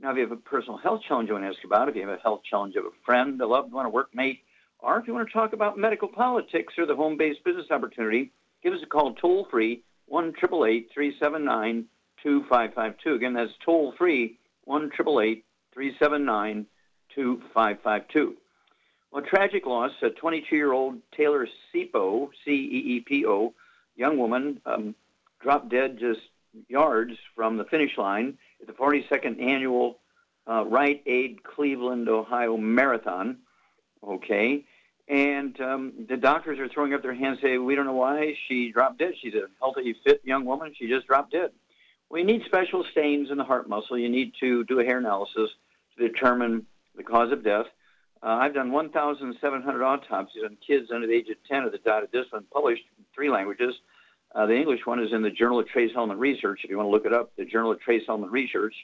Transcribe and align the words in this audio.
Now, 0.00 0.12
if 0.12 0.16
you 0.16 0.22
have 0.22 0.32
a 0.32 0.36
personal 0.36 0.78
health 0.78 1.02
challenge 1.06 1.28
you 1.28 1.34
want 1.34 1.44
to 1.44 1.50
ask 1.50 1.62
about, 1.62 1.90
if 1.90 1.94
you 1.94 2.08
have 2.08 2.18
a 2.18 2.22
health 2.22 2.40
challenge 2.48 2.74
of 2.76 2.86
a 2.86 2.90
friend, 3.04 3.38
a 3.40 3.46
loved 3.46 3.72
one, 3.72 3.84
a 3.84 3.90
workmate, 3.90 4.38
or 4.78 4.98
if 4.98 5.06
you 5.06 5.12
want 5.12 5.28
to 5.28 5.32
talk 5.32 5.52
about 5.52 5.76
medical 5.76 6.08
politics 6.08 6.72
or 6.78 6.86
the 6.86 6.96
home-based 6.96 7.44
business 7.44 7.66
opportunity, 7.70 8.32
give 8.62 8.72
us 8.72 8.80
a 8.82 8.86
call 8.86 9.14
toll 9.14 9.46
free, 9.50 9.82
1 10.06 10.32
379 10.32 11.84
2552. 12.22 13.14
Again, 13.14 13.34
that's 13.34 13.52
toll 13.62 13.92
free, 13.98 14.38
1 14.64 14.90
379 14.90 16.66
2552. 17.14 18.36
Well, 19.12 19.22
tragic 19.22 19.66
loss. 19.66 19.90
A 20.02 20.08
22-year-old 20.08 20.96
Taylor 21.14 21.46
Ceepo, 21.74 22.30
C-E-E-P-O, 22.44 23.52
young 23.96 24.16
woman, 24.16 24.62
um, 24.64 24.94
dropped 25.42 25.68
dead 25.68 25.98
just 25.98 26.20
yards 26.68 27.12
from 27.34 27.58
the 27.58 27.64
finish 27.64 27.98
line 27.98 28.38
the 28.66 28.72
42nd 28.72 29.42
annual 29.42 29.98
uh, 30.48 30.64
Rite 30.64 31.02
Aid 31.06 31.42
Cleveland, 31.42 32.08
Ohio 32.08 32.56
Marathon. 32.56 33.38
Okay. 34.02 34.64
And 35.08 35.60
um, 35.60 35.92
the 36.08 36.16
doctors 36.16 36.58
are 36.58 36.68
throwing 36.68 36.94
up 36.94 37.02
their 37.02 37.14
hands, 37.14 37.38
saying, 37.42 37.64
"We 37.64 37.74
don't 37.74 37.86
know 37.86 37.94
why 37.94 38.36
she 38.46 38.70
dropped 38.70 38.98
dead. 38.98 39.14
She's 39.20 39.34
a 39.34 39.46
healthy, 39.58 39.96
fit 40.04 40.20
young 40.24 40.44
woman. 40.44 40.72
She 40.76 40.88
just 40.88 41.06
dropped 41.06 41.32
dead." 41.32 41.50
We 42.10 42.22
need 42.22 42.44
special 42.44 42.84
stains 42.90 43.30
in 43.30 43.36
the 43.36 43.44
heart 43.44 43.68
muscle. 43.68 43.98
You 43.98 44.08
need 44.08 44.34
to 44.40 44.64
do 44.64 44.78
a 44.80 44.84
hair 44.84 44.98
analysis 44.98 45.50
to 45.96 46.08
determine 46.08 46.66
the 46.96 47.02
cause 47.02 47.32
of 47.32 47.44
death. 47.44 47.66
Uh, 48.22 48.26
I've 48.26 48.54
done 48.54 48.70
1,700 48.70 49.82
autopsies 49.82 50.42
on 50.44 50.56
kids 50.64 50.90
under 50.92 51.06
the 51.06 51.14
age 51.14 51.28
of 51.28 51.36
10 51.48 51.70
that 51.70 51.84
died 51.84 52.02
of 52.04 52.10
this 52.10 52.26
one, 52.30 52.44
published 52.52 52.84
in 52.98 53.04
three 53.14 53.30
languages. 53.30 53.74
Uh, 54.34 54.46
the 54.46 54.54
English 54.54 54.80
one 54.84 55.02
is 55.02 55.12
in 55.12 55.22
the 55.22 55.30
Journal 55.30 55.58
of 55.58 55.68
Trace 55.68 55.90
Element 55.96 56.20
Research. 56.20 56.60
If 56.62 56.70
you 56.70 56.76
want 56.76 56.86
to 56.86 56.90
look 56.90 57.06
it 57.06 57.12
up, 57.12 57.32
the 57.36 57.44
Journal 57.44 57.72
of 57.72 57.80
Trace 57.80 58.04
Element 58.08 58.32
Research. 58.32 58.74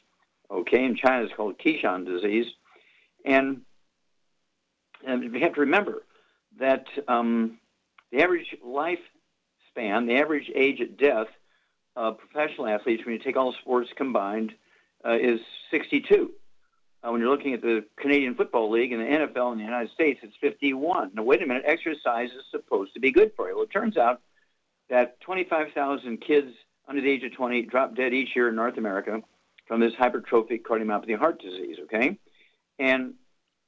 Okay, 0.51 0.85
in 0.85 0.97
China 0.97 1.25
it's 1.25 1.35
called 1.35 1.59
Keshan 1.59 2.05
disease. 2.05 2.47
And, 3.25 3.63
and 5.07 5.33
we 5.33 5.41
have 5.41 5.55
to 5.55 5.61
remember 5.61 6.03
that 6.59 6.87
um, 7.09 7.59
the 8.13 8.23
average 8.23 8.57
lifespan, 8.65 10.07
the 10.07 10.19
average 10.19 10.51
age 10.55 10.81
at 10.81 10.97
death 10.97 11.29
of 11.95 12.19
professional 12.19 12.67
athletes, 12.69 13.05
when 13.05 13.15
you 13.15 13.21
take 13.21 13.37
all 13.37 13.53
sports 13.61 13.91
combined, 13.97 14.53
uh, 15.05 15.17
is 15.21 15.41
62 15.71 16.33
uh, 17.07 17.11
when 17.11 17.21
you're 17.21 17.31
looking 17.31 17.55
at 17.55 17.63
the 17.63 17.85
Canadian 17.97 18.35
Football 18.35 18.71
League 18.71 18.93
and 18.93 19.01
the 19.01 19.07
NFL 19.07 19.53
in 19.53 19.59
the 19.59 19.65
United 19.65 19.91
States, 19.93 20.21
it's 20.23 20.35
51. 20.41 21.13
Now, 21.15 21.23
wait 21.23 21.43
a 21.43 21.47
minute, 21.47 21.65
exercise 21.67 22.31
is 22.31 22.45
supposed 22.51 22.95
to 22.95 23.01
be 23.01 23.13
good 23.13 23.33
for 23.37 23.49
you. 23.49 23.55
Well, 23.55 23.65
it 23.65 23.71
turns 23.71 23.97
out 23.97 24.21
that 24.91 25.21
25,000 25.21 26.21
kids 26.21 26.49
under 26.89 27.01
the 27.01 27.11
age 27.11 27.25
of 27.25 27.33
20 27.33 27.63
drop 27.63 27.97
dead 27.97 28.15
each 28.15 28.31
year 28.37 28.49
in 28.49 28.55
North 28.55 28.79
America 28.79 29.21
from 29.67 29.81
this 29.81 29.93
hypertrophic 29.95 30.63
cardiomyopathy 30.63 31.19
heart 31.19 31.41
disease, 31.41 31.77
okay? 31.85 32.19
And 32.79 33.15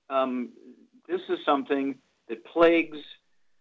um, 0.09 0.51
this 1.09 1.21
is 1.29 1.39
something 1.45 1.97
that 2.29 2.45
plagues 2.45 2.99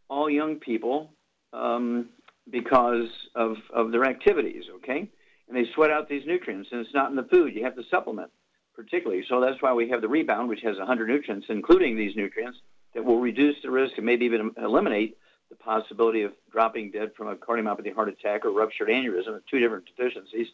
all 0.08 0.30
young 0.30 0.58
people 0.58 1.12
um, 1.54 2.10
because 2.50 3.10
of, 3.34 3.58
of 3.74 3.92
their 3.92 4.06
activities, 4.06 4.66
okay? 4.76 5.10
And 5.48 5.58
they 5.58 5.66
sweat 5.74 5.90
out 5.90 6.08
these 6.08 6.26
nutrients, 6.28 6.70
and 6.72 6.82
it's 6.82 6.94
not 6.94 7.10
in 7.10 7.16
the 7.16 7.24
food. 7.24 7.56
You 7.56 7.64
have 7.64 7.76
to 7.76 7.84
supplement 7.90 8.32
particularly. 8.78 9.26
So 9.28 9.42
that's 9.42 9.62
why 9.62 9.74
we 9.74 9.90
have 9.90 10.02
the 10.02 10.08
rebound, 10.08 10.48
which 10.48 10.62
has 10.62 10.78
100 10.78 11.10
nutrients, 11.10 11.48
including 11.50 11.98
these 11.98 12.16
nutrients, 12.16 12.60
that 12.94 13.04
will 13.04 13.20
reduce 13.20 13.56
the 13.64 13.72
risk 13.72 13.98
and 13.98 14.06
maybe 14.06 14.26
even 14.26 14.52
eliminate 14.58 15.18
the 15.50 15.56
possibility 15.56 16.24
of 16.24 16.34
dropping 16.52 16.92
dead 16.92 17.12
from 17.16 17.28
a 17.28 17.36
cardiomyopathy 17.36 17.94
heart 17.94 18.10
attack 18.10 18.46
or 18.46 18.52
ruptured 18.52 18.90
aneurysm, 18.90 19.40
two 19.50 19.60
different 19.60 19.86
deficiencies. 19.86 20.48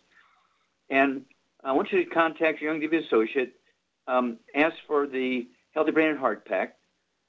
And 0.89 1.25
I 1.63 1.71
want 1.71 1.91
you 1.91 2.03
to 2.03 2.09
contact 2.09 2.61
your 2.61 2.73
Youngevity 2.73 3.05
associate, 3.05 3.53
um, 4.07 4.37
ask 4.55 4.75
for 4.87 5.07
the 5.07 5.47
Healthy 5.71 5.91
Brain 5.91 6.09
and 6.09 6.19
Heart 6.19 6.45
Pack, 6.45 6.75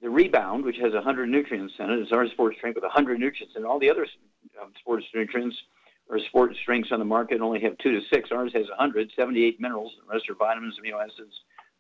the 0.03 0.11
Rebound, 0.11 0.65
which 0.65 0.77
has 0.77 0.93
100 0.93 1.29
nutrients 1.29 1.75
in 1.79 1.91
it. 1.91 1.99
it, 1.99 2.03
is 2.03 2.13
our 2.13 2.29
sports 2.29 2.59
drink 2.61 2.77
with 2.77 2.85
100 2.85 3.19
nutrients, 3.19 3.57
and 3.57 3.65
all 3.65 3.79
the 3.79 3.89
other 3.89 4.07
um, 4.61 4.73
sports 4.81 5.07
nutrients 5.15 5.57
or 6.09 6.19
sports 6.19 6.59
drinks 6.67 6.91
on 6.93 6.99
the 6.99 7.05
market 7.05 7.41
only 7.41 7.61
have 7.61 7.79
two 7.79 7.93
to 7.93 8.01
six. 8.13 8.31
Ours 8.31 8.53
has 8.53 8.69
100, 8.69 9.11
78 9.17 9.61
minerals. 9.61 9.93
The 10.07 10.13
rest 10.13 10.29
are 10.29 10.35
vitamins, 10.35 10.79
amino 10.79 11.03
acids. 11.03 11.33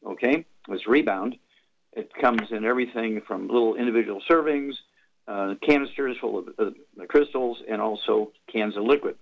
Okay, 0.06 0.46
it's 0.68 0.86
Rebound. 0.86 1.36
It 1.92 2.10
comes 2.20 2.50
in 2.50 2.64
everything 2.64 3.20
from 3.26 3.46
little 3.48 3.76
individual 3.76 4.22
servings, 4.28 4.74
uh, 5.26 5.54
canisters 5.62 6.16
full 6.20 6.38
of 6.38 6.48
uh, 6.58 6.70
crystals, 7.08 7.58
and 7.68 7.80
also 7.80 8.32
cans 8.52 8.76
of 8.76 8.84
liquid. 8.84 9.16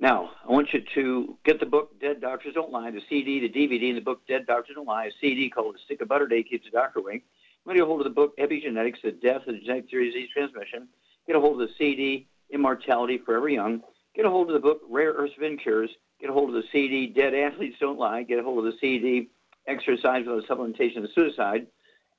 Now, 0.00 0.30
I 0.48 0.52
want 0.52 0.72
you 0.72 0.82
to 0.94 1.36
get 1.44 1.58
the 1.58 1.66
book 1.66 2.00
Dead 2.00 2.20
Doctors 2.20 2.54
Don't 2.54 2.70
Lie, 2.70 2.90
the 2.92 3.02
CD, 3.08 3.40
the 3.40 3.48
DVD, 3.48 3.88
and 3.88 3.96
the 3.96 4.02
book 4.02 4.20
Dead 4.28 4.46
Doctors 4.46 4.76
Don't 4.76 4.86
Lie, 4.86 5.06
a 5.06 5.10
CD 5.20 5.50
called 5.50 5.74
A 5.74 5.78
Stick 5.80 6.00
of 6.00 6.08
Butter 6.08 6.28
Day 6.28 6.44
Keeps 6.44 6.66
the 6.66 6.70
Doctor 6.70 7.00
Away. 7.00 7.22
Get 7.66 7.80
a 7.82 7.84
hold 7.84 8.00
of 8.00 8.04
the 8.04 8.10
book 8.10 8.36
Epigenetics, 8.38 9.02
The 9.02 9.10
Death 9.10 9.46
of 9.46 9.54
the 9.54 9.60
Genetic 9.60 9.90
Theory 9.90 10.08
of 10.08 10.14
Disease 10.14 10.30
Transmission. 10.32 10.88
Get 11.26 11.36
a 11.36 11.40
hold 11.40 11.60
of 11.60 11.68
the 11.68 11.74
CD, 11.76 12.26
Immortality 12.50 13.18
Forever 13.18 13.48
Young. 13.48 13.82
Get 14.14 14.24
a 14.24 14.30
hold 14.30 14.48
of 14.48 14.54
the 14.54 14.60
book 14.60 14.80
Rare 14.88 15.12
Earth 15.12 15.32
of 15.38 15.58
Cures. 15.58 15.90
Get 16.20 16.30
a 16.30 16.32
hold 16.32 16.48
of 16.48 16.54
the 16.54 16.68
CD 16.72 17.08
Dead 17.08 17.34
Athletes 17.34 17.76
Don't 17.78 17.98
Lie. 17.98 18.22
Get 18.22 18.38
a 18.38 18.42
hold 18.42 18.58
of 18.58 18.72
the 18.72 18.78
CD 18.80 19.28
Exercise 19.66 20.24
Without 20.26 20.48
Supplementation 20.48 21.04
of 21.04 21.10
Suicide. 21.14 21.66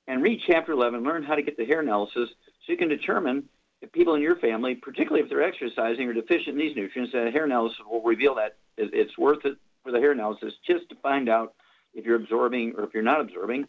And 0.09 0.23
read 0.23 0.41
Chapter 0.47 0.71
11. 0.71 1.03
Learn 1.03 1.21
how 1.21 1.35
to 1.35 1.43
get 1.43 1.55
the 1.55 1.65
hair 1.65 1.81
analysis 1.81 2.29
so 2.65 2.71
you 2.71 2.77
can 2.77 2.89
determine 2.89 3.47
if 3.79 3.91
people 3.91 4.15
in 4.15 4.23
your 4.23 4.37
family, 4.37 4.73
particularly 4.73 5.21
if 5.21 5.29
they're 5.29 5.43
exercising 5.43 6.07
or 6.07 6.13
deficient 6.13 6.47
in 6.47 6.57
these 6.57 6.75
nutrients, 6.75 7.13
that 7.13 7.31
hair 7.31 7.45
analysis 7.45 7.77
will 7.87 8.01
reveal 8.01 8.33
that 8.35 8.57
it's 8.75 9.15
worth 9.19 9.45
it 9.45 9.57
for 9.83 9.91
the 9.91 9.99
hair 9.99 10.11
analysis 10.11 10.55
just 10.65 10.89
to 10.89 10.95
find 10.95 11.29
out 11.29 11.53
if 11.93 12.05
you're 12.05 12.15
absorbing 12.15 12.73
or 12.75 12.85
if 12.85 12.93
you're 12.95 13.03
not 13.03 13.21
absorbing. 13.21 13.67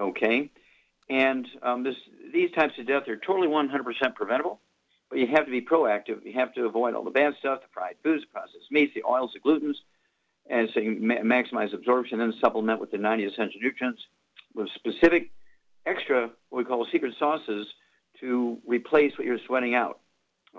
Okay. 0.00 0.50
And 1.10 1.46
um, 1.62 1.84
this, 1.84 1.96
these 2.32 2.50
types 2.52 2.78
of 2.78 2.86
death 2.86 3.06
are 3.06 3.18
totally 3.18 3.48
100% 3.48 4.14
preventable. 4.14 4.60
But 5.10 5.18
you 5.18 5.26
have 5.26 5.44
to 5.44 5.50
be 5.50 5.60
proactive. 5.60 6.24
You 6.24 6.32
have 6.32 6.54
to 6.54 6.64
avoid 6.64 6.94
all 6.94 7.04
the 7.04 7.10
bad 7.10 7.34
stuff, 7.40 7.60
the 7.60 7.68
fried 7.74 7.96
foods, 8.02 8.22
the 8.22 8.28
processed 8.32 8.70
meats, 8.70 8.94
the 8.94 9.04
oils, 9.04 9.32
the 9.34 9.40
glutens, 9.40 9.76
and 10.48 10.70
so 10.72 10.80
you 10.80 10.96
ma- 10.98 11.16
maximize 11.16 11.74
absorption, 11.74 12.20
then 12.20 12.32
supplement 12.40 12.80
with 12.80 12.90
the 12.90 12.96
90 12.96 13.24
essential 13.24 13.60
nutrients 13.60 14.00
with 14.54 14.70
specific 14.74 15.30
extra, 15.86 16.30
what 16.48 16.58
we 16.58 16.64
call 16.64 16.86
secret 16.90 17.14
sauces, 17.18 17.66
to 18.20 18.58
replace 18.66 19.16
what 19.18 19.26
you're 19.26 19.38
sweating 19.46 19.74
out. 19.74 20.00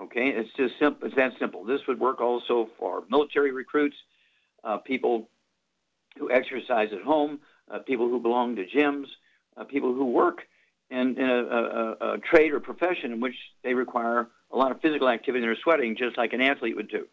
Okay, 0.00 0.28
it's 0.28 0.50
just 0.56 0.74
simple. 0.78 1.06
It's 1.06 1.16
that 1.16 1.32
simple. 1.38 1.64
This 1.64 1.80
would 1.88 1.98
work 1.98 2.20
also 2.20 2.68
for 2.78 3.04
military 3.10 3.50
recruits, 3.50 3.96
uh, 4.62 4.76
people 4.78 5.30
who 6.18 6.30
exercise 6.30 6.90
at 6.92 7.02
home, 7.02 7.40
uh, 7.70 7.78
people 7.78 8.08
who 8.08 8.20
belong 8.20 8.56
to 8.56 8.66
gyms, 8.66 9.06
uh, 9.56 9.64
people 9.64 9.94
who 9.94 10.06
work 10.06 10.42
in, 10.90 11.16
in 11.18 11.30
a, 11.30 11.42
a, 11.42 12.12
a, 12.12 12.18
trade 12.18 12.52
or 12.52 12.60
profession 12.60 13.12
in 13.12 13.20
which 13.20 13.34
they 13.64 13.74
require 13.74 14.28
a 14.52 14.56
lot 14.56 14.70
of 14.70 14.80
physical 14.80 15.08
activity 15.08 15.42
and 15.42 15.48
they're 15.48 15.62
sweating 15.62 15.96
just 15.96 16.16
like 16.16 16.32
an 16.32 16.40
athlete 16.40 16.76
would 16.76 16.88
do. 16.88 17.06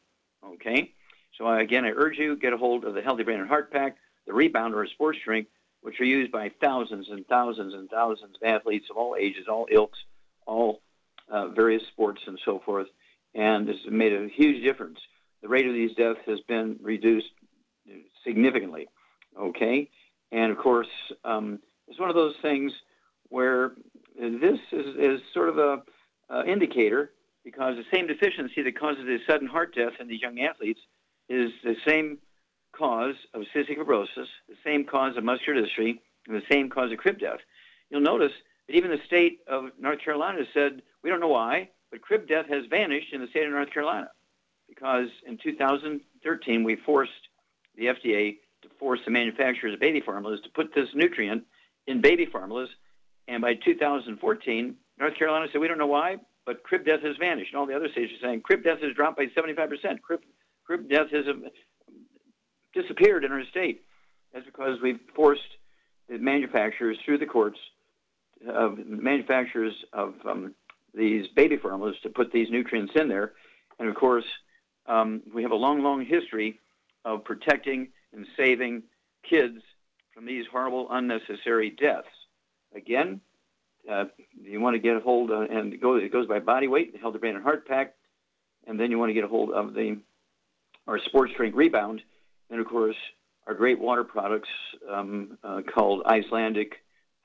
Okay? 0.46 0.94
So 1.38 1.52
again, 1.52 1.86
I 1.86 1.90
urge 1.90 2.18
you, 2.18 2.36
get 2.36 2.54
a 2.54 2.58
hold 2.58 2.86
of 2.86 2.94
the 2.94 3.02
Healthy 3.02 3.24
Brain 3.24 3.40
and 3.40 3.48
Heart 3.48 3.72
Pack, 3.72 3.98
the 4.28 4.34
Rebounder, 4.34 4.76
or 4.76 4.84
a 4.84 4.90
sports 4.90 5.18
drink, 5.24 5.48
which 5.84 6.00
are 6.00 6.06
used 6.06 6.32
by 6.32 6.50
thousands 6.62 7.08
and 7.10 7.28
thousands 7.28 7.74
and 7.74 7.90
thousands 7.90 8.36
of 8.42 8.48
athletes 8.48 8.88
of 8.90 8.98
all 8.98 9.16
ages, 9.20 9.48
all 9.48 9.68
ilks, 9.72 10.00
all 10.48 10.82
uh, 11.30 11.50
various 11.50 11.84
sports 11.92 12.22
and 12.26 12.40
so 12.44 12.62
forth. 12.66 12.88
And 13.36 13.68
has 13.68 13.78
made 13.90 14.14
a 14.14 14.28
huge 14.28 14.64
difference. 14.64 15.00
The 15.42 15.50
rate 15.50 15.68
of 15.68 15.74
these 15.74 15.94
deaths 15.96 16.20
has 16.28 16.40
been 16.48 16.78
reduced 16.82 17.32
significantly. 18.24 18.88
Okay, 19.38 19.90
and 20.32 20.52
of 20.52 20.58
course, 20.58 20.88
um, 21.26 21.60
it's 21.88 22.00
one 22.00 22.10
of 22.10 22.16
those 22.16 22.36
things 22.42 22.72
where 23.30 23.74
this 24.16 24.60
is, 24.72 24.96
is 24.98 25.22
sort 25.34 25.50
of 25.50 25.58
a 25.58 25.82
uh, 26.30 26.44
indicator 26.46 27.12
because 27.44 27.76
the 27.76 27.98
same 27.98 28.08
deficiency 28.08 28.62
that 28.62 28.80
causes 28.80 29.04
a 29.08 29.18
sudden 29.30 29.48
heart 29.48 29.76
death 29.76 29.94
in 30.00 30.08
these 30.08 30.22
young 30.22 30.40
athletes 30.40 30.80
is 31.30 31.52
the 31.64 31.76
same 31.86 32.20
cause 32.78 33.16
of 33.34 33.44
cystic 33.56 33.78
fibrosis, 33.78 34.28
the 34.48 34.56
same 34.64 34.86
cause 34.86 35.16
of 35.18 35.24
muscular 35.24 35.62
dystrophy, 35.62 36.00
and 36.28 36.36
the 36.36 36.42
same 36.52 36.70
cause 36.70 36.92
of 36.92 36.98
crib 36.98 37.20
death. 37.20 37.40
You'll 37.90 38.02
notice 38.02 38.32
that 38.68 38.76
even 38.76 38.92
the 38.92 38.98
state 39.06 39.40
of 39.48 39.66
North 39.80 40.00
Carolina 40.04 40.44
said, 40.54 40.82
we 41.04 41.10
don't 41.10 41.20
know 41.20 41.28
why, 41.28 41.70
but 41.92 42.02
crib 42.02 42.28
death 42.28 42.48
has 42.50 42.66
vanished 42.70 43.14
in 43.14 43.22
the 43.22 43.28
state 43.28 43.46
of 43.46 43.52
North 43.52 43.72
Carolina 43.72 44.10
because 44.68 45.10
in 45.28 45.38
2013 45.38 46.64
we 46.64 46.76
forced 46.86 47.12
the 47.78 47.86
FDA 47.86 48.38
to 48.64 48.70
force 48.80 49.00
the 49.06 49.12
manufacturers 49.12 49.74
of 49.74 49.80
baby 49.80 50.02
formulas 50.02 50.40
to 50.44 50.50
put 50.50 50.74
this 50.74 50.88
nutrient 50.96 51.44
in 51.88 52.02
baby 52.02 52.26
formulas. 52.26 52.70
And 53.28 53.42
by 53.42 53.54
2014, 53.56 54.76
North 55.00 55.18
Carolina 55.18 55.48
said, 55.52 55.62
we 55.62 55.68
don't 55.68 55.78
know 55.78 55.88
why, 55.88 56.18
but 56.46 56.64
crib 56.64 56.86
death 56.86 57.02
has 57.04 57.16
vanished. 57.18 57.52
And 57.52 57.60
all 57.60 57.68
the 57.68 57.76
other 57.76 57.90
states 57.92 58.12
are 58.14 58.28
saying 58.28 58.42
crib 58.42 58.64
death 58.64 58.80
has 58.82 58.96
dropped 58.96 59.18
by 59.18 59.26
75%. 59.26 60.02
Crib, 60.02 60.22
crib 60.66 60.90
death 60.90 61.10
has 61.12 61.26
disappeared 62.74 63.24
in 63.24 63.32
our 63.32 63.44
state. 63.46 63.82
That's 64.34 64.46
because 64.46 64.80
we've 64.82 65.00
forced 65.16 65.42
the 66.10 66.18
manufacturers 66.18 66.98
through 67.06 67.20
the 67.20 67.26
courts 67.26 67.60
of 68.48 68.78
manufacturers 68.86 69.74
of 69.94 70.16
um, 70.26 70.54
these 70.94 71.28
baby 71.36 71.58
formulas 71.58 71.96
to 72.04 72.10
put 72.10 72.32
these 72.32 72.50
nutrients 72.50 72.94
in 72.96 73.08
there. 73.08 73.34
And 73.80 73.88
of 73.88 73.96
course, 73.96 74.26
um, 74.86 75.22
we 75.34 75.44
have 75.44 75.52
a 75.52 75.56
long, 75.56 75.82
long 75.82 76.06
history 76.06 76.60
of 77.06 77.24
protecting 77.24 77.90
and 78.12 78.26
saving 78.38 78.84
kids 79.28 79.60
from 80.14 80.26
these 80.26 80.46
horrible, 80.52 80.88
unnecessary 80.92 81.70
deaths. 81.70 82.08
Again, 82.76 83.22
uh, 83.90 84.06
you 84.42 84.60
want 84.60 84.76
to 84.76 84.80
get 84.80 84.96
a 84.96 85.00
hold 85.00 85.32
of, 85.32 85.50
and 85.50 85.74
it 85.74 85.82
goes, 85.82 86.04
it 86.04 86.12
goes 86.12 86.28
by 86.28 86.40
body 86.40 86.68
weight, 86.68 86.94
the 86.94 87.00
Healthy 87.00 87.20
Brain 87.20 87.36
and 87.36 87.44
Heart 87.44 87.68
Pack, 87.68 87.94
and 88.68 88.80
then 88.80 88.92
you 88.92 89.00
want 89.00 89.10
to 89.10 89.14
get 89.14 89.24
a 89.24 89.28
hold 89.28 89.52
of 89.52 89.74
the 89.74 89.98
our 90.86 91.00
sports 91.00 91.32
drink 91.38 91.56
rebound, 91.56 92.02
and 92.54 92.62
of 92.62 92.68
course 92.68 92.96
our 93.48 93.56
great 93.56 93.80
water 93.80 94.04
products 94.04 94.48
um, 94.90 95.38
uh, 95.44 95.62
called 95.64 96.04
Icelandic, 96.06 96.76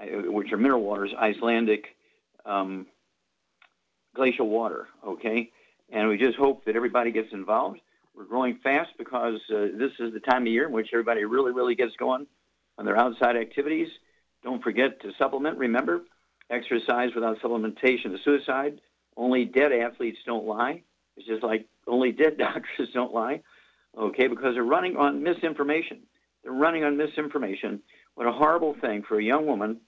uh, 0.01 0.07
which 0.33 0.51
are 0.53 0.57
mineral 0.57 0.83
waters, 0.83 1.13
Icelandic 1.17 1.95
um, 2.45 2.87
glacial 4.17 4.49
water. 4.49 4.89
Okay, 5.07 5.53
and 5.91 6.09
we 6.09 6.17
just 6.17 6.37
hope 6.37 6.65
that 6.65 6.75
everybody 6.75 7.13
gets 7.13 7.33
involved. 7.33 7.79
We're 8.17 8.25
growing 8.25 8.59
fast 8.65 8.91
because 8.99 9.39
uh, 9.51 9.67
this 9.77 9.93
is 10.01 10.13
the 10.13 10.21
time 10.21 10.43
of 10.43 10.49
year 10.49 10.67
in 10.67 10.73
which 10.73 10.89
everybody 10.93 11.25
really, 11.25 11.53
really 11.53 11.77
gets 11.77 11.95
going 11.97 12.27
on 12.79 12.85
their 12.85 12.99
outside 12.99 13.37
activities. 13.37 13.89
Don't 14.43 14.63
forget 14.63 15.01
to 15.03 15.13
supplement. 15.19 15.59
Remember, 15.59 16.01
exercise 16.51 17.11
without 17.15 17.39
supplementation 17.41 18.15
is 18.15 18.21
suicide. 18.25 18.81
Only 19.17 19.45
dead 19.45 19.73
athletes 19.73 20.19
don't 20.25 20.47
lie. 20.47 20.83
It's 21.17 21.27
just 21.27 21.43
like 21.43 21.67
only 21.87 22.13
dead 22.13 22.39
doctors 22.39 22.89
don't 22.95 23.13
lie. 23.13 23.43
Okay, 23.97 24.29
because 24.29 24.55
they're 24.55 24.63
running 24.63 24.97
on 24.97 25.23
misinformation. 25.23 26.03
They're 26.43 26.53
running 26.53 26.85
on 26.85 26.97
misinformation. 26.97 27.81
What 28.15 28.27
a 28.27 28.33
horrible 28.33 28.77
thing 28.81 29.03
for 29.09 29.19
a 29.19 29.23
young 29.23 29.47
woman, 29.47 29.81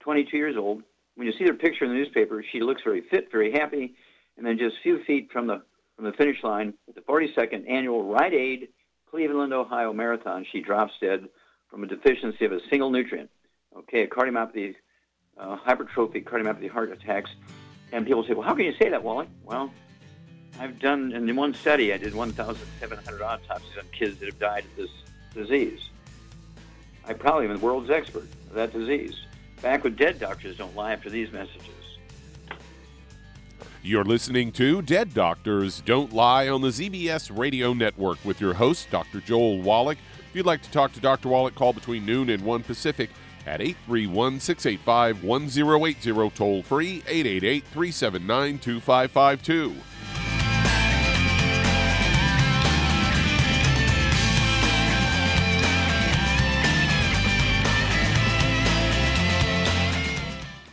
22 0.00 0.36
years 0.36 0.56
old. 0.58 0.82
When 1.14 1.26
you 1.26 1.32
see 1.38 1.44
her 1.44 1.54
picture 1.54 1.84
in 1.84 1.90
the 1.90 1.96
newspaper, 1.96 2.44
she 2.52 2.60
looks 2.60 2.82
very 2.82 3.02
fit, 3.10 3.28
very 3.30 3.52
happy, 3.52 3.94
and 4.36 4.44
then 4.44 4.58
just 4.58 4.76
a 4.76 4.82
few 4.82 5.04
feet 5.04 5.30
from 5.32 5.46
the 5.46 5.62
from 5.96 6.06
the 6.06 6.12
finish 6.12 6.42
line 6.42 6.74
at 6.88 6.96
the 6.96 7.02
42nd 7.02 7.70
annual 7.70 8.02
Rite 8.02 8.34
Aid 8.34 8.68
Cleveland, 9.14 9.52
Ohio 9.52 9.92
Marathon, 9.92 10.44
she 10.50 10.60
drops 10.60 10.92
dead 11.00 11.28
from 11.70 11.84
a 11.84 11.86
deficiency 11.86 12.44
of 12.44 12.50
a 12.50 12.58
single 12.68 12.90
nutrient. 12.90 13.30
Okay, 13.76 14.02
a 14.02 14.08
cardiomyopathy, 14.08 14.74
uh, 15.38 15.54
hypertrophy 15.54 16.20
cardiomyopathy 16.20 16.68
heart 16.68 16.90
attacks. 16.90 17.30
And 17.92 18.04
people 18.04 18.24
say, 18.26 18.34
well, 18.34 18.42
how 18.42 18.56
can 18.56 18.64
you 18.64 18.74
say 18.82 18.88
that, 18.88 19.04
Wally? 19.04 19.28
Well, 19.44 19.72
I've 20.58 20.78
done, 20.78 21.12
in 21.12 21.34
one 21.34 21.54
study, 21.54 21.92
I 21.92 21.98
did 21.98 22.14
1,700 22.14 23.22
autopsies 23.22 23.78
on 23.78 23.84
kids 23.92 24.18
that 24.18 24.26
have 24.26 24.38
died 24.38 24.64
of 24.64 24.76
this 24.76 24.90
disease. 25.34 25.80
I 27.06 27.12
probably 27.12 27.46
am 27.46 27.54
the 27.54 27.58
world's 27.58 27.90
expert 27.90 28.28
of 28.48 28.54
that 28.54 28.72
disease. 28.72 29.14
Back 29.60 29.84
when 29.84 29.94
dead 29.94 30.20
doctors 30.20 30.56
don't 30.56 30.74
lie 30.76 30.92
after 30.92 31.10
these 31.10 31.32
messages. 31.32 31.70
You're 33.82 34.04
listening 34.04 34.50
to 34.52 34.80
Dead 34.80 35.12
Doctors 35.12 35.82
Don't 35.82 36.14
Lie 36.14 36.48
on 36.48 36.62
the 36.62 36.68
ZBS 36.68 37.36
Radio 37.36 37.74
Network 37.74 38.24
with 38.24 38.40
your 38.40 38.54
host, 38.54 38.88
Dr. 38.90 39.20
Joel 39.20 39.60
Wallach. 39.60 39.98
If 40.30 40.36
you'd 40.36 40.46
like 40.46 40.62
to 40.62 40.70
talk 40.70 40.92
to 40.94 41.00
Dr. 41.00 41.28
Wallach, 41.28 41.54
call 41.54 41.74
between 41.74 42.06
noon 42.06 42.30
and 42.30 42.42
1 42.42 42.62
Pacific 42.62 43.10
at 43.46 43.60
831 43.60 44.40
685 44.40 45.22
1080, 45.22 46.30
toll 46.30 46.62
free 46.62 47.02
888 47.06 47.64
379 47.64 48.58
2552. 48.58 49.74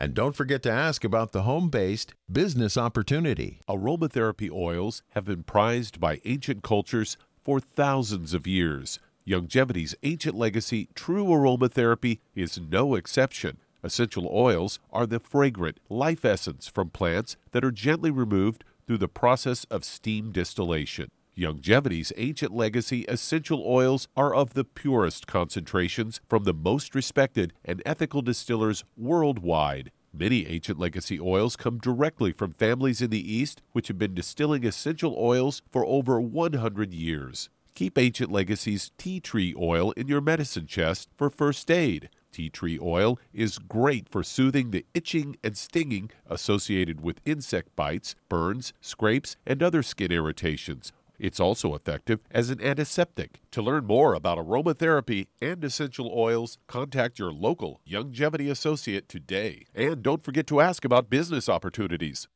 And 0.00 0.14
don't 0.14 0.36
forget 0.36 0.62
to 0.62 0.70
ask 0.70 1.02
about 1.02 1.32
the 1.32 1.42
home 1.42 1.70
based 1.70 2.14
business 2.30 2.76
opportunity. 2.76 3.60
Aromatherapy 3.68 4.50
oils 4.50 5.02
have 5.10 5.24
been 5.24 5.42
prized 5.42 5.98
by 5.98 6.20
ancient 6.24 6.62
cultures 6.62 7.16
for 7.42 7.58
thousands 7.58 8.32
of 8.32 8.46
years. 8.46 9.00
Youngevity's 9.26 9.96
ancient 10.04 10.36
legacy, 10.36 10.88
true 10.94 11.26
aromatherapy, 11.26 12.20
is 12.34 12.60
no 12.60 12.94
exception. 12.94 13.58
Essential 13.82 14.28
oils 14.32 14.78
are 14.92 15.06
the 15.06 15.20
fragrant 15.20 15.78
life 15.88 16.24
essence 16.24 16.68
from 16.68 16.90
plants 16.90 17.36
that 17.52 17.64
are 17.64 17.70
gently 17.70 18.10
removed 18.10 18.64
through 18.86 18.98
the 18.98 19.08
process 19.08 19.64
of 19.64 19.84
steam 19.84 20.30
distillation. 20.32 21.10
Youngevity's 21.38 22.12
ancient 22.16 22.52
legacy 22.52 23.04
essential 23.06 23.62
oils 23.64 24.08
are 24.16 24.34
of 24.34 24.54
the 24.54 24.64
purest 24.64 25.28
concentrations 25.28 26.20
from 26.28 26.42
the 26.42 26.52
most 26.52 26.96
respected 26.96 27.52
and 27.64 27.80
ethical 27.86 28.22
distillers 28.22 28.82
worldwide. 28.96 29.92
Many 30.12 30.48
ancient 30.48 30.80
legacy 30.80 31.20
oils 31.20 31.54
come 31.54 31.78
directly 31.78 32.32
from 32.32 32.54
families 32.54 33.00
in 33.00 33.10
the 33.10 33.32
East 33.32 33.62
which 33.70 33.86
have 33.86 33.98
been 33.98 34.14
distilling 34.14 34.66
essential 34.66 35.14
oils 35.16 35.62
for 35.70 35.86
over 35.86 36.20
100 36.20 36.92
years. 36.92 37.50
Keep 37.76 37.96
Ancient 37.98 38.32
Legacy's 38.32 38.90
tea 38.98 39.20
tree 39.20 39.54
oil 39.56 39.92
in 39.92 40.08
your 40.08 40.20
medicine 40.20 40.66
chest 40.66 41.08
for 41.16 41.30
first 41.30 41.70
aid. 41.70 42.10
Tea 42.32 42.50
tree 42.50 42.80
oil 42.82 43.16
is 43.32 43.58
great 43.58 44.08
for 44.08 44.24
soothing 44.24 44.72
the 44.72 44.84
itching 44.92 45.36
and 45.44 45.56
stinging 45.56 46.10
associated 46.28 47.00
with 47.00 47.20
insect 47.24 47.76
bites, 47.76 48.16
burns, 48.28 48.72
scrapes, 48.80 49.36
and 49.46 49.62
other 49.62 49.84
skin 49.84 50.10
irritations. 50.10 50.92
It's 51.18 51.40
also 51.40 51.74
effective 51.74 52.20
as 52.30 52.50
an 52.50 52.62
antiseptic. 52.62 53.40
To 53.50 53.62
learn 53.62 53.86
more 53.86 54.14
about 54.14 54.38
aromatherapy 54.38 55.26
and 55.42 55.64
essential 55.64 56.12
oils, 56.14 56.58
contact 56.68 57.18
your 57.18 57.32
local 57.32 57.80
Youngevity 57.88 58.50
associate 58.50 59.08
today. 59.08 59.66
And 59.74 60.02
don't 60.02 60.22
forget 60.22 60.46
to 60.48 60.60
ask 60.60 60.84
about 60.84 61.10
business 61.10 61.48
opportunities. 61.48 62.28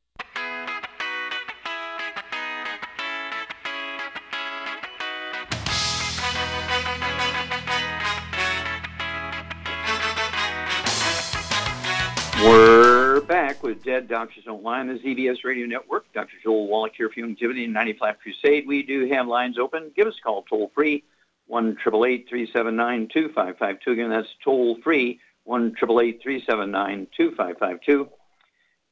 Word 12.43 12.82
back 13.27 13.63
with 13.63 13.83
Dead 13.83 14.07
Doctors 14.07 14.43
Don't 14.43 14.63
Lie 14.63 14.81
on 14.81 14.87
the 14.87 14.95
ZBS 14.95 15.43
Radio 15.45 15.65
Network. 15.65 16.11
Dr. 16.13 16.35
Joel 16.43 16.67
Wallach 16.67 16.93
here 16.95 17.09
for 17.09 17.21
Youngevity 17.21 17.63
and 17.63 17.73
90 17.73 17.93
Flat 17.93 18.19
Crusade. 18.21 18.67
We 18.67 18.83
do 18.83 19.07
have 19.07 19.27
lines 19.27 19.57
open. 19.57 19.91
Give 19.95 20.07
us 20.07 20.15
a 20.19 20.21
call 20.21 20.43
toll 20.43 20.71
free, 20.75 21.03
1 21.47 21.77
379 21.83 23.07
2552. 23.13 23.91
Again, 23.91 24.09
that's 24.09 24.27
toll 24.43 24.77
free, 24.83 25.19
1 25.45 25.75
379 25.75 27.07
2552. 27.15 28.09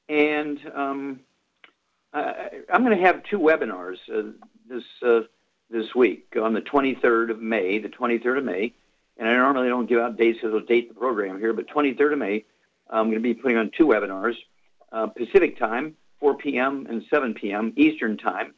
And 0.08 0.60
um, 0.74 1.20
I, 2.14 2.50
am 2.70 2.86
going 2.86 2.98
to 2.98 3.06
have 3.06 3.24
two 3.24 3.40
webinars 3.40 3.98
uh, 4.14 4.32
this, 4.70 4.84
uh, 5.04 5.22
this 5.70 5.94
week 5.94 6.38
on 6.42 6.54
the 6.54 6.62
23rd 6.62 7.32
of 7.32 7.42
May, 7.42 7.80
the 7.80 7.90
23rd 7.90 8.38
of 8.38 8.44
May. 8.46 8.74
And 9.18 9.28
I 9.28 9.36
normally 9.36 9.68
don't 9.68 9.88
give 9.88 10.00
out 10.00 10.18
dates 10.18 10.38
because 10.38 10.56
it'll 10.56 10.66
date 10.66 10.88
the 10.88 10.96
program 10.96 11.38
here, 11.38 11.52
but 11.54 11.68
23rd 11.68 12.14
of 12.14 12.20
May 12.20 12.46
I'm 12.92 13.06
going 13.06 13.16
to 13.16 13.20
be 13.22 13.34
putting 13.34 13.58
on 13.58 13.72
two 13.78 13.86
webinars 13.88 14.36
uh, 14.92 15.08
Pacific 15.08 15.58
time, 15.58 15.96
4 16.20 16.36
p.m. 16.36 16.86
and 16.90 17.04
7 17.10 17.34
p.m. 17.34 17.74
Eastern 17.78 18.18
time, 18.18 18.54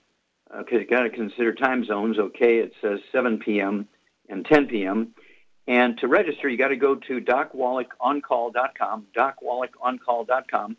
because 0.50 0.78
uh, 0.78 0.80
you 0.80 0.88
got 0.88 1.04
to 1.04 1.10
consider 1.10 1.54
time 1.54 1.86
zones. 1.86 2.18
Okay, 2.18 2.58
it 2.58 2.74
says 2.82 3.00
7 3.12 3.40
p.m. 3.40 3.88
and 4.30 4.46
10 4.46 4.68
p.m. 4.68 5.14
And 5.68 5.98
to 6.00 6.08
register, 6.08 6.50
you 6.50 6.58
got 6.58 6.70
to 6.70 6.76
go 6.76 6.96
to 6.96 7.22
docwallachoncall.com, 7.22 9.08
docwallachoncall.com, 9.16 10.78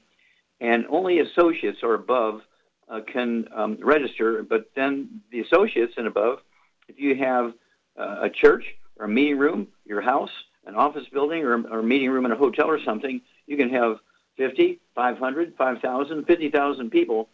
and 0.60 0.86
only 0.90 1.20
associates 1.20 1.78
or 1.82 1.94
above 1.94 2.42
uh, 2.88 3.00
can 3.10 3.46
um, 3.54 3.78
register. 3.80 4.42
But 4.42 4.70
then 4.76 5.22
the 5.30 5.40
associates 5.40 5.94
and 5.96 6.06
above, 6.06 6.40
if 6.88 6.98
you 6.98 7.16
have 7.16 7.54
uh, 7.98 8.22
a 8.22 8.30
church 8.30 8.64
or 8.96 9.06
a 9.06 9.08
meeting 9.08 9.38
room, 9.38 9.68
your 9.86 10.02
house, 10.02 10.30
an 10.66 10.74
office 10.74 11.04
building, 11.12 11.44
or, 11.44 11.62
or 11.68 11.78
a 11.78 11.82
meeting 11.82 12.10
room 12.10 12.26
in 12.26 12.32
a 12.32 12.36
hotel 12.36 12.66
or 12.66 12.78
something, 12.84 13.22
you 13.46 13.56
can 13.56 13.70
have 13.70 13.98
50, 14.36 14.80
500, 14.94 15.54
5,000, 15.56 16.24
50,000 16.24 16.90
people. 16.90 17.28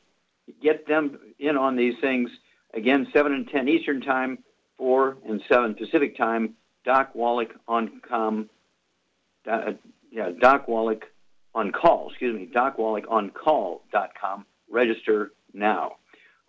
Get 0.63 0.87
them 0.87 1.19
in 1.39 1.57
on 1.57 1.77
these 1.77 1.95
things. 2.01 2.31
Again, 2.75 3.09
7 3.13 3.33
and 3.33 3.49
10 3.49 3.69
Eastern 3.69 4.01
Time, 4.01 4.39
4 4.79 5.17
and 5.29 5.43
7 5.49 5.75
Pacific 5.75 6.17
Time. 6.17 6.55
Doc 6.85 7.15
Wallach 7.15 7.55
on 7.69 8.01
com. 8.01 8.49
Uh, 9.51 9.73
yeah, 10.11 10.31
Doc 10.41 10.67
Wallach 10.67 11.05
on 11.55 11.73
call. 11.73 12.09
Excuse 12.11 12.35
me, 12.35 12.47
Doc 12.47 12.79
Wallach 12.79 13.05
on 13.09 13.31
call.com. 13.31 14.47
Register 14.71 15.33
now. 15.53 15.97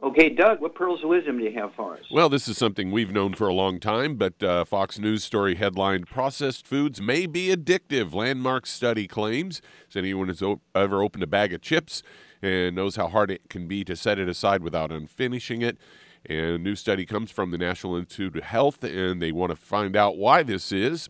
Okay, 0.03 0.29
Doug, 0.29 0.61
what 0.61 0.73
pearls 0.73 1.03
of 1.03 1.09
wisdom 1.09 1.37
do 1.37 1.43
you 1.43 1.53
have 1.53 1.75
for 1.75 1.93
us? 1.93 2.01
Well, 2.11 2.27
this 2.27 2.47
is 2.47 2.57
something 2.57 2.89
we've 2.89 3.11
known 3.11 3.35
for 3.35 3.47
a 3.47 3.53
long 3.53 3.79
time, 3.79 4.15
but 4.15 4.41
uh, 4.41 4.65
Fox 4.65 4.97
News 4.97 5.23
story 5.23 5.55
headlined 5.55 6.07
Processed 6.07 6.65
Foods 6.65 6.99
May 6.99 7.27
Be 7.27 7.55
Addictive. 7.55 8.11
Landmark 8.11 8.65
study 8.65 9.07
claims. 9.07 9.61
Has 9.87 9.95
anyone 9.95 10.27
has 10.29 10.41
ever 10.73 11.03
opened 11.03 11.23
a 11.23 11.27
bag 11.27 11.53
of 11.53 11.61
chips 11.61 12.01
and 12.41 12.75
knows 12.75 12.95
how 12.95 13.09
hard 13.09 13.29
it 13.29 13.47
can 13.47 13.67
be 13.67 13.83
to 13.83 13.95
set 13.95 14.17
it 14.17 14.27
aside 14.27 14.63
without 14.63 14.89
unfinishing 14.89 15.61
it? 15.61 15.77
And 16.25 16.55
a 16.55 16.57
new 16.57 16.75
study 16.75 17.05
comes 17.05 17.29
from 17.29 17.51
the 17.51 17.59
National 17.59 17.95
Institute 17.95 18.35
of 18.35 18.43
Health, 18.43 18.83
and 18.83 19.21
they 19.21 19.31
want 19.31 19.51
to 19.51 19.55
find 19.55 19.95
out 19.95 20.17
why 20.17 20.41
this 20.41 20.71
is. 20.71 21.09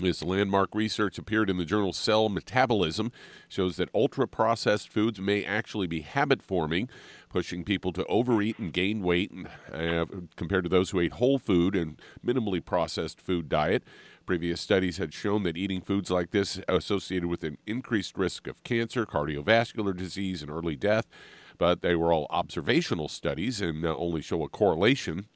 This 0.00 0.22
landmark 0.22 0.76
research 0.76 1.18
appeared 1.18 1.50
in 1.50 1.56
the 1.56 1.64
journal 1.64 1.92
Cell 1.92 2.28
Metabolism, 2.28 3.10
shows 3.48 3.76
that 3.78 3.88
ultra 3.92 4.28
processed 4.28 4.88
foods 4.92 5.20
may 5.20 5.44
actually 5.44 5.88
be 5.88 6.02
habit 6.02 6.40
forming, 6.40 6.88
pushing 7.28 7.64
people 7.64 7.92
to 7.94 8.06
overeat 8.06 8.60
and 8.60 8.72
gain 8.72 9.02
weight 9.02 9.32
uh, 9.72 10.06
compared 10.36 10.62
to 10.62 10.68
those 10.68 10.90
who 10.90 11.00
ate 11.00 11.14
whole 11.14 11.38
food 11.38 11.74
and 11.74 12.00
minimally 12.24 12.64
processed 12.64 13.20
food 13.20 13.48
diet. 13.48 13.82
Previous 14.24 14.60
studies 14.60 14.98
had 14.98 15.12
shown 15.12 15.42
that 15.42 15.56
eating 15.56 15.80
foods 15.80 16.12
like 16.12 16.30
this 16.30 16.60
associated 16.68 17.28
with 17.28 17.42
an 17.42 17.58
increased 17.66 18.16
risk 18.16 18.46
of 18.46 18.62
cancer, 18.62 19.04
cardiovascular 19.04 19.96
disease, 19.96 20.42
and 20.42 20.50
early 20.50 20.76
death, 20.76 21.08
but 21.56 21.82
they 21.82 21.96
were 21.96 22.12
all 22.12 22.28
observational 22.30 23.08
studies 23.08 23.60
and 23.60 23.84
uh, 23.84 23.96
only 23.96 24.20
show 24.20 24.44
a 24.44 24.48
correlation 24.48 25.26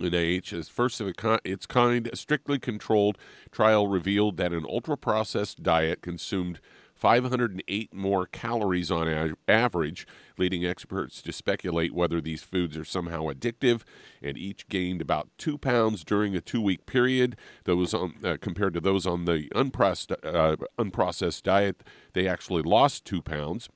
NIH, 0.00 0.52
as 0.52 0.68
first 0.68 1.00
of 1.00 1.12
its 1.44 1.66
kind, 1.66 2.06
a 2.06 2.16
strictly 2.16 2.58
controlled 2.58 3.18
trial 3.50 3.86
revealed 3.86 4.36
that 4.36 4.52
an 4.52 4.64
ultra 4.68 4.96
processed 4.96 5.62
diet 5.62 6.02
consumed 6.02 6.60
508 6.98 7.94
more 7.94 8.26
calories 8.26 8.90
on 8.90 9.36
average, 9.46 10.06
leading 10.36 10.66
experts 10.66 11.22
to 11.22 11.32
speculate 11.32 11.94
whether 11.94 12.20
these 12.20 12.42
foods 12.42 12.76
are 12.76 12.84
somehow 12.84 13.24
addictive. 13.24 13.82
And 14.20 14.36
each 14.36 14.68
gained 14.68 15.00
about 15.00 15.28
two 15.38 15.58
pounds 15.58 16.02
during 16.02 16.34
a 16.34 16.40
two-week 16.40 16.86
period. 16.86 17.36
Those 17.64 17.94
on, 17.94 18.14
uh, 18.24 18.36
compared 18.40 18.74
to 18.74 18.80
those 18.80 19.06
on 19.06 19.26
the 19.26 19.48
unprocessed, 19.54 20.16
uh, 20.24 20.56
unprocessed 20.76 21.44
diet, 21.44 21.84
they 22.14 22.26
actually 22.26 22.62
lost 22.62 23.04
two 23.04 23.22
pounds. 23.22 23.68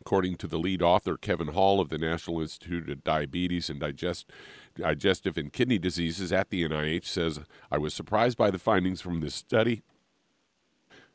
According 0.00 0.36
to 0.36 0.46
the 0.46 0.58
lead 0.58 0.82
author, 0.82 1.16
Kevin 1.16 1.48
Hall 1.48 1.80
of 1.80 1.88
the 1.88 1.98
National 1.98 2.40
Institute 2.40 2.88
of 2.88 3.02
Diabetes 3.02 3.68
and 3.68 3.80
Digest, 3.80 4.30
Digestive 4.76 5.36
and 5.36 5.52
Kidney 5.52 5.78
Diseases 5.78 6.32
at 6.32 6.50
the 6.50 6.66
NIH, 6.66 7.06
says, 7.06 7.40
I 7.70 7.78
was 7.78 7.94
surprised 7.94 8.36
by 8.36 8.50
the 8.50 8.58
findings 8.58 9.00
from 9.00 9.20
this 9.20 9.34
study 9.34 9.82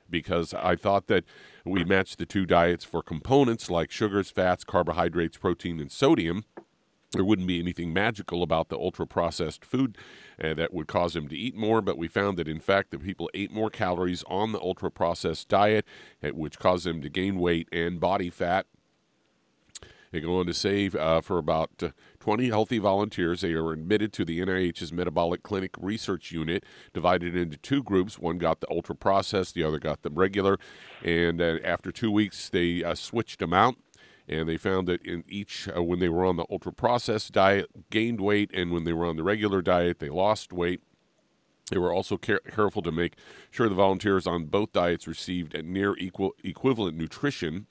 because 0.10 0.54
I 0.54 0.76
thought 0.76 1.08
that 1.08 1.24
we 1.66 1.86
matched 1.86 2.18
the 2.18 2.26
two 2.26 2.46
diets 2.46 2.84
for 2.84 3.02
components 3.02 3.70
like 3.70 3.92
sugars, 3.92 4.30
fats, 4.30 4.64
carbohydrates, 4.64 5.38
protein, 5.38 5.80
and 5.80 5.92
sodium. 5.92 6.44
There 7.14 7.24
wouldn't 7.24 7.48
be 7.48 7.60
anything 7.60 7.94
magical 7.94 8.42
about 8.44 8.70
the 8.70 8.78
ultra 8.78 9.06
processed 9.06 9.66
food 9.66 9.98
uh, 10.42 10.54
that 10.54 10.74
would 10.74 10.88
cause 10.88 11.14
them 11.14 11.28
to 11.28 11.38
eat 11.38 11.56
more, 11.56 11.82
but 11.82 11.98
we 11.98 12.08
found 12.08 12.38
that 12.38 12.48
in 12.48 12.60
fact 12.60 12.92
the 12.92 13.00
people 13.00 13.30
ate 13.34 13.52
more 13.52 13.70
calories 13.70 14.24
on 14.28 14.54
the 14.54 14.62
ultra 14.62 14.90
processed 14.90 15.50
diet, 15.50 15.86
which 16.22 16.60
caused 16.60 16.86
them 16.86 17.02
to 17.02 17.10
gain 17.10 17.38
weight 17.38 17.68
and 17.72 18.00
body 18.00 18.30
fat 18.30 18.66
they 20.12 20.20
go 20.20 20.40
on 20.40 20.46
to 20.46 20.54
say 20.54 20.90
uh, 20.90 21.22
for 21.22 21.38
about 21.38 21.72
uh, 21.82 21.90
20 22.22 22.50
healthy 22.50 22.78
volunteers, 22.78 23.42
they 23.42 23.54
are 23.54 23.72
admitted 23.72 24.14
to 24.14 24.24
the 24.24 24.40
NIH's 24.46 24.94
Metabolic 24.94 25.42
Clinic 25.42 25.72
Research 25.80 26.32
Unit, 26.32 26.64
divided 26.94 27.36
into 27.36 27.58
two 27.58 27.82
groups. 27.82 28.20
One 28.20 28.38
got 28.38 28.62
the 28.62 28.70
ultra 28.70 28.96
processed, 28.96 29.56
the 29.56 29.64
other 29.64 29.80
got 29.80 30.04
the 30.04 30.12
regular. 30.12 30.60
And 31.04 31.42
uh, 31.42 31.58
after 31.64 31.92
two 31.92 32.12
weeks, 32.12 32.48
they 32.48 32.84
uh, 32.84 32.94
switched 32.94 33.40
them 33.40 33.54
out. 33.54 33.76
And 34.30 34.48
they 34.48 34.58
found 34.58 34.88
that 34.88 35.04
in 35.04 35.24
each, 35.28 35.68
uh, 35.76 35.82
when 35.82 35.98
they 35.98 36.10
were 36.10 36.24
on 36.24 36.36
the 36.38 36.46
ultra 36.52 36.72
processed 36.72 37.32
diet, 37.32 37.90
gained 37.90 38.22
weight, 38.22 38.52
and 38.54 38.72
when 38.72 38.84
they 38.84 38.94
were 38.94 39.08
on 39.08 39.16
the 39.18 39.24
regular 39.24 39.64
diet, 39.64 39.98
they 39.98 40.10
lost 40.10 40.54
weight. 40.54 40.84
They 41.72 41.80
were 41.80 41.92
also 41.92 42.18
care- 42.18 42.40
careful 42.40 42.84
to 42.84 42.92
make 42.92 43.16
sure 43.50 43.68
the 43.68 43.74
volunteers 43.74 44.28
on 44.28 44.46
both 44.46 44.74
diets 44.74 45.08
received 45.08 45.56
near 45.66 45.98
equal 45.98 46.36
equivalent 46.44 46.98
nutrition 46.98 47.66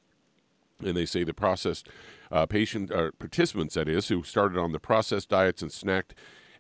and 0.85 0.97
they 0.97 1.07
say 1.07 1.25
the 1.25 1.35
processed 1.35 1.89
uh, 2.31 2.47
patient 2.47 2.91
uh, 2.91 3.11
participants, 3.19 3.75
that 3.75 3.89
is, 3.89 4.09
who 4.09 4.23
started 4.23 4.59
on 4.59 4.73
the 4.73 4.81
processed 4.81 5.29
diets 5.29 5.63
and 5.63 5.71
snacked, 5.71 6.13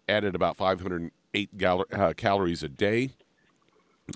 added 0.08 0.34
about 0.34 0.56
508 0.56 1.58
gal- 1.58 1.86
uh, 1.92 2.12
calories 2.16 2.62
a 2.62 2.68
day. 2.68 3.10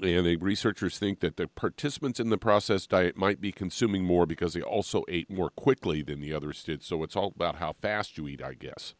And 0.02 0.26
the 0.26 0.36
researchers 0.36 0.98
think 0.98 1.20
that 1.20 1.36
the 1.36 1.46
participants 1.46 2.18
in 2.18 2.28
the 2.28 2.38
processed 2.38 2.90
diet 2.90 3.16
might 3.16 3.40
be 3.40 3.52
consuming 3.52 4.04
more 4.04 4.26
because 4.26 4.54
they 4.54 4.62
also 4.62 5.04
ate 5.08 5.30
more 5.30 5.50
quickly 5.50 6.02
than 6.02 6.20
the 6.20 6.34
others 6.34 6.64
did. 6.64 6.82
So 6.82 7.04
it's 7.04 7.14
all 7.14 7.32
about 7.34 7.56
how 7.56 7.74
fast 7.74 8.18
you 8.18 8.26
eat, 8.26 8.42
I 8.42 8.54
guess. 8.54 8.94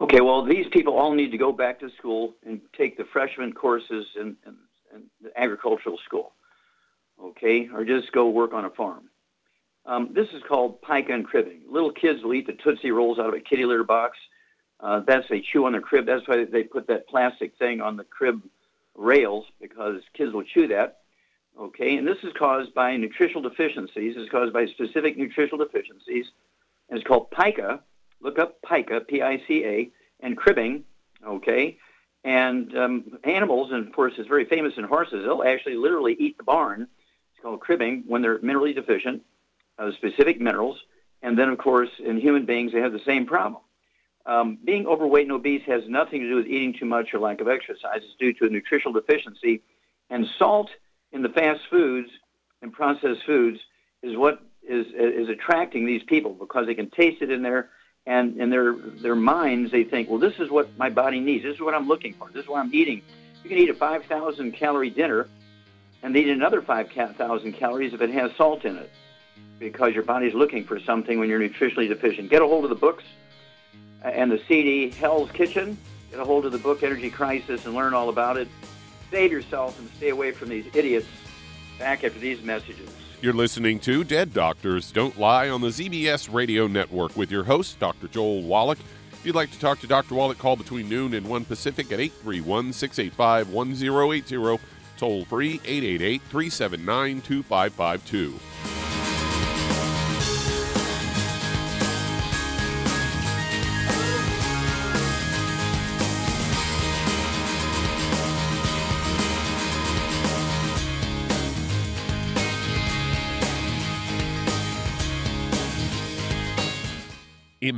Okay, 0.00 0.22
well, 0.22 0.42
these 0.42 0.64
people 0.72 0.94
all 0.96 1.12
need 1.12 1.30
to 1.30 1.36
go 1.36 1.52
back 1.52 1.78
to 1.80 1.90
school 1.98 2.34
and 2.46 2.62
take 2.76 2.96
the 2.96 3.04
freshman 3.12 3.52
courses 3.52 4.06
in, 4.16 4.34
in, 4.46 4.56
in 4.94 5.02
the 5.22 5.38
agricultural 5.38 5.98
school, 6.06 6.32
okay, 7.22 7.68
or 7.74 7.84
just 7.84 8.10
go 8.12 8.26
work 8.30 8.54
on 8.54 8.64
a 8.64 8.70
farm. 8.70 9.09
Um, 9.90 10.10
this 10.12 10.28
is 10.28 10.40
called 10.46 10.80
pica 10.82 11.12
and 11.12 11.26
cribbing. 11.26 11.62
Little 11.68 11.90
kids 11.90 12.22
will 12.22 12.32
eat 12.32 12.46
the 12.46 12.52
Tootsie 12.52 12.92
Rolls 12.92 13.18
out 13.18 13.26
of 13.26 13.34
a 13.34 13.40
kitty 13.40 13.64
litter 13.64 13.82
box. 13.82 14.16
Uh, 14.78 15.00
that's 15.00 15.28
they 15.28 15.40
chew 15.40 15.66
on 15.66 15.72
their 15.72 15.80
crib. 15.80 16.06
That's 16.06 16.26
why 16.28 16.44
they 16.44 16.62
put 16.62 16.86
that 16.86 17.08
plastic 17.08 17.58
thing 17.58 17.80
on 17.80 17.96
the 17.96 18.04
crib 18.04 18.40
rails 18.94 19.46
because 19.60 20.00
kids 20.14 20.32
will 20.32 20.44
chew 20.44 20.68
that. 20.68 20.98
Okay, 21.58 21.96
and 21.96 22.06
this 22.06 22.18
is 22.22 22.32
caused 22.38 22.72
by 22.72 22.96
nutritional 22.96 23.42
deficiencies. 23.42 24.14
It's 24.16 24.30
caused 24.30 24.52
by 24.52 24.66
specific 24.66 25.18
nutritional 25.18 25.58
deficiencies, 25.58 26.26
and 26.88 26.96
it's 26.96 27.06
called 27.06 27.32
pica. 27.32 27.80
Look 28.20 28.38
up 28.38 28.62
pica, 28.62 29.00
P-I-C-A, 29.00 29.90
and 30.20 30.36
cribbing. 30.36 30.84
Okay, 31.26 31.78
and 32.22 32.78
um, 32.78 33.18
animals, 33.24 33.72
and 33.72 33.88
of 33.88 33.92
course, 33.92 34.12
it's 34.18 34.28
very 34.28 34.44
famous 34.44 34.74
in 34.76 34.84
horses. 34.84 35.24
They'll 35.24 35.42
actually 35.42 35.74
literally 35.74 36.14
eat 36.16 36.38
the 36.38 36.44
barn. 36.44 36.82
It's 36.82 37.42
called 37.42 37.58
cribbing 37.58 38.04
when 38.06 38.22
they're 38.22 38.38
minerally 38.38 38.72
deficient 38.72 39.22
uh, 39.80 39.90
specific 39.92 40.40
minerals. 40.40 40.78
And 41.22 41.38
then, 41.38 41.48
of 41.48 41.58
course, 41.58 41.90
in 42.04 42.20
human 42.20 42.46
beings, 42.46 42.72
they 42.72 42.80
have 42.80 42.92
the 42.92 43.00
same 43.06 43.26
problem. 43.26 43.62
Um, 44.26 44.58
being 44.64 44.86
overweight 44.86 45.24
and 45.24 45.32
obese 45.32 45.62
has 45.66 45.82
nothing 45.88 46.20
to 46.20 46.28
do 46.28 46.36
with 46.36 46.46
eating 46.46 46.74
too 46.78 46.84
much 46.84 47.12
or 47.14 47.18
lack 47.18 47.40
of 47.40 47.48
exercise. 47.48 48.00
It's 48.02 48.14
due 48.18 48.32
to 48.34 48.46
a 48.46 48.48
nutritional 48.48 48.92
deficiency. 48.92 49.62
And 50.10 50.26
salt 50.38 50.70
in 51.12 51.22
the 51.22 51.28
fast 51.30 51.60
foods 51.70 52.08
and 52.62 52.72
processed 52.72 53.24
foods 53.24 53.58
is 54.02 54.16
what 54.16 54.40
is, 54.62 54.86
is 54.94 55.28
attracting 55.28 55.86
these 55.86 56.02
people 56.04 56.32
because 56.32 56.66
they 56.66 56.74
can 56.74 56.90
taste 56.90 57.22
it 57.22 57.30
in 57.30 57.42
their 57.42 57.70
and 58.06 58.40
in 58.40 58.50
their 58.50 58.74
their 58.74 59.14
minds 59.14 59.70
they 59.70 59.84
think, 59.84 60.08
well, 60.08 60.18
this 60.18 60.34
is 60.38 60.50
what 60.50 60.76
my 60.78 60.88
body 60.88 61.20
needs. 61.20 61.44
This 61.44 61.54
is 61.54 61.60
what 61.60 61.74
I'm 61.74 61.86
looking 61.86 62.14
for. 62.14 62.28
This 62.30 62.44
is 62.44 62.48
what 62.48 62.60
I'm 62.60 62.74
eating. 62.74 63.02
You 63.42 63.48
can 63.48 63.58
eat 63.58 63.70
a 63.70 63.74
5,000 63.74 64.52
calorie 64.52 64.90
dinner 64.90 65.28
and 66.02 66.16
eat 66.16 66.28
another 66.28 66.62
5,000 66.62 67.52
calories 67.52 67.92
if 67.92 68.00
it 68.00 68.10
has 68.10 68.30
salt 68.36 68.64
in 68.64 68.76
it. 68.76 68.90
Because 69.58 69.94
your 69.94 70.02
body's 70.02 70.34
looking 70.34 70.64
for 70.64 70.80
something 70.80 71.18
when 71.18 71.28
you're 71.28 71.40
nutritionally 71.40 71.88
deficient. 71.88 72.30
Get 72.30 72.42
a 72.42 72.46
hold 72.46 72.64
of 72.64 72.70
the 72.70 72.76
books 72.76 73.04
and 74.02 74.32
the 74.32 74.40
CD 74.48 74.90
Hell's 74.90 75.30
Kitchen. 75.32 75.76
Get 76.10 76.20
a 76.20 76.24
hold 76.24 76.46
of 76.46 76.52
the 76.52 76.58
book 76.58 76.82
Energy 76.82 77.10
Crisis 77.10 77.66
and 77.66 77.74
learn 77.74 77.94
all 77.94 78.08
about 78.08 78.36
it. 78.36 78.48
Save 79.10 79.32
yourself 79.32 79.78
and 79.78 79.88
stay 79.96 80.08
away 80.08 80.32
from 80.32 80.48
these 80.48 80.66
idiots. 80.74 81.06
Back 81.78 82.04
after 82.04 82.18
these 82.18 82.42
messages. 82.42 82.88
You're 83.22 83.34
listening 83.34 83.80
to 83.80 84.02
Dead 84.02 84.32
Doctors 84.32 84.90
Don't 84.92 85.18
Lie 85.18 85.50
on 85.50 85.60
the 85.60 85.68
ZBS 85.68 86.32
Radio 86.32 86.66
Network 86.66 87.16
with 87.16 87.30
your 87.30 87.44
host, 87.44 87.78
Dr. 87.78 88.08
Joel 88.08 88.42
Wallach. 88.42 88.78
If 89.12 89.26
you'd 89.26 89.34
like 89.34 89.50
to 89.50 89.60
talk 89.60 89.78
to 89.80 89.86
Dr. 89.86 90.14
Wallach, 90.14 90.38
call 90.38 90.56
between 90.56 90.88
noon 90.88 91.12
and 91.12 91.28
1 91.28 91.44
Pacific 91.44 91.92
at 91.92 92.00
831 92.00 92.72
685 92.72 93.50
1080. 93.50 94.64
Toll 94.96 95.24
free 95.26 95.60
888 95.64 96.22
379 96.22 97.20
2552. 97.20 98.79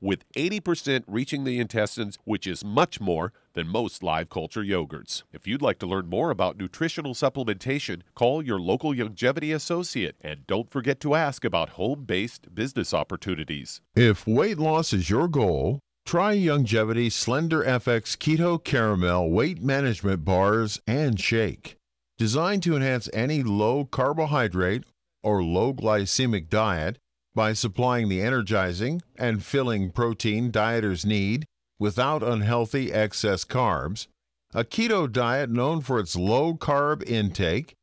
with 0.00 0.24
80% 0.32 1.04
reaching 1.06 1.44
the 1.44 1.58
intestines, 1.58 2.18
which 2.24 2.46
is 2.46 2.64
much 2.64 3.00
more 3.00 3.32
than 3.54 3.68
most 3.68 4.02
live 4.02 4.30
culture 4.30 4.62
yogurts. 4.62 5.22
If 5.32 5.46
you'd 5.46 5.62
like 5.62 5.78
to 5.80 5.86
learn 5.86 6.08
more 6.08 6.30
about 6.30 6.56
nutritional 6.56 7.14
supplementation, 7.14 8.02
call 8.14 8.42
your 8.42 8.60
local 8.60 8.92
Youngevity 8.94 9.54
associate 9.54 10.16
and 10.20 10.46
don't 10.46 10.70
forget 10.70 11.00
to 11.00 11.14
ask 11.14 11.44
about 11.44 11.70
home 11.70 12.04
based 12.04 12.54
business 12.54 12.94
opportunities. 12.94 13.80
If 13.94 14.26
weight 14.26 14.58
loss 14.58 14.92
is 14.92 15.10
your 15.10 15.28
goal, 15.28 15.80
try 16.06 16.36
Youngevity 16.36 17.10
Slender 17.10 17.62
FX 17.62 18.16
Keto 18.16 18.62
Caramel 18.62 19.30
Weight 19.30 19.62
Management 19.62 20.24
Bars 20.24 20.80
and 20.86 21.20
Shake. 21.20 21.76
Designed 22.18 22.62
to 22.64 22.76
enhance 22.76 23.08
any 23.12 23.42
low 23.42 23.84
carbohydrate 23.86 24.84
or 25.22 25.42
low 25.42 25.72
glycemic 25.72 26.48
diet, 26.48 26.98
by 27.34 27.52
supplying 27.52 28.08
the 28.08 28.20
energizing 28.20 29.02
and 29.16 29.44
filling 29.44 29.90
protein 29.90 30.50
dieters 30.50 31.04
need 31.04 31.46
without 31.78 32.22
unhealthy 32.22 32.92
excess 32.92 33.44
carbs, 33.44 34.06
a 34.52 34.64
keto 34.64 35.10
diet 35.10 35.48
known 35.48 35.80
for 35.80 35.98
its 35.98 36.16
low 36.16 36.54
carb 36.54 37.08
intake, 37.08 37.74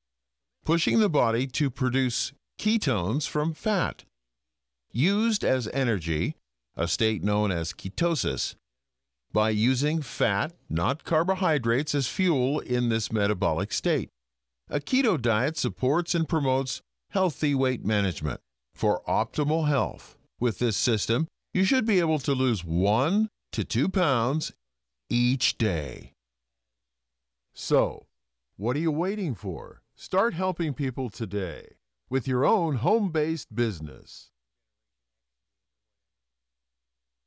pushing 0.65 0.99
the 0.99 1.09
body 1.09 1.47
to 1.47 1.69
produce 1.69 2.33
ketones 2.59 3.27
from 3.27 3.53
fat. 3.53 4.03
Used 4.91 5.43
as 5.43 5.67
energy, 5.69 6.35
a 6.75 6.87
state 6.87 7.23
known 7.23 7.51
as 7.51 7.73
ketosis, 7.73 8.55
by 9.31 9.49
using 9.49 10.01
fat, 10.01 10.53
not 10.69 11.03
carbohydrates, 11.03 11.95
as 11.95 12.07
fuel 12.07 12.59
in 12.59 12.89
this 12.89 13.11
metabolic 13.11 13.71
state. 13.71 14.09
A 14.69 14.79
keto 14.79 15.21
diet 15.21 15.57
supports 15.57 16.13
and 16.13 16.27
promotes 16.27 16.81
healthy 17.11 17.55
weight 17.55 17.85
management 17.85 18.41
for 18.77 19.01
optimal 19.07 19.67
health. 19.67 20.15
With 20.39 20.59
this 20.59 20.77
system, 20.77 21.27
you 21.53 21.63
should 21.63 21.85
be 21.85 21.99
able 21.99 22.19
to 22.19 22.33
lose 22.33 22.63
one 22.63 23.29
to 23.51 23.63
two 23.63 23.89
pounds 23.89 24.53
each 25.09 25.57
day. 25.57 26.13
So, 27.53 28.05
what 28.55 28.75
are 28.75 28.79
you 28.79 28.91
waiting 28.91 29.33
for? 29.33 29.81
Start 29.95 30.35
helping 30.35 30.75
people 30.75 31.09
today 31.09 31.77
with 32.07 32.27
your 32.27 32.45
own 32.45 32.75
home 32.75 33.09
based 33.09 33.55
business. 33.55 34.29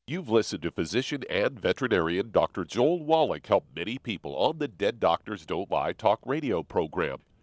You've 0.06 0.28
listened 0.28 0.62
to 0.62 0.70
physician 0.70 1.22
and 1.28 1.58
veterinarian 1.58 2.30
Dr. 2.30 2.64
Joel 2.64 3.04
Wallach 3.04 3.46
help 3.46 3.66
many 3.74 3.98
people 3.98 4.36
on 4.36 4.58
the 4.58 4.68
Dead 4.68 5.00
Doctors 5.00 5.46
Don't 5.46 5.70
Lie 5.70 5.92
talk 5.92 6.20
radio 6.24 6.62
program. 6.62 7.18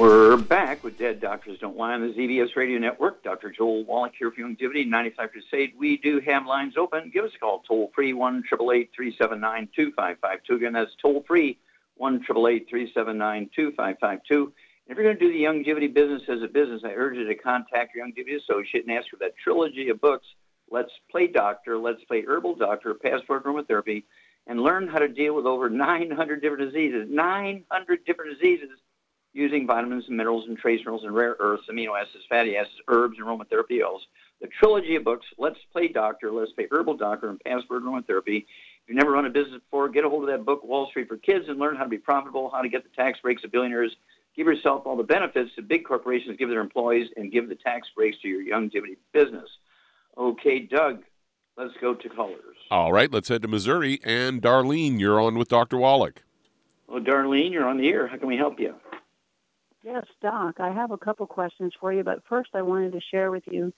We're 0.00 0.38
back 0.38 0.82
with 0.82 0.96
Dead 0.96 1.20
Doctors 1.20 1.58
Don't 1.58 1.76
Lie 1.76 1.92
on 1.92 2.00
the 2.00 2.14
ZBS 2.14 2.56
Radio 2.56 2.78
Network. 2.78 3.22
Dr. 3.22 3.50
Joel 3.50 3.84
Wallach 3.84 4.14
here 4.18 4.30
for 4.30 4.40
Youngevity, 4.40 4.88
95 4.88 5.30
Crusade. 5.30 5.74
We 5.78 5.98
do 5.98 6.20
have 6.20 6.46
lines 6.46 6.78
open. 6.78 7.10
Give 7.12 7.22
us 7.22 7.32
a 7.36 7.38
call, 7.38 7.62
toll 7.68 7.92
free, 7.94 8.14
1 8.14 8.44
379 8.48 9.68
2552. 9.76 10.54
Again, 10.54 10.72
that's 10.72 10.92
toll 11.02 11.22
free, 11.28 11.58
1 11.96 12.24
379 12.24 13.50
2552. 13.54 14.52
If 14.86 14.96
you're 14.96 15.04
going 15.04 15.18
to 15.18 15.20
do 15.20 15.30
the 15.30 15.44
Youngevity 15.44 15.92
business 15.92 16.22
as 16.30 16.40
a 16.40 16.48
business, 16.48 16.80
I 16.82 16.94
urge 16.94 17.18
you 17.18 17.26
to 17.26 17.34
contact 17.34 17.94
your 17.94 18.06
Youngevity 18.06 18.36
associate 18.36 18.86
and 18.86 18.96
ask 18.96 19.10
for 19.10 19.16
that 19.16 19.34
trilogy 19.36 19.90
of 19.90 20.00
books, 20.00 20.26
Let's 20.70 20.92
Play 21.10 21.26
Doctor, 21.26 21.76
Let's 21.76 22.02
Play 22.04 22.22
Herbal 22.22 22.54
Doctor, 22.54 22.94
Passport 22.94 23.44
Aromatherapy, 23.44 24.04
and 24.46 24.62
learn 24.62 24.88
how 24.88 25.00
to 25.00 25.08
deal 25.08 25.34
with 25.34 25.44
over 25.44 25.68
900 25.68 26.40
different 26.40 26.72
diseases. 26.72 27.06
900 27.10 28.06
different 28.06 28.38
diseases 28.38 28.70
using 29.32 29.66
vitamins 29.66 30.04
and 30.08 30.16
minerals 30.16 30.46
and 30.48 30.58
trace 30.58 30.80
minerals 30.80 31.04
and 31.04 31.14
rare 31.14 31.36
earths, 31.38 31.64
amino 31.70 32.00
acids, 32.00 32.24
fatty 32.28 32.56
acids, 32.56 32.80
herbs, 32.88 33.16
and 33.18 33.26
aromatherapy 33.26 33.84
oils. 33.84 34.06
The 34.40 34.48
trilogy 34.48 34.96
of 34.96 35.04
books, 35.04 35.26
Let's 35.38 35.58
Play 35.72 35.88
Doctor, 35.88 36.32
Let's 36.32 36.52
Play 36.52 36.66
Herbal 36.70 36.96
Doctor, 36.96 37.28
and 37.28 37.40
Password 37.40 37.82
Aromatherapy. 37.82 38.38
If 38.38 38.88
you've 38.88 38.96
never 38.96 39.12
run 39.12 39.26
a 39.26 39.30
business 39.30 39.60
before, 39.60 39.88
get 39.88 40.04
a 40.04 40.08
hold 40.08 40.24
of 40.24 40.30
that 40.30 40.44
book, 40.44 40.64
Wall 40.64 40.88
Street 40.88 41.08
for 41.08 41.16
Kids, 41.16 41.44
and 41.48 41.58
learn 41.58 41.76
how 41.76 41.84
to 41.84 41.90
be 41.90 41.98
profitable, 41.98 42.50
how 42.50 42.62
to 42.62 42.68
get 42.68 42.82
the 42.82 42.90
tax 42.96 43.20
breaks 43.20 43.44
of 43.44 43.52
billionaires, 43.52 43.94
give 44.34 44.46
yourself 44.46 44.86
all 44.86 44.96
the 44.96 45.02
benefits 45.02 45.50
that 45.56 45.68
big 45.68 45.84
corporations 45.84 46.36
give 46.38 46.48
their 46.48 46.60
employees, 46.60 47.08
and 47.16 47.30
give 47.30 47.48
the 47.48 47.54
tax 47.54 47.88
breaks 47.94 48.18
to 48.22 48.28
your 48.28 48.42
young, 48.42 48.70
Youngevity 48.70 48.96
business. 49.12 49.48
Okay, 50.16 50.60
Doug, 50.60 51.04
let's 51.56 51.74
go 51.80 51.94
to 51.94 52.08
callers. 52.08 52.56
All 52.70 52.92
right, 52.92 53.12
let's 53.12 53.28
head 53.28 53.42
to 53.42 53.48
Missouri. 53.48 54.00
And 54.04 54.40
Darlene, 54.40 54.98
you're 54.98 55.20
on 55.20 55.36
with 55.36 55.48
Dr. 55.48 55.76
Wallach. 55.76 56.22
Well, 56.88 57.00
Darlene, 57.00 57.52
you're 57.52 57.68
on 57.68 57.76
the 57.76 57.88
air. 57.88 58.08
How 58.08 58.16
can 58.16 58.26
we 58.26 58.36
help 58.36 58.58
you? 58.58 58.74
Yes, 59.82 60.04
Doc. 60.20 60.56
I 60.60 60.72
have 60.72 60.90
a 60.90 60.98
couple 60.98 61.26
questions 61.26 61.72
for 61.80 61.92
you, 61.92 62.04
but 62.04 62.22
first 62.28 62.50
I 62.54 62.62
wanted 62.62 62.92
to 62.92 63.00
share 63.10 63.30
with 63.30 63.44
you. 63.50 63.72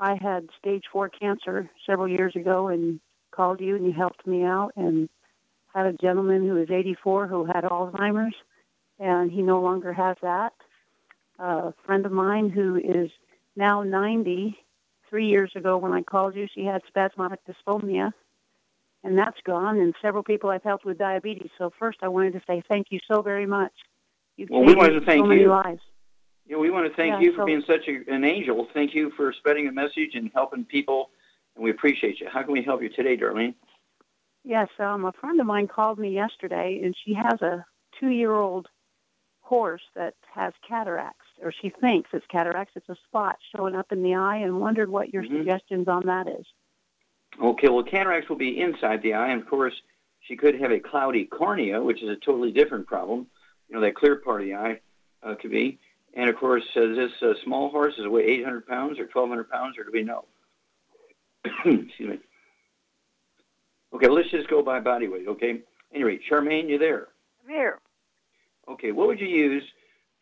I 0.00 0.16
had 0.20 0.48
stage 0.58 0.84
four 0.90 1.08
cancer 1.08 1.70
several 1.86 2.08
years 2.08 2.34
ago 2.34 2.68
and 2.68 2.98
called 3.30 3.60
you 3.60 3.76
and 3.76 3.84
you 3.84 3.92
helped 3.92 4.26
me 4.26 4.42
out 4.42 4.72
and 4.76 5.08
had 5.74 5.86
a 5.86 5.92
gentleman 5.92 6.46
who 6.46 6.54
was 6.54 6.70
84 6.70 7.26
who 7.26 7.44
had 7.44 7.64
Alzheimer's 7.64 8.34
and 8.98 9.30
he 9.30 9.42
no 9.42 9.60
longer 9.60 9.92
has 9.92 10.16
that. 10.22 10.52
A 11.38 11.72
friend 11.84 12.06
of 12.06 12.12
mine 12.12 12.48
who 12.48 12.76
is 12.76 13.10
now 13.56 13.82
90, 13.82 14.56
three 15.10 15.28
years 15.28 15.52
ago 15.54 15.76
when 15.76 15.92
I 15.92 16.02
called 16.02 16.34
you, 16.34 16.48
she 16.54 16.64
had 16.64 16.82
spasmodic 16.88 17.40
dysphonia 17.46 18.12
and 19.04 19.18
that's 19.18 19.40
gone 19.44 19.78
and 19.78 19.94
several 20.00 20.22
people 20.22 20.50
I've 20.50 20.62
helped 20.62 20.84
with 20.84 20.98
diabetes. 20.98 21.50
So 21.58 21.70
first 21.78 21.98
I 22.02 22.08
wanted 22.08 22.32
to 22.32 22.42
say 22.46 22.62
thank 22.68 22.88
you 22.90 22.98
so 23.06 23.22
very 23.22 23.46
much. 23.46 23.72
You've 24.36 24.50
Well, 24.50 24.64
we 24.64 24.74
wanted 24.74 24.98
to 25.00 25.06
thank 25.06 25.26
so 25.26 25.30
you. 25.32 25.48
lives. 25.48 25.80
Yeah, 26.46 26.56
we 26.58 26.70
want 26.70 26.88
to 26.90 26.94
thank 26.96 27.12
Yeah, 27.12 27.20
you 27.20 27.32
for 27.32 27.38
so- 27.42 27.46
being 27.46 27.62
such 27.66 27.88
a, 27.88 28.12
an 28.12 28.24
angel. 28.24 28.66
Thank 28.74 28.94
you 28.94 29.10
for 29.16 29.32
spreading 29.32 29.66
a 29.68 29.72
message 29.72 30.14
and 30.14 30.30
helping 30.34 30.64
people, 30.64 31.10
and 31.54 31.64
we 31.64 31.70
appreciate 31.70 32.20
you. 32.20 32.28
How 32.30 32.42
can 32.42 32.52
we 32.52 32.62
help 32.62 32.82
you 32.82 32.88
today, 32.90 33.16
Darlene? 33.16 33.54
Yes, 34.44 34.68
um, 34.78 35.06
a 35.06 35.12
friend 35.12 35.40
of 35.40 35.46
mine 35.46 35.68
called 35.68 35.98
me 35.98 36.10
yesterday, 36.10 36.80
and 36.84 36.94
she 37.04 37.14
has 37.14 37.40
a 37.40 37.64
two-year-old 37.98 38.68
horse 39.40 39.82
that 39.94 40.14
has 40.34 40.52
cataracts, 40.66 41.26
or 41.42 41.50
she 41.62 41.70
thinks 41.70 42.10
it's 42.12 42.26
cataracts. 42.26 42.72
It's 42.76 42.88
a 42.88 42.96
spot 43.06 43.36
showing 43.54 43.74
up 43.74 43.90
in 43.92 44.02
the 44.02 44.14
eye, 44.14 44.36
and 44.38 44.60
wondered 44.60 44.90
what 44.90 45.12
your 45.14 45.22
Mhm. 45.22 45.38
suggestions 45.38 45.88
on 45.88 46.02
that 46.06 46.28
is. 46.28 46.46
Okay, 47.40 47.68
well, 47.68 47.82
cataracts 47.84 48.28
will 48.28 48.36
be 48.36 48.60
inside 48.60 49.00
the 49.02 49.14
eye, 49.14 49.28
and 49.28 49.40
of 49.42 49.48
course, 49.48 49.80
she 50.20 50.36
could 50.36 50.60
have 50.60 50.72
a 50.72 50.80
cloudy 50.80 51.24
cornea, 51.24 51.82
which 51.82 52.02
is 52.02 52.08
a 52.08 52.16
totally 52.16 52.52
different 52.52 52.86
problem. 52.86 53.28
You 53.68 53.76
know, 53.76 53.80
that 53.80 53.96
clear 53.96 54.16
part 54.16 54.42
of 54.42 54.46
the 54.46 54.54
eye 54.54 54.80
uh, 55.22 55.34
could 55.40 55.50
be. 55.50 55.78
And 56.14 56.30
of 56.30 56.36
course, 56.36 56.62
uh, 56.76 56.80
this 56.94 57.10
uh, 57.22 57.32
small 57.44 57.70
horse 57.70 57.94
is 57.98 58.06
weigh 58.06 58.24
800 58.24 58.66
pounds 58.66 58.98
or 58.98 59.04
1,200 59.04 59.50
pounds, 59.50 59.76
or 59.78 59.84
do 59.84 59.90
we 59.92 60.02
know? 60.02 60.24
Excuse 61.64 61.90
me. 62.00 62.18
Okay, 63.94 64.08
let's 64.08 64.30
just 64.30 64.48
go 64.48 64.62
by 64.62 64.80
body 64.80 65.08
weight, 65.08 65.28
okay? 65.28 65.60
Anyway, 65.94 66.18
Charmaine, 66.30 66.68
you 66.68 66.78
there? 66.78 67.08
I'm 67.44 67.50
here. 67.50 67.78
Okay, 68.68 68.92
what 68.92 69.06
would 69.08 69.20
you 69.20 69.28
use 69.28 69.62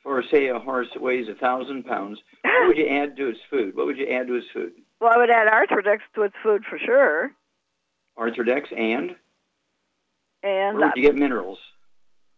for, 0.03 0.23
say, 0.31 0.49
a 0.49 0.59
horse 0.59 0.89
that 0.93 1.03
weighs 1.03 1.29
a 1.29 1.33
1,000 1.33 1.85
pounds? 1.85 2.19
What 2.43 2.69
would 2.69 2.77
you 2.77 2.89
add 2.89 3.17
to 3.17 3.29
its 3.29 3.39
food? 3.51 3.75
What 3.75 3.87
would 3.87 3.99
you 3.99 4.09
add 4.09 4.27
to 4.27 4.35
its 4.35 4.47
food? 4.53 4.73
Well, 5.01 5.11
I 5.13 5.19
would 5.19 5.31
add 5.31 5.49
Arthrodex 5.49 5.99
to 6.15 6.23
its 6.23 6.35
food 6.43 6.63
for 6.69 6.79
sure. 6.79 7.33
Arthrodex 8.19 8.73
and? 8.77 9.17
And 10.43 10.79
Where 10.79 10.87
would 10.89 10.97
you 10.97 11.03
get 11.03 11.15
minerals? 11.15 11.59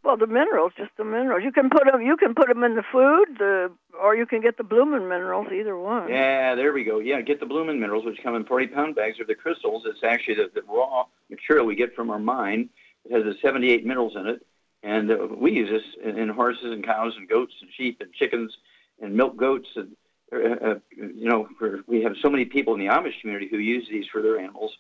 Well, 0.05 0.17
the 0.17 0.27
minerals, 0.27 0.73
just 0.77 0.91
the 0.99 1.05
minerals. 1.05 1.43
You 1.43 1.51
can 1.51 1.71
put 1.71 1.85
them. 1.91 2.03
You 2.03 2.17
can 2.17 2.35
put 2.35 2.49
them 2.49 2.63
in 2.63 2.75
the 2.75 2.85
food, 2.93 3.39
the, 3.39 3.73
or 4.01 4.15
you 4.15 4.27
can 4.27 4.43
get 4.43 4.59
the 4.59 4.63
bloomin' 4.63 5.09
minerals. 5.09 5.49
Either 5.53 5.77
one. 5.79 6.11
Yeah, 6.11 6.55
there 6.55 6.73
we 6.73 6.85
go. 6.85 6.99
Yeah, 6.99 7.23
get 7.23 7.41
the 7.41 7.47
bloomin' 7.47 7.81
minerals, 7.81 8.05
which 8.05 8.23
come 8.23 8.35
in 8.35 8.45
40 8.45 8.67
pound 8.69 8.95
bags, 8.95 9.19
or 9.19 9.25
the 9.25 9.35
crystals. 9.35 9.85
It's 9.87 10.05
actually 10.05 10.35
the, 10.35 10.51
the 10.55 10.63
raw 10.69 11.05
material 11.31 11.65
we 11.67 11.75
get 11.75 11.95
from 11.95 12.11
our 12.11 12.19
mine. 12.19 12.69
It 13.05 13.13
has 13.13 13.25
the 13.25 13.35
78 13.41 13.87
minerals 13.87 14.15
in 14.17 14.27
it. 14.27 14.47
And 14.83 15.11
uh, 15.11 15.29
we 15.37 15.53
use 15.53 15.71
this 15.71 15.83
in, 16.05 16.19
in 16.19 16.29
horses 16.29 16.71
and 16.71 16.85
cows 16.85 17.15
and 17.17 17.27
goats 17.27 17.55
and 17.63 17.71
sheep 17.75 18.01
and 18.01 18.13
chickens 18.13 18.55
and 19.01 19.15
milk 19.15 19.37
goats. 19.37 19.69
And, 19.75 19.97
uh, 20.33 20.67
uh, 20.67 20.75
you 20.95 21.29
know, 21.29 21.49
for, 21.59 21.81
we 21.87 22.03
have 22.03 22.13
so 22.21 22.29
many 22.29 22.45
people 22.45 22.75
in 22.75 22.81
the 22.81 22.93
Amish 22.93 23.21
community 23.23 23.49
who 23.51 23.57
use 23.57 23.89
these 23.91 24.07
for 24.13 24.21
their 24.21 24.39
animals. 24.39 24.73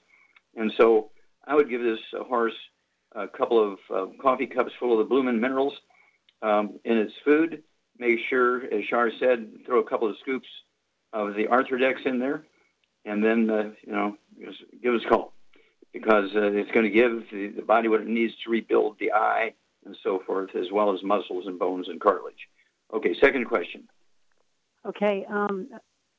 And 0.54 0.72
so 0.76 1.10
I 1.46 1.54
would 1.54 1.70
give 1.70 1.82
this 1.82 2.00
uh, 2.18 2.24
horse 2.24 2.54
a 3.14 3.28
couple 3.28 3.72
of 3.72 3.78
uh, 3.94 4.12
coffee 4.20 4.46
cups 4.46 4.72
full 4.78 4.92
of 4.92 4.98
the 4.98 5.08
bloomin' 5.08 5.40
minerals 5.40 5.72
um, 6.42 6.78
in 6.84 6.98
its 6.98 7.12
food. 7.24 7.62
Make 7.98 8.18
sure, 8.28 8.64
as 8.64 8.84
Shar 8.88 9.10
said, 9.20 9.48
throw 9.66 9.80
a 9.80 9.88
couple 9.88 10.10
of 10.10 10.16
scoops 10.20 10.48
of 11.12 11.34
the 11.34 11.44
Arthrodex 11.44 12.04
in 12.04 12.18
there, 12.18 12.44
and 13.04 13.22
then 13.24 13.48
uh, 13.48 13.70
you 13.82 13.92
know 13.92 14.16
give 14.82 14.94
us 14.94 15.02
a 15.06 15.08
call 15.08 15.32
because 15.92 16.30
uh, 16.34 16.50
it's 16.52 16.70
going 16.72 16.84
to 16.84 16.90
give 16.90 17.22
the, 17.30 17.52
the 17.54 17.62
body 17.62 17.88
what 17.88 18.00
it 18.00 18.08
needs 18.08 18.32
to 18.44 18.50
rebuild 18.50 18.96
the 18.98 19.12
eye 19.12 19.54
and 19.86 19.96
so 20.02 20.20
forth, 20.26 20.50
as 20.56 20.66
well 20.72 20.92
as 20.92 21.02
muscles 21.04 21.46
and 21.46 21.58
bones 21.58 21.86
and 21.88 22.00
cartilage. 22.00 22.48
Okay, 22.92 23.14
second 23.20 23.46
question. 23.46 23.86
Okay, 24.86 25.24
um, 25.28 25.68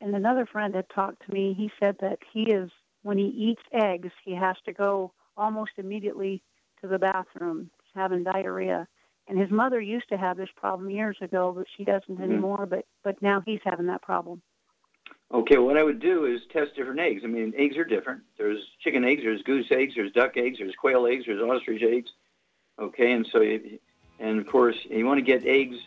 and 0.01 0.15
another 0.15 0.45
friend 0.45 0.75
had 0.75 0.85
talked 0.93 1.25
to 1.25 1.33
me. 1.33 1.53
He 1.57 1.69
said 1.79 1.97
that 1.99 2.19
he 2.31 2.43
is 2.43 2.71
when 3.03 3.17
he 3.17 3.25
eats 3.25 3.61
eggs, 3.71 4.11
he 4.23 4.33
has 4.33 4.55
to 4.65 4.73
go 4.73 5.13
almost 5.37 5.71
immediately 5.77 6.41
to 6.85 6.91
the 6.91 6.99
bathroom. 6.99 7.69
He's 7.83 7.95
having 7.95 8.23
diarrhea. 8.23 8.87
And 9.27 9.39
his 9.39 9.49
mother 9.49 9.81
used 9.81 10.07
to 10.09 10.17
have 10.17 10.37
this 10.37 10.49
problem 10.55 10.89
years 10.89 11.17
ago, 11.19 11.51
but 11.55 11.65
she 11.75 11.83
doesn't 11.83 12.17
Mhm. 12.17 12.23
anymore. 12.23 12.65
But 12.67 12.85
but 13.03 13.21
now 13.21 13.41
he's 13.41 13.61
having 13.63 13.87
that 13.87 14.01
problem. 14.01 14.41
Okay, 15.31 15.57
what 15.57 15.77
I 15.77 15.83
would 15.83 15.99
do 15.99 16.25
is 16.25 16.45
test 16.47 16.75
different 16.75 16.99
eggs. 16.99 17.23
I 17.23 17.27
mean, 17.27 17.53
eggs 17.57 17.77
are 17.77 17.83
different. 17.83 18.21
There's 18.37 18.63
chicken 18.79 19.03
eggs, 19.03 19.23
there's 19.23 19.41
goose 19.41 19.71
eggs, 19.71 19.95
there's 19.95 20.11
duck 20.11 20.37
eggs, 20.37 20.59
there's 20.59 20.75
quail 20.75 21.07
eggs, 21.07 21.25
there's 21.25 21.41
ostrich 21.41 21.81
eggs. 21.81 22.11
Okay, 22.77 23.11
and 23.11 23.25
so, 23.31 23.41
you, 23.41 23.79
and 24.19 24.39
of 24.39 24.47
course, 24.47 24.77
you 24.89 25.05
want 25.05 25.17
to 25.17 25.23
get 25.23 25.45
eggs 25.45 25.77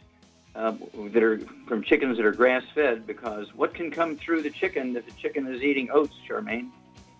uh, 0.56 0.72
that 1.12 1.22
are 1.22 1.40
from 1.68 1.82
chickens 1.82 2.16
that 2.16 2.26
are 2.26 2.32
grass 2.32 2.64
fed 2.74 3.06
because 3.06 3.54
what 3.54 3.74
can 3.74 3.90
come 3.90 4.16
through 4.16 4.42
the 4.42 4.50
chicken 4.50 4.96
if 4.96 5.06
the 5.06 5.12
chicken 5.12 5.46
is 5.46 5.62
eating 5.62 5.88
oats, 5.90 6.14
Charmaine? 6.28 6.70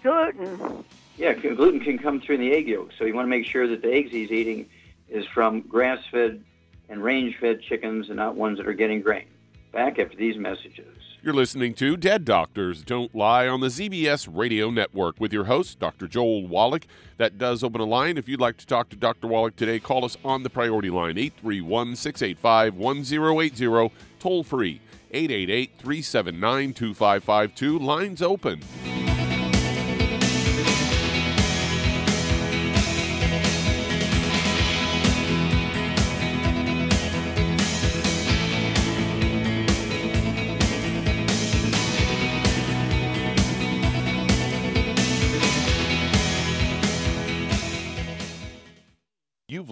Gluten. 0.02 0.84
Yeah, 1.18 1.32
gluten 1.32 1.80
can 1.80 1.98
come 1.98 2.20
through 2.20 2.36
in 2.36 2.40
the 2.42 2.52
egg 2.52 2.68
yolk, 2.68 2.90
so 2.96 3.04
you 3.04 3.12
want 3.12 3.26
to 3.26 3.30
make 3.30 3.44
sure 3.44 3.66
that 3.66 3.82
the 3.82 3.92
eggs 3.92 4.12
he's 4.12 4.30
eating 4.30 4.66
is 5.08 5.26
from 5.26 5.62
grass 5.62 5.98
fed 6.12 6.44
and 6.88 7.02
range 7.02 7.36
fed 7.40 7.60
chickens 7.60 8.06
and 8.08 8.16
not 8.16 8.36
ones 8.36 8.58
that 8.58 8.68
are 8.68 8.72
getting 8.72 9.02
grain. 9.02 9.26
Back 9.72 9.98
after 9.98 10.16
these 10.16 10.36
messages. 10.36 10.86
You're 11.20 11.34
listening 11.34 11.74
to 11.74 11.96
Dead 11.96 12.24
Doctors 12.24 12.84
Don't 12.84 13.12
Lie 13.16 13.48
on 13.48 13.58
the 13.58 13.66
ZBS 13.66 14.28
Radio 14.32 14.70
Network 14.70 15.18
with 15.18 15.32
your 15.32 15.44
host, 15.44 15.80
Dr. 15.80 16.06
Joel 16.06 16.46
Wallach. 16.46 16.86
That 17.16 17.36
does 17.36 17.64
open 17.64 17.80
a 17.80 17.84
line. 17.84 18.16
If 18.16 18.28
you'd 18.28 18.40
like 18.40 18.56
to 18.58 18.66
talk 18.66 18.88
to 18.90 18.96
Dr. 18.96 19.26
Wallach 19.26 19.56
today, 19.56 19.80
call 19.80 20.04
us 20.04 20.16
on 20.24 20.44
the 20.44 20.50
priority 20.50 20.88
line, 20.88 21.18
831 21.18 21.96
685 21.96 22.76
1080, 22.76 23.92
toll 24.20 24.44
free, 24.44 24.80
888 25.10 25.70
379 25.78 26.72
2552. 26.74 27.78
Lines 27.80 28.22
open. 28.22 29.07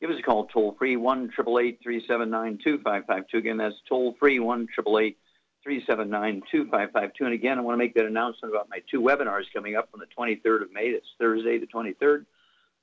Give 0.00 0.10
us 0.10 0.18
a 0.18 0.22
call 0.22 0.46
toll 0.46 0.74
free, 0.78 0.96
1 0.96 1.30
379 1.36 2.58
2552. 2.64 3.36
Again, 3.36 3.56
that's 3.58 3.74
toll 3.86 4.14
free, 4.18 4.38
1 4.38 4.66
379 4.74 6.42
2552. 6.50 7.24
And 7.24 7.34
again, 7.34 7.58
I 7.58 7.60
want 7.60 7.74
to 7.74 7.78
make 7.78 7.94
that 7.94 8.06
announcement 8.06 8.54
about 8.54 8.70
my 8.70 8.78
two 8.90 9.02
webinars 9.02 9.44
coming 9.52 9.76
up 9.76 9.90
on 9.92 10.00
the 10.00 10.06
23rd 10.06 10.62
of 10.62 10.72
May. 10.72 10.92
That's 10.92 11.06
Thursday, 11.18 11.58
the 11.58 11.66
23rd. 11.66 12.24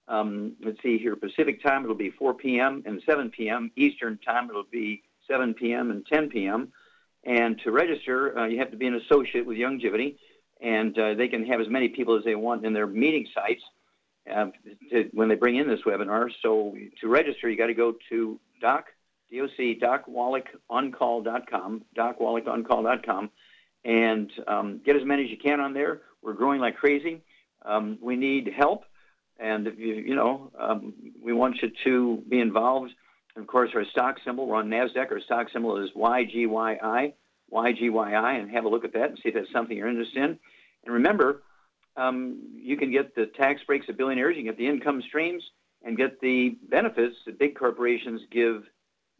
Um, 0.07 0.53
let's 0.63 0.81
see 0.83 0.99
here, 0.99 1.15
Pacific 1.15 1.61
time, 1.61 1.83
it'll 1.83 1.95
be 1.95 2.11
4 2.11 2.35
p.m. 2.35 2.83
and 2.85 3.01
7 3.05 3.31
p.m. 3.31 3.71
Eastern 3.75 4.17
time, 4.19 4.49
it'll 4.49 4.63
be 4.71 5.03
7 5.27 5.53
p.m. 5.55 5.91
and 5.91 6.05
10 6.05 6.29
p.m. 6.29 6.71
And 7.25 7.59
to 7.63 7.71
register, 7.71 8.37
uh, 8.37 8.45
you 8.45 8.59
have 8.59 8.71
to 8.71 8.77
be 8.77 8.87
an 8.87 8.95
associate 8.95 9.45
with 9.45 9.57
Youngevity, 9.57 10.15
and 10.61 10.97
uh, 10.97 11.15
they 11.15 11.27
can 11.27 11.45
have 11.47 11.59
as 11.59 11.67
many 11.67 11.89
people 11.89 12.15
as 12.17 12.23
they 12.23 12.35
want 12.35 12.65
in 12.65 12.71
their 12.71 12.87
meeting 12.87 13.27
sites 13.33 13.63
uh, 14.33 14.47
to, 14.91 15.09
when 15.13 15.29
they 15.29 15.35
bring 15.35 15.55
in 15.55 15.67
this 15.67 15.81
webinar. 15.85 16.29
So 16.41 16.75
to 17.01 17.07
register, 17.07 17.49
you 17.49 17.57
got 17.57 17.67
to 17.67 17.73
go 17.73 17.95
to 18.09 18.39
doc, 18.61 18.87
doc, 19.31 19.49
docwallachoncall.com, 20.07 21.85
docwallachoncall.com, 21.97 23.29
and 23.85 24.31
um, 24.47 24.81
get 24.85 24.95
as 24.95 25.05
many 25.05 25.25
as 25.25 25.29
you 25.29 25.37
can 25.37 25.59
on 25.59 25.73
there. 25.73 26.01
We're 26.21 26.33
growing 26.33 26.59
like 26.59 26.77
crazy. 26.77 27.21
Um, 27.65 27.97
we 28.01 28.15
need 28.15 28.51
help, 28.55 28.85
and 29.39 29.73
you, 29.77 29.93
you 29.95 30.15
know, 30.15 30.51
um, 30.57 30.93
we 31.21 31.33
want 31.33 31.61
you 31.61 31.71
to 31.83 32.23
be 32.29 32.39
involved. 32.39 32.91
And 33.35 33.43
of 33.43 33.47
course, 33.47 33.71
our 33.75 33.85
stock 33.85 34.17
symbol, 34.25 34.47
we're 34.47 34.55
on 34.55 34.69
NASDAQ. 34.69 35.11
Our 35.11 35.19
stock 35.21 35.47
symbol 35.51 35.77
is 35.83 35.91
YGYI, 35.95 37.13
YGYI, 37.51 38.39
and 38.39 38.49
have 38.51 38.65
a 38.65 38.69
look 38.69 38.83
at 38.83 38.93
that 38.93 39.09
and 39.09 39.17
see 39.17 39.29
if 39.29 39.35
that's 39.35 39.51
something 39.51 39.77
you're 39.77 39.89
interested 39.89 40.23
in. 40.23 40.39
And 40.85 40.93
remember, 40.93 41.43
um, 41.97 42.39
you 42.53 42.77
can 42.77 42.91
get 42.91 43.15
the 43.15 43.25
tax 43.25 43.61
breaks 43.65 43.89
of 43.89 43.97
billionaires, 43.97 44.35
you 44.37 44.43
can 44.43 44.51
get 44.51 44.57
the 44.57 44.67
income 44.67 45.01
streams, 45.07 45.43
and 45.83 45.97
get 45.97 46.19
the 46.21 46.57
benefits 46.69 47.15
that 47.25 47.39
big 47.39 47.57
corporations 47.57 48.21
give 48.31 48.63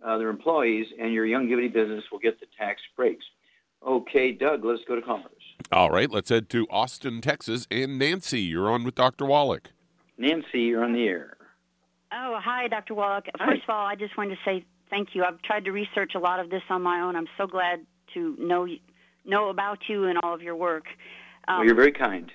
uh, 0.06 0.18
their 0.18 0.30
employees, 0.30 0.88
and 1.00 1.14
your 1.14 1.26
young, 1.26 1.48
Youngevity 1.48 1.74
business 1.74 2.04
will 2.12 2.20
get 2.20 2.40
the 2.40 2.46
tax 2.58 2.82
breaks. 2.96 3.26
Okay, 3.86 4.32
Doug, 4.32 4.64
let's 4.64 4.84
go 4.88 4.96
to 4.96 5.02
callers. 5.02 5.32
All 5.72 5.92
right, 5.92 6.10
let's 6.10 6.30
head 6.30 6.50
to 6.50 6.68
Austin, 6.70 7.22
Texas. 7.22 7.68
And 7.70 8.00
Nancy, 8.00 8.42
you're 8.42 8.70
on 8.70 8.84
with 8.84 8.96
Dr. 8.96 9.26
Wallach. 9.26 9.70
Nancy, 10.18 10.62
you're 10.62 10.84
on 10.84 10.94
the 10.94 11.08
air. 11.08 11.38
Oh, 12.12 12.40
hi, 12.42 12.68
Dr. 12.68 12.96
Wallach. 12.96 13.26
Hi. 13.38 13.54
First 13.54 13.64
of 13.64 13.70
all, 13.70 13.86
I 13.86 13.96
just 13.96 14.18
wanted 14.18 14.36
to 14.36 14.42
say 14.46 14.66
thank 14.90 15.10
you. 15.14 15.24
I've 15.24 15.42
tried 15.42 15.66
to 15.66 15.72
research 15.72 16.14
a 16.16 16.20
lot 16.20 16.40
of 16.40 16.50
this 16.50 16.64
on 16.70 16.82
my 16.82 17.02
own. 17.02 17.16
I'm 17.16 17.28
so 17.38 17.48
glad 17.48 17.86
to 18.14 18.36
know 18.40 18.68
know 19.26 19.50
about 19.50 19.80
you 19.90 20.06
and 20.06 20.18
all 20.24 20.34
of 20.34 20.42
your 20.42 20.56
work. 20.56 20.86
Um, 21.48 21.58
well, 21.58 21.66
you're 21.66 21.76
very 21.76 21.92
kind. 21.92 22.32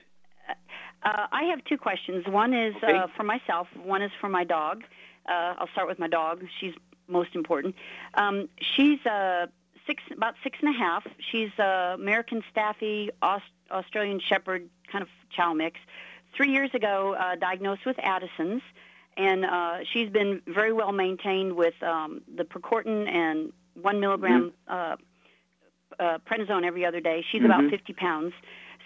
Uh, 1.05 1.27
I 1.33 1.45
have 1.45 1.65
two 1.65 1.79
questions. 1.79 2.27
One 2.27 2.55
is 2.55 2.75
Okay. 2.77 2.97
uh, 2.97 3.07
for 3.17 3.25
myself. 3.25 3.69
One 3.77 4.03
is 4.03 4.13
for 4.21 4.29
my 4.29 4.45
dog. 4.45 4.85
Uh, 5.29 5.55
I'll 5.59 5.69
start 5.69 5.89
with 5.89 5.99
my 5.99 6.09
dog. 6.09 6.45
She's 6.61 6.75
most 7.09 7.35
important. 7.35 7.75
Um, 8.15 8.49
she's 8.61 9.05
uh, 9.07 9.47
six, 9.87 10.03
about 10.13 10.35
six 10.43 10.59
and 10.61 10.75
a 10.75 10.79
half. 10.79 11.07
She's 11.31 11.51
uh, 11.59 11.93
American 11.95 12.43
Staffy, 12.51 13.11
Aust- 13.21 13.45
Australian 13.71 14.21
Shepherd, 14.21 14.69
kind 14.91 15.03
of 15.03 15.09
chow 15.37 15.53
mix. 15.53 15.79
Three 16.37 16.51
years 16.53 16.71
ago, 16.75 17.15
uh, 17.19 17.35
diagnosed 17.37 17.85
with 17.85 17.99
Addison's, 17.99 18.63
and 19.17 19.45
uh, 19.45 19.79
she's 19.93 20.09
been 20.09 20.41
very 20.47 20.73
well 20.73 20.93
maintained 20.93 21.55
with 21.55 21.75
um, 21.83 22.23
the 22.35 22.45
Percorten 22.45 23.07
and 23.09 23.53
one 23.75 24.01
milligram 24.01 24.53
uh, 24.69 24.97
uh, 26.01 26.19
prednisone 26.27 26.65
every 26.65 26.87
other 26.87 27.01
day. 27.01 27.23
She's 27.31 27.45
about 27.45 27.61
Mhm. 27.65 27.71
50 27.71 27.93
pounds. 27.93 28.33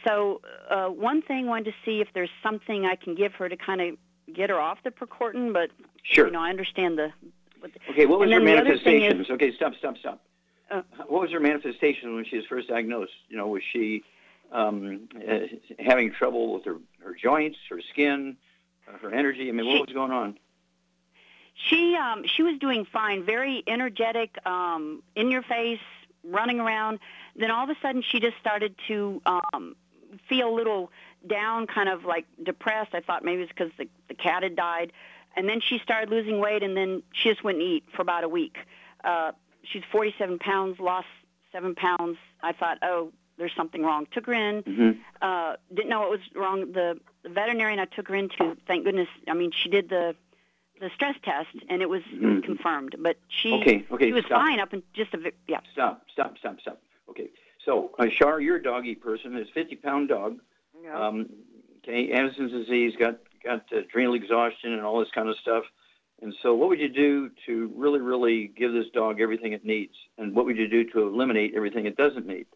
So 0.05 0.41
uh, 0.71 0.87
one 0.87 1.23
thing, 1.23 1.47
wanted 1.47 1.67
to 1.67 1.75
see 1.85 2.01
if 2.01 2.09
there's 2.15 2.31
something 2.43 2.85
I 2.87 2.97
can 2.97 3.15
give 3.15 3.33
her 3.35 3.49
to 3.49 3.57
kind 3.57 3.81
of 3.81 3.97
get 4.35 4.51
her 4.51 4.61
off 4.61 4.79
the 4.85 4.91
Percorten, 4.91 5.53
but 5.53 5.71
Sure. 6.03 6.27
you 6.27 6.33
know 6.33 6.41
I 6.41 6.51
understand 6.51 6.99
the. 6.99 7.13
What 7.61 7.73
the 7.73 7.81
Okay, 7.91 8.07
what 8.07 8.19
was 8.21 8.31
her 8.31 8.37
then 8.39 8.45
the 8.45 8.53
other 8.61 8.79
thing 8.79 9.03
is- 9.03 9.13
manifestations? 9.15 9.31
okay, 9.31 9.53
stop, 9.57 9.75
stop, 9.79 9.97
stop. 9.99 10.23
Uh, 10.71 10.83
what 11.07 11.23
was 11.23 11.31
her 11.31 11.41
manifestation 11.41 12.15
when 12.17 12.25
she 12.25 12.37
was 12.37 12.47
first 12.47 12.69
diagnosed? 12.69 13.13
You 13.29 13.37
know, 13.37 13.47
was 13.47 13.63
she 13.73 14.03
um, 14.53 15.09
uh, 15.17 15.39
having 15.79 16.13
trouble 16.13 16.55
with 16.55 16.65
her, 16.65 16.77
her 17.05 17.15
joints, 17.15 17.57
her 17.71 17.81
skin, 17.93 18.37
uh, 18.89 18.99
her 18.99 19.13
energy? 19.15 19.49
I 19.49 19.53
mean, 19.53 19.67
what 19.67 19.87
was 19.87 19.95
going 19.95 20.11
on? 20.13 20.39
She 21.55 21.97
um, 21.97 22.25
she 22.27 22.43
was 22.43 22.59
doing 22.59 22.85
fine, 22.93 23.25
very 23.25 23.63
energetic, 23.67 24.37
um, 24.47 25.03
in 25.15 25.31
your 25.31 25.43
face, 25.43 25.81
running 26.23 26.61
around. 26.61 26.99
Then 27.35 27.51
all 27.51 27.65
of 27.65 27.71
a 27.71 27.77
sudden, 27.81 28.03
she 28.03 28.21
just 28.21 28.37
started 28.39 28.75
to 28.89 29.23
um, 29.25 29.75
feel 30.29 30.49
a 30.49 30.55
little 30.55 30.91
down, 31.27 31.67
kind 31.67 31.89
of 31.89 32.05
like 32.05 32.27
depressed. 32.43 32.95
I 32.95 33.01
thought 33.01 33.25
maybe 33.25 33.43
it's 33.43 33.53
because 33.53 33.73
the 33.79 33.89
the 34.09 34.15
cat 34.15 34.43
had 34.43 34.57
died. 34.57 34.93
And 35.37 35.47
then 35.49 35.61
she 35.61 35.79
started 35.81 36.09
losing 36.09 36.39
weight, 36.41 36.63
and 36.63 36.75
then 36.77 37.03
she 37.13 37.29
just 37.29 37.45
wouldn't 37.45 37.63
eat 37.63 37.85
for 37.95 38.01
about 38.03 38.25
a 38.25 38.29
week. 38.29 38.57
Uh, 39.05 39.33
she's 39.65 39.83
47 39.93 40.39
pounds, 40.39 40.81
lost 40.81 41.09
seven 41.53 41.75
pounds. 41.75 42.17
I 42.43 42.53
thought, 42.53 42.79
oh, 42.83 43.13
there's 43.37 43.53
something 43.55 43.83
wrong. 43.83 44.07
Took 44.13 44.27
her 44.27 44.33
in. 44.33 44.63
hmm 44.63 44.91
uh, 45.21 45.57
didn't 45.75 45.91
know 45.91 46.01
what 46.01 46.11
was 46.11 46.21
wrong. 46.35 46.73
The, 46.73 46.99
the 47.23 47.29
veterinarian 47.29 47.79
I 47.79 47.85
took 47.85 48.09
her 48.09 48.15
into, 48.15 48.57
thank 48.67 48.85
goodness. 48.85 49.09
I 49.29 49.35
mean, 49.35 49.51
she 49.53 49.69
did 49.69 49.89
the 49.91 50.15
the 50.81 50.91
stress 50.95 51.17
test, 51.23 51.49
and 51.71 51.81
it 51.81 51.89
was, 51.89 52.03
it 52.13 52.21
was 52.23 52.43
Mhm. 52.43 52.45
confirmed. 52.45 52.97
But 52.99 53.17
she 53.29 53.53
Okay, 53.55 53.87
okay, 53.91 54.07
she 54.09 54.13
was 54.13 54.25
stop. 54.27 54.43
fine 54.45 54.61
up 54.61 54.73
and 54.75 54.83
just 54.93 55.13
a 55.15 55.17
vi- 55.19 55.33
yeah. 55.49 55.61
Stop, 55.73 56.03
stop, 56.13 56.37
stop, 56.39 56.61
stop. 56.61 56.83
Okay. 57.09 57.29
So, 57.67 57.91
uh, 57.99 58.07
Shar, 58.17 58.41
you're 58.41 58.57
a 58.57 58.63
doggy 58.63 58.95
person. 58.95 59.37
It's 59.37 59.51
a 59.51 59.53
50 59.53 59.77
pound 59.77 60.09
dog. 60.09 60.39
Yeah. 60.83 60.99
Um, 60.99 61.29
okay, 61.79 62.13
Addison's 62.13 62.53
disease, 62.53 62.95
got 62.99 63.19
got 63.45 63.65
adrenal 63.73 64.15
exhaustion 64.15 64.73
and 64.73 64.83
all 64.83 65.01
this 65.01 65.11
kind 65.15 65.29
of 65.29 65.37
stuff. 65.43 65.65
And 66.23 66.33
so, 66.43 66.55
what 66.55 66.69
would 66.71 66.79
you 66.79 66.89
do 66.89 67.31
to 67.47 67.71
really, 67.77 68.01
really 68.01 68.47
give 68.57 68.73
this 68.73 68.87
dog 68.95 69.21
everything 69.21 69.53
it 69.53 69.65
needs? 69.65 69.95
And 70.17 70.35
what 70.35 70.47
would 70.47 70.57
you 70.57 70.69
do 70.69 70.85
to 70.93 71.07
eliminate 71.07 71.55
everything 71.55 71.87
it 71.87 71.97
doesn't 71.97 72.27
need? 72.27 72.47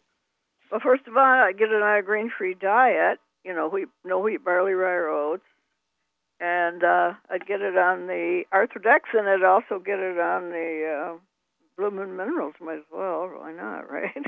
Well, 0.71 0.79
first 0.81 1.05
of 1.07 1.17
all, 1.17 1.23
I 1.23 1.51
get 1.51 1.69
it 1.69 1.81
on 1.81 1.97
a 1.97 2.01
grain-free 2.01 2.55
diet. 2.55 3.19
You 3.43 3.53
know, 3.53 3.67
wheat, 3.67 3.89
no 4.05 4.19
wheat, 4.19 4.45
barley, 4.45 4.73
rye, 4.73 4.91
or 4.91 5.09
oats, 5.09 5.43
and 6.39 6.83
uh, 6.83 7.13
I'd 7.29 7.45
get 7.45 7.61
it 7.61 7.75
on 7.75 8.07
the 8.07 8.43
Arthrodex, 8.53 8.99
and 9.13 9.27
I'd 9.27 9.43
also 9.43 9.79
get 9.79 9.99
it 9.99 10.19
on 10.19 10.49
the 10.49 11.11
uh, 11.11 11.17
Bloomin' 11.77 12.15
Minerals. 12.15 12.53
Might 12.61 12.77
as 12.77 12.83
well. 12.91 13.29
Why 13.35 13.51
not, 13.51 13.91
right? 13.91 14.25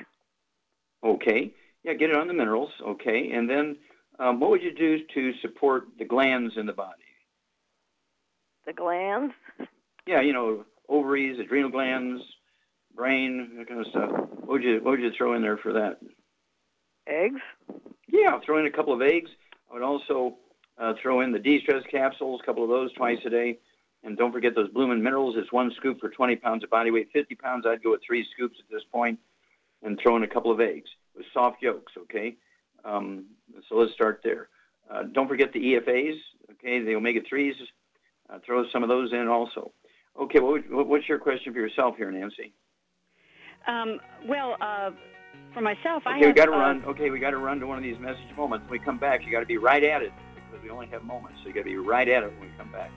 Okay. 1.03 1.53
Yeah, 1.83 1.93
get 1.93 2.09
it 2.09 2.15
on 2.15 2.27
the 2.27 2.33
minerals. 2.33 2.71
Okay. 2.81 3.31
And 3.31 3.49
then, 3.49 3.77
um, 4.19 4.39
what 4.39 4.51
would 4.51 4.63
you 4.63 4.73
do 4.73 4.99
to 5.13 5.33
support 5.41 5.87
the 5.99 6.05
glands 6.05 6.53
in 6.55 6.65
the 6.65 6.73
body? 6.73 7.03
The 8.65 8.73
glands. 8.73 9.33
Yeah, 10.07 10.21
you 10.21 10.33
know, 10.33 10.65
ovaries, 10.87 11.39
adrenal 11.39 11.69
glands, 11.69 12.21
brain, 12.95 13.55
that 13.57 13.67
kind 13.67 13.81
of 13.81 13.87
stuff. 13.87 14.11
What 14.11 14.47
would 14.47 14.63
you 14.63 14.75
What 14.81 14.91
would 14.91 15.01
you 15.01 15.11
throw 15.17 15.33
in 15.33 15.41
there 15.41 15.57
for 15.57 15.73
that? 15.73 15.99
Eggs. 17.07 17.41
Yeah, 18.07 18.29
I'll 18.29 18.41
throw 18.41 18.59
in 18.59 18.65
a 18.65 18.71
couple 18.71 18.93
of 18.93 19.01
eggs. 19.01 19.29
I 19.69 19.73
would 19.73 19.83
also 19.83 20.37
uh, 20.77 20.93
throw 21.01 21.21
in 21.21 21.31
the 21.31 21.39
de-stress 21.39 21.83
capsules, 21.91 22.41
a 22.41 22.45
couple 22.45 22.63
of 22.63 22.69
those 22.69 22.93
twice 22.93 23.19
a 23.25 23.29
day. 23.29 23.59
And 24.03 24.17
don't 24.17 24.31
forget 24.31 24.53
those 24.55 24.69
Bloomin' 24.69 25.01
Minerals. 25.01 25.35
It's 25.37 25.51
one 25.51 25.71
scoop 25.77 25.99
for 25.99 26.09
20 26.09 26.35
pounds 26.37 26.63
of 26.63 26.69
body 26.69 26.91
weight. 26.91 27.09
50 27.11 27.35
pounds, 27.35 27.65
I'd 27.65 27.83
go 27.83 27.91
with 27.91 28.01
three 28.05 28.25
scoops 28.33 28.57
at 28.59 28.69
this 28.69 28.83
point 28.91 29.19
and 29.83 29.99
throw 30.01 30.15
in 30.17 30.23
a 30.23 30.27
couple 30.27 30.51
of 30.51 30.59
eggs 30.59 30.89
with 31.15 31.25
soft 31.33 31.61
yolks, 31.61 31.93
okay? 31.97 32.35
Um, 32.85 33.25
so 33.69 33.75
let's 33.75 33.93
start 33.93 34.21
there. 34.23 34.49
Uh, 34.89 35.03
don't 35.13 35.27
forget 35.27 35.53
the 35.53 35.59
EFAs, 35.59 36.15
okay, 36.51 36.83
the 36.83 36.95
omega-3s. 36.95 37.53
Uh, 38.29 38.39
throw 38.45 38.63
some 38.71 38.83
of 38.83 38.89
those 38.89 39.11
in 39.13 39.27
also. 39.27 39.71
Okay, 40.19 40.39
what 40.39 40.51
would, 40.51 40.87
what's 40.87 41.07
your 41.09 41.19
question 41.19 41.53
for 41.53 41.59
yourself 41.59 41.95
here, 41.97 42.11
Nancy? 42.11 42.53
Um, 43.67 43.99
well, 44.27 44.55
uh, 44.61 44.91
for 45.53 45.61
myself, 45.61 46.03
I 46.05 46.17
Okay, 46.17 46.27
we 46.27 46.33
got 46.33 46.45
to 46.45 46.53
uh, 46.53 46.57
run. 46.57 46.83
Okay, 46.85 47.09
we 47.09 47.19
got 47.19 47.31
to 47.31 47.37
run 47.37 47.59
to 47.59 47.67
one 47.67 47.77
of 47.77 47.83
these 47.83 47.99
message 47.99 48.35
moments. 48.35 48.65
When 48.69 48.79
we 48.79 48.85
come 48.85 48.97
back, 48.97 49.25
you 49.25 49.31
got 49.31 49.39
to 49.39 49.45
be 49.45 49.57
right 49.57 49.83
at 49.83 50.01
it 50.01 50.11
because 50.35 50.63
we 50.63 50.69
only 50.69 50.87
have 50.87 51.03
moments. 51.03 51.39
So 51.41 51.47
you 51.47 51.53
got 51.53 51.61
to 51.61 51.65
be 51.65 51.77
right 51.77 52.07
at 52.07 52.23
it 52.23 52.31
when 52.31 52.49
we 52.49 52.57
come 52.57 52.71
back. 52.71 52.91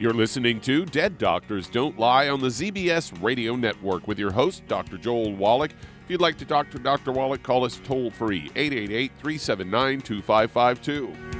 You're 0.00 0.14
listening 0.14 0.62
to 0.62 0.86
Dead 0.86 1.18
Doctors 1.18 1.68
Don't 1.68 1.98
Lie 1.98 2.30
on 2.30 2.40
the 2.40 2.46
ZBS 2.46 3.22
Radio 3.22 3.54
Network 3.54 4.08
with 4.08 4.18
your 4.18 4.30
host, 4.30 4.66
Dr. 4.66 4.96
Joel 4.96 5.34
Wallach. 5.34 5.72
If 5.72 6.08
you'd 6.08 6.22
like 6.22 6.38
to 6.38 6.46
talk 6.46 6.70
to 6.70 6.78
Dr. 6.78 7.12
Wallach, 7.12 7.42
call 7.42 7.66
us 7.66 7.78
toll 7.84 8.10
free 8.10 8.50
888 8.56 9.12
379 9.18 10.00
2552. 10.00 11.39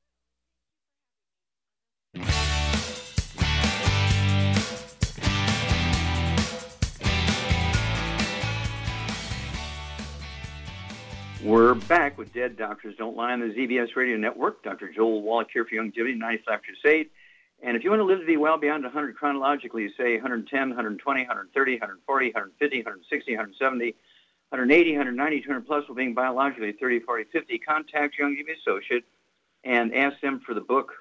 We're 11.43 11.73
back 11.73 12.19
with 12.19 12.31
Dead 12.33 12.55
Doctors 12.55 12.95
Don't 12.97 13.15
Lie 13.15 13.33
on 13.33 13.39
the 13.39 13.47
ZBS 13.47 13.95
Radio 13.95 14.15
Network. 14.15 14.61
Dr. 14.61 14.91
Joel 14.91 15.23
Wallach 15.23 15.47
here 15.51 15.65
for 15.65 15.71
Youngevity, 15.71 16.15
95 16.15 16.59
Crusade. 16.61 17.09
And 17.63 17.75
if 17.75 17.83
you 17.83 17.89
want 17.89 17.99
to 18.01 18.03
live 18.03 18.19
to 18.19 18.27
be 18.27 18.37
well 18.37 18.59
beyond 18.59 18.83
100 18.83 19.15
chronologically, 19.15 19.91
say 19.97 20.13
110, 20.13 20.69
120, 20.69 21.21
130, 21.21 21.71
140, 21.73 22.25
150, 22.27 22.77
160, 22.77 23.31
170, 23.31 23.85
180, 24.49 24.91
190, 24.91 25.41
200 25.41 25.65
plus, 25.65 25.89
while 25.89 25.95
being 25.95 26.13
biologically 26.13 26.73
30, 26.73 26.99
40, 26.99 27.23
50, 27.31 27.57
contact 27.57 28.19
Youngevity 28.21 28.59
Associate 28.59 29.03
and 29.63 29.95
ask 29.95 30.21
them 30.21 30.41
for 30.45 30.53
the 30.53 30.61
book 30.61 30.91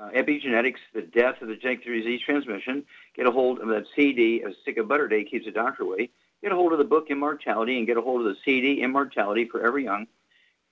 uh, 0.00 0.08
Epigenetics, 0.16 0.80
The 0.94 1.02
Death 1.02 1.42
of 1.42 1.48
the 1.48 1.56
Genetic 1.56 1.84
Disease 1.84 2.22
Transmission. 2.24 2.84
Get 3.14 3.26
a 3.26 3.30
hold 3.30 3.58
of 3.58 3.68
that 3.68 3.84
CD, 3.94 4.40
A 4.40 4.54
Stick 4.62 4.78
of 4.78 4.88
Butter 4.88 5.08
Day 5.08 5.24
Keeps 5.24 5.44
the 5.44 5.52
Doctor 5.52 5.82
Away 5.82 6.08
get 6.42 6.52
a 6.52 6.54
hold 6.54 6.72
of 6.72 6.78
the 6.78 6.84
book 6.84 7.06
Immortality 7.10 7.78
and 7.78 7.86
get 7.86 7.96
a 7.96 8.02
hold 8.02 8.26
of 8.26 8.26
the 8.26 8.36
CD 8.44 8.80
Immortality 8.82 9.46
Forever 9.46 9.78
Young 9.78 10.06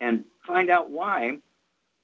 and 0.01 0.25
find 0.47 0.71
out 0.71 0.91
why 0.91 1.39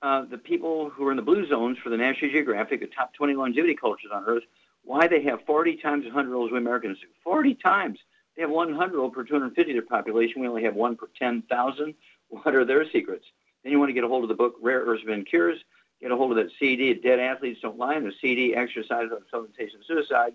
uh, 0.02 0.24
the 0.24 0.38
people 0.38 0.90
who 0.90 1.06
are 1.06 1.10
in 1.10 1.16
the 1.16 1.22
blue 1.22 1.46
zones 1.48 1.78
for 1.78 1.88
the 1.88 1.96
National 1.96 2.30
Geographic, 2.30 2.80
the 2.80 2.86
top 2.86 3.14
20 3.14 3.34
longevity 3.34 3.74
cultures 3.74 4.10
on 4.12 4.24
Earth, 4.26 4.42
why 4.82 5.06
they 5.06 5.22
have 5.22 5.40
40 5.46 5.76
times 5.76 6.04
100 6.04 6.28
year 6.28 6.36
olds 6.36 6.52
we 6.52 6.58
Americans 6.58 6.98
do. 7.00 7.06
40 7.22 7.54
times. 7.54 7.98
They 8.36 8.42
have 8.42 8.50
100 8.50 8.92
year 8.92 9.00
old 9.00 9.14
per 9.14 9.24
250 9.24 9.72
their 9.72 9.82
population. 9.82 10.42
We 10.42 10.48
only 10.48 10.64
have 10.64 10.74
one 10.74 10.96
per 10.96 11.08
10,000. 11.18 11.94
What 12.28 12.54
are 12.54 12.64
their 12.64 12.84
secrets? 12.90 13.24
Then 13.62 13.72
you 13.72 13.78
want 13.78 13.88
to 13.88 13.94
get 13.94 14.04
a 14.04 14.08
hold 14.08 14.24
of 14.24 14.28
the 14.28 14.34
book 14.34 14.56
Rare 14.60 14.80
Earths 14.80 15.02
Forbidden 15.02 15.24
Cures. 15.24 15.58
Get 16.02 16.10
a 16.10 16.16
hold 16.16 16.32
of 16.32 16.36
that 16.36 16.52
CD, 16.58 16.92
Dead 16.92 17.18
Athletes 17.18 17.60
Don't 17.62 17.78
Lie, 17.78 17.94
and 17.94 18.04
the 18.04 18.12
CD, 18.20 18.54
Exercise 18.54 19.08
on 19.10 19.22
Supplementation 19.32 19.86
Suicide. 19.86 20.34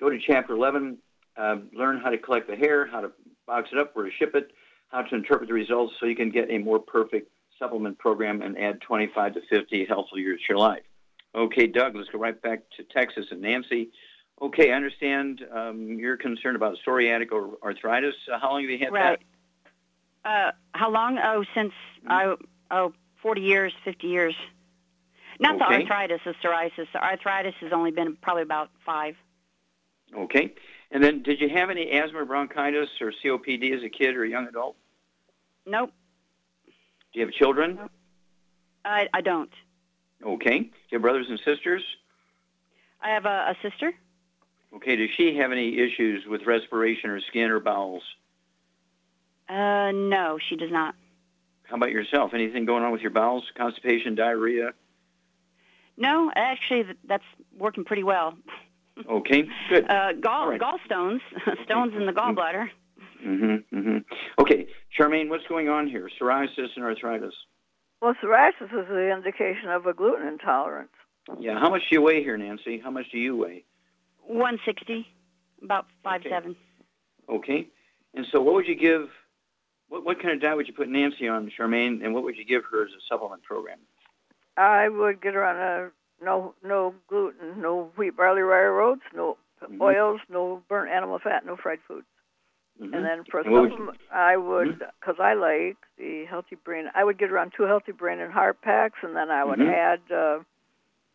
Go 0.00 0.08
to 0.08 0.18
Chapter 0.18 0.54
11, 0.54 0.96
uh, 1.36 1.56
learn 1.72 2.00
how 2.00 2.10
to 2.10 2.18
collect 2.18 2.48
the 2.48 2.56
hair, 2.56 2.86
how 2.86 3.00
to 3.00 3.12
box 3.46 3.70
it 3.72 3.78
up, 3.78 3.94
where 3.94 4.06
to 4.06 4.12
ship 4.12 4.34
it, 4.34 4.52
how 4.88 5.02
to 5.02 5.14
interpret 5.14 5.48
the 5.48 5.54
results 5.54 5.94
so 5.98 6.06
you 6.06 6.16
can 6.16 6.30
get 6.30 6.50
a 6.50 6.58
more 6.58 6.78
perfect 6.78 7.30
supplement 7.58 7.98
program 7.98 8.42
and 8.42 8.58
add 8.58 8.80
25 8.80 9.34
to 9.34 9.40
50 9.48 9.84
healthful 9.86 10.18
years 10.18 10.40
to 10.40 10.46
your 10.50 10.58
life. 10.58 10.82
Okay, 11.34 11.66
Doug, 11.66 11.96
let's 11.96 12.10
go 12.10 12.18
right 12.18 12.40
back 12.40 12.60
to 12.76 12.82
Texas 12.84 13.26
and 13.30 13.40
Nancy. 13.40 13.90
Okay, 14.40 14.72
I 14.72 14.74
understand 14.74 15.44
um, 15.54 15.98
you're 15.98 16.16
concerned 16.16 16.56
about 16.56 16.76
psoriatic 16.86 17.32
or 17.32 17.58
arthritis. 17.62 18.14
Uh, 18.30 18.38
how 18.38 18.50
long 18.50 18.62
have 18.62 18.70
you 18.70 18.78
had 18.78 18.92
right. 18.92 19.18
that? 20.24 20.28
Uh, 20.28 20.52
how 20.72 20.90
long? 20.90 21.18
Oh, 21.22 21.44
since 21.54 21.72
I 22.06 22.34
oh 22.70 22.92
40 23.22 23.40
years, 23.40 23.72
50 23.84 24.06
years. 24.06 24.34
Not 25.40 25.56
Okay. 25.56 25.64
the 25.64 25.82
arthritis, 25.82 26.20
the 26.24 26.34
psoriasis. 26.34 26.86
The 26.92 27.02
arthritis 27.02 27.54
has 27.60 27.72
only 27.72 27.90
been 27.90 28.16
probably 28.16 28.42
about 28.42 28.70
five. 28.84 29.16
Okay. 30.14 30.54
And 30.92 31.02
then, 31.02 31.22
did 31.22 31.40
you 31.40 31.48
have 31.48 31.70
any 31.70 31.90
asthma, 31.90 32.20
or 32.20 32.24
bronchitis, 32.26 32.88
or 33.00 33.12
COPD 33.24 33.74
as 33.74 33.82
a 33.82 33.88
kid 33.88 34.14
or 34.14 34.24
a 34.24 34.28
young 34.28 34.46
adult? 34.46 34.76
Nope, 35.64 35.90
Do 36.66 37.20
you 37.20 37.26
have 37.26 37.34
children? 37.34 37.78
I, 38.84 39.08
I 39.14 39.20
don't. 39.20 39.50
Okay. 40.24 40.58
Do 40.58 40.64
you 40.64 40.96
have 40.96 41.02
brothers 41.02 41.26
and 41.28 41.40
sisters? 41.44 41.82
I 43.00 43.10
have 43.10 43.24
a, 43.24 43.54
a 43.54 43.56
sister. 43.62 43.92
Okay. 44.76 44.96
Does 44.96 45.10
she 45.16 45.36
have 45.36 45.50
any 45.52 45.78
issues 45.78 46.26
with 46.26 46.42
respiration 46.46 47.10
or 47.10 47.20
skin 47.20 47.50
or 47.50 47.60
bowels? 47.60 48.02
Uh, 49.48 49.92
no, 49.92 50.38
she 50.48 50.56
does 50.56 50.70
not. 50.70 50.94
How 51.64 51.76
about 51.76 51.90
yourself? 51.90 52.34
Anything 52.34 52.64
going 52.66 52.82
on 52.84 52.92
with 52.92 53.00
your 53.00 53.10
bowels? 53.10 53.44
Constipation, 53.56 54.14
diarrhea? 54.14 54.72
No, 55.96 56.30
actually, 56.34 56.84
that's 57.06 57.24
working 57.56 57.84
pretty 57.84 58.02
well. 58.02 58.34
Okay. 59.10 59.44
Good. 59.70 59.90
Uh, 59.90 60.12
gall 60.20 60.42
All 60.42 60.50
right. 60.50 60.60
gallstones, 60.60 61.20
stones 61.64 61.94
in 61.96 62.06
the 62.06 62.12
gallbladder. 62.12 62.66
Mm-hmm. 63.26 63.76
Mm-hmm. 63.78 63.98
Okay. 64.40 64.66
Charmaine, 64.98 65.28
what's 65.28 65.46
going 65.48 65.68
on 65.68 65.88
here? 65.88 66.08
Psoriasis 66.20 66.68
and 66.76 66.84
arthritis. 66.84 67.34
Well, 68.00 68.14
psoriasis 68.22 68.64
is 68.64 68.88
the 68.88 69.12
indication 69.16 69.70
of 69.70 69.86
a 69.86 69.94
gluten 69.94 70.26
intolerance. 70.26 70.90
Yeah. 71.38 71.58
How 71.58 71.70
much 71.70 71.82
do 71.88 71.94
you 71.94 72.02
weigh 72.02 72.22
here, 72.22 72.36
Nancy? 72.36 72.80
How 72.82 72.90
much 72.90 73.06
do 73.12 73.18
you 73.18 73.36
weigh? 73.36 73.64
160, 74.26 75.06
about 75.62 75.86
five 76.02 76.22
seven. 76.28 76.56
Okay. 77.28 77.68
And 78.14 78.26
so, 78.30 78.40
what 78.40 78.54
would 78.54 78.66
you 78.66 78.74
give? 78.76 79.08
What, 79.88 80.04
what 80.04 80.20
kind 80.20 80.34
of 80.34 80.40
diet 80.40 80.56
would 80.56 80.66
you 80.66 80.74
put 80.74 80.88
Nancy 80.88 81.28
on, 81.28 81.50
Charmaine? 81.58 82.04
And 82.04 82.12
what 82.14 82.24
would 82.24 82.36
you 82.36 82.44
give 82.44 82.62
her 82.70 82.84
as 82.84 82.90
a 82.90 83.00
supplement 83.08 83.42
program? 83.42 83.78
I 84.56 84.88
would 84.88 85.22
get 85.22 85.34
her 85.34 85.44
on 85.44 85.56
a 85.56 85.90
no 86.22 86.54
no 86.62 86.94
gluten, 87.08 87.60
no 87.60 87.90
wheat, 87.96 88.16
barley, 88.16 88.42
rye, 88.42 88.66
oats, 88.66 89.02
no 89.14 89.36
Mm-hmm. 89.62 89.80
oils, 89.80 90.20
no 90.28 90.60
burnt 90.68 90.90
animal 90.90 91.20
fat, 91.22 91.46
no 91.46 91.56
fried 91.56 91.78
foods. 91.86 92.06
Mhm. 92.80 92.94
And 92.94 93.04
then 93.04 93.24
for 93.30 93.42
would 93.44 93.70
supplement, 93.70 93.98
I 94.12 94.36
would, 94.36 94.68
Mm-hmm. 94.68 94.84
because 95.00 95.20
I 95.20 95.34
like 95.34 95.76
the 95.98 96.24
healthy 96.28 96.56
brain, 96.56 96.90
I 96.94 97.04
would 97.04 97.16
get 97.16 97.30
around 97.30 97.52
two 97.56 97.62
healthy 97.64 97.92
brain 97.92 98.18
and 98.18 98.32
heart 98.32 98.60
packs, 98.60 98.98
and 99.02 99.14
then 99.14 99.30
I 99.30 99.44
would 99.44 99.60
Mhm. 99.60 99.68
add 99.72 100.00
uh, 100.10 100.42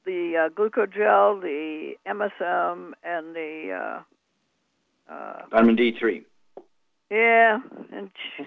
the 0.06 0.38
uh, 0.46 0.50
glucogel, 0.50 1.42
the 1.42 1.96
MSM, 2.06 2.94
and 3.04 3.36
the 3.36 4.04
uh, 5.10 5.12
uh, 5.14 5.46
Vitamin 5.52 5.76
D3. 5.76 6.24
Yeah, 7.10 7.60
and 7.94 8.10
she, 8.38 8.44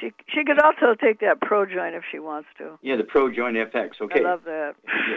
she 0.00 0.12
she 0.28 0.44
could 0.44 0.60
also 0.60 0.94
take 1.00 1.20
that 1.20 1.40
ProJoint 1.40 1.96
if 1.96 2.04
she 2.10 2.18
wants 2.18 2.48
to. 2.58 2.78
yeah, 2.82 2.96
the 2.96 3.04
Pro 3.04 3.32
Joint 3.32 3.56
FX. 3.56 4.00
Okay. 4.00 4.20
I 4.20 4.22
love 4.30 4.40
that. 4.44 4.74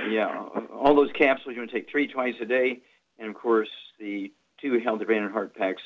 yeah, 0.10 0.12
yeah, 0.12 0.50
all 0.74 0.96
those 0.96 1.12
capsules 1.18 1.56
you 1.56 1.62
want 1.62 1.72
to 1.72 1.76
take 1.76 1.90
three 1.92 2.08
twice 2.08 2.36
a 2.42 2.46
day, 2.46 2.82
and 3.20 3.30
of 3.30 3.36
course 3.36 3.70
the 4.00 4.32
two 4.62 4.80
healthy 4.84 5.06
brain 5.06 5.24
and 5.24 5.32
heart 5.32 5.56
packs, 5.56 5.82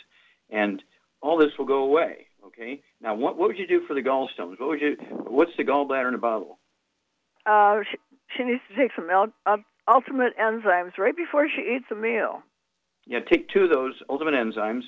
and 0.50 0.84
all 1.22 1.38
this 1.38 1.52
will 1.58 1.66
go 1.66 1.84
away. 1.84 2.28
Okay. 2.46 2.82
Now, 3.02 3.16
what 3.16 3.38
what 3.38 3.50
would 3.50 3.58
you 3.58 3.68
do 3.68 3.82
for 3.88 3.94
the 3.94 4.02
gallstones? 4.02 4.60
What 4.60 4.70
would 4.70 4.82
you? 4.82 4.96
What's 5.10 5.52
the 5.58 5.64
gallbladder 5.64 6.08
in 6.10 6.14
a 6.16 6.20
bottle? 6.20 6.60
Uh, 7.46 7.80
she, 7.90 7.98
she 8.38 8.44
needs 8.44 8.62
to 8.70 8.76
take 8.76 8.92
some 8.96 9.10
ul- 9.10 9.34
ul- 9.46 9.64
ultimate 9.88 10.38
enzymes 10.38 10.98
right 10.98 11.16
before 11.16 11.48
she 11.48 11.76
eats 11.76 11.86
a 11.92 11.96
meal. 11.96 12.44
Yeah, 13.08 13.20
take 13.22 13.50
two 13.50 13.62
of 13.64 13.70
those 13.72 13.94
ultimate 14.10 14.36
enzymes. 14.36 14.84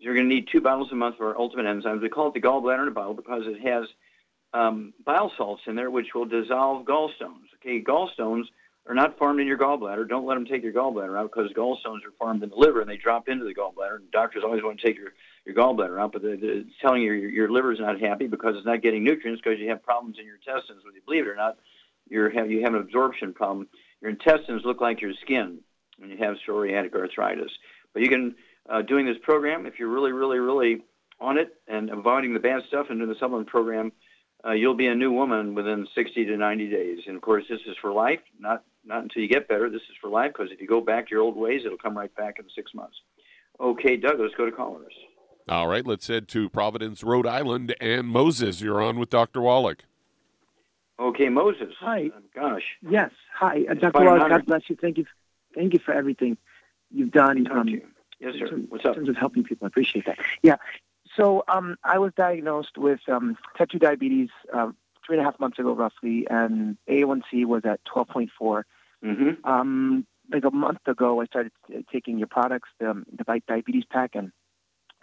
You're 0.00 0.14
going 0.14 0.28
to 0.28 0.34
need 0.34 0.48
two 0.50 0.60
bottles 0.62 0.90
a 0.92 0.94
month 0.94 1.16
of 1.16 1.20
our 1.20 1.38
ultimate 1.38 1.66
enzymes. 1.66 2.00
We 2.00 2.08
call 2.08 2.28
it 2.28 2.34
the 2.34 2.40
gallbladder 2.40 2.82
in 2.82 2.88
a 2.88 2.92
bottle 2.92 3.14
because 3.14 3.42
it 3.46 3.60
has 3.60 3.84
um, 4.54 4.94
bile 5.04 5.30
salts 5.36 5.62
in 5.66 5.76
there, 5.76 5.90
which 5.90 6.08
will 6.14 6.24
dissolve 6.24 6.86
gallstones. 6.86 7.46
Okay, 7.56 7.82
gallstones 7.82 8.44
are 8.88 8.94
not 8.94 9.18
formed 9.18 9.40
in 9.40 9.46
your 9.46 9.58
gallbladder. 9.58 10.08
Don't 10.08 10.24
let 10.24 10.34
them 10.34 10.46
take 10.46 10.62
your 10.62 10.72
gallbladder 10.72 11.18
out 11.18 11.30
because 11.30 11.52
gallstones 11.52 12.04
are 12.06 12.12
formed 12.18 12.42
in 12.42 12.48
the 12.48 12.56
liver 12.56 12.80
and 12.80 12.88
they 12.88 12.96
drop 12.96 13.28
into 13.28 13.44
the 13.44 13.54
gallbladder. 13.54 13.96
And 13.96 14.10
doctors 14.10 14.42
always 14.42 14.62
want 14.62 14.80
to 14.80 14.86
take 14.86 14.96
your, 14.96 15.12
your 15.44 15.54
gallbladder 15.54 16.00
out, 16.00 16.12
but 16.12 16.22
they- 16.22 16.36
they're 16.36 16.64
telling 16.80 17.02
you 17.02 17.12
your, 17.12 17.30
your 17.30 17.50
liver 17.50 17.70
is 17.70 17.78
not 17.78 18.00
happy 18.00 18.26
because 18.26 18.56
it's 18.56 18.66
not 18.66 18.80
getting 18.82 19.04
nutrients 19.04 19.42
because 19.44 19.60
you 19.60 19.68
have 19.68 19.82
problems 19.82 20.16
in 20.18 20.24
your 20.24 20.36
intestines. 20.36 20.82
Whether 20.82 20.96
you 20.96 21.02
believe 21.04 21.26
it 21.26 21.28
or 21.28 21.36
not, 21.36 21.58
you're 22.08 22.30
have, 22.30 22.50
you 22.50 22.62
have 22.62 22.74
an 22.74 22.80
absorption 22.80 23.34
problem. 23.34 23.68
Your 24.00 24.10
intestines 24.10 24.62
look 24.64 24.80
like 24.80 25.02
your 25.02 25.12
skin 25.20 25.58
when 25.98 26.08
you 26.08 26.16
have 26.16 26.36
psoriatic 26.48 26.94
arthritis. 26.94 27.50
But 27.92 28.02
you 28.02 28.08
can, 28.08 28.34
uh, 28.70 28.82
doing 28.82 29.06
this 29.06 29.16
program, 29.22 29.66
if 29.66 29.78
you're 29.78 29.88
really, 29.88 30.12
really, 30.12 30.38
really 30.38 30.82
on 31.20 31.38
it 31.38 31.54
and 31.68 31.90
avoiding 31.90 32.32
the 32.32 32.40
bad 32.40 32.62
stuff 32.68 32.86
and 32.88 32.98
doing 32.98 33.10
the 33.10 33.18
supplement 33.18 33.48
program, 33.48 33.92
uh, 34.44 34.52
you'll 34.52 34.76
be 34.76 34.86
a 34.86 34.94
new 34.94 35.12
woman 35.12 35.54
within 35.54 35.86
60 35.94 36.24
to 36.24 36.36
90 36.36 36.70
days. 36.70 36.98
And 37.06 37.16
of 37.16 37.22
course, 37.22 37.44
this 37.48 37.60
is 37.66 37.76
for 37.80 37.92
life, 37.92 38.20
not 38.38 38.64
not 38.82 39.02
until 39.02 39.20
you 39.20 39.28
get 39.28 39.46
better. 39.46 39.68
This 39.68 39.82
is 39.82 39.96
for 40.00 40.08
life 40.08 40.32
because 40.32 40.50
if 40.50 40.60
you 40.60 40.66
go 40.66 40.80
back 40.80 41.08
to 41.08 41.10
your 41.14 41.20
old 41.20 41.36
ways, 41.36 41.62
it'll 41.66 41.76
come 41.76 41.98
right 41.98 42.14
back 42.14 42.38
in 42.38 42.46
six 42.56 42.72
months. 42.72 42.96
Okay, 43.60 43.98
Doug, 43.98 44.18
let's 44.18 44.34
go 44.34 44.46
to 44.46 44.52
callers. 44.52 44.94
All 45.50 45.68
right, 45.68 45.86
let's 45.86 46.06
head 46.06 46.28
to 46.28 46.48
Providence, 46.48 47.04
Rhode 47.04 47.26
Island. 47.26 47.74
And 47.78 48.08
Moses, 48.08 48.62
you're 48.62 48.80
on 48.80 48.98
with 48.98 49.10
Dr. 49.10 49.42
Wallach. 49.42 49.84
Okay, 50.98 51.28
Moses. 51.28 51.74
Hi. 51.80 52.10
Gosh. 52.34 52.62
Yes. 52.88 53.10
Hi, 53.34 53.64
uh, 53.70 53.74
Dr. 53.74 53.90
quite 53.90 54.02
an 54.02 54.06
Wallace. 54.06 54.22
honor. 54.22 54.38
God 54.38 54.46
bless 54.46 54.62
you. 54.68 54.76
Thank 54.80 54.96
you. 54.96 55.06
Thank 55.54 55.74
you 55.74 55.80
for 55.80 55.92
everything 55.92 56.38
you've 56.90 57.10
done. 57.10 57.46
Um, 57.50 57.80
Yes, 58.20 58.34
sir. 58.38 58.46
terms- 58.48 58.66
What's 58.70 58.84
up? 58.84 58.90
In 58.90 58.94
terms 58.96 59.08
of 59.08 59.16
helping 59.16 59.44
people, 59.44 59.64
I 59.66 59.68
appreciate 59.68 60.06
that. 60.06 60.18
Yeah. 60.42 60.56
So 61.16 61.42
um, 61.48 61.76
I 61.82 61.98
was 61.98 62.12
diagnosed 62.16 62.78
with 62.78 63.00
um, 63.08 63.36
type 63.58 63.70
2 63.70 63.78
diabetes 63.78 64.28
uh, 64.52 64.70
three 65.04 65.16
and 65.16 65.26
a 65.26 65.28
half 65.28 65.40
months 65.40 65.58
ago, 65.58 65.72
roughly, 65.72 66.26
and 66.30 66.76
A1C 66.88 67.46
was 67.46 67.62
at 67.64 67.80
12.4. 67.84 68.62
Mm-hmm. 69.04 69.44
Um, 69.50 70.06
like 70.32 70.44
a 70.44 70.50
month 70.50 70.86
ago, 70.86 71.20
I 71.20 71.24
started 71.26 71.52
uh, 71.74 71.78
taking 71.90 72.18
your 72.18 72.28
products, 72.28 72.68
the, 72.78 73.02
the 73.16 73.24
di- 73.24 73.42
diabetes 73.48 73.84
pack, 73.90 74.14
and 74.14 74.30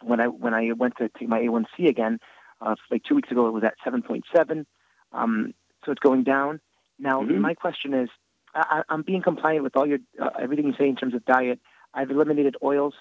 when 0.01 0.21
I 0.21 0.27
when 0.27 0.53
I 0.53 0.71
went 0.73 0.95
to 0.97 1.09
take 1.09 1.27
my 1.27 1.39
A1C 1.41 1.89
again, 1.89 2.19
uh, 2.61 2.75
like 2.91 3.03
two 3.03 3.15
weeks 3.15 3.31
ago, 3.31 3.47
it 3.47 3.51
was 3.51 3.63
at 3.63 3.73
7.7. 3.85 4.65
Um, 5.11 5.53
so 5.83 5.91
it's 5.91 5.99
going 5.99 6.23
down. 6.23 6.61
Now, 6.99 7.21
Mhm. 7.21 7.39
my 7.41 7.53
question 7.55 7.93
is, 7.93 8.09
I, 8.55 8.79
I- 8.79 8.93
I'm 8.93 9.01
being 9.01 9.21
compliant 9.23 9.63
with 9.63 9.75
all 9.75 9.85
your 9.87 9.99
uh, 10.21 10.29
everything 10.39 10.67
you 10.67 10.73
say 10.77 10.87
in 10.87 10.95
terms 10.95 11.13
of 11.15 11.25
diet. 11.25 11.59
I've 11.97 12.11
eliminated 12.11 12.55
oils. 12.63 12.93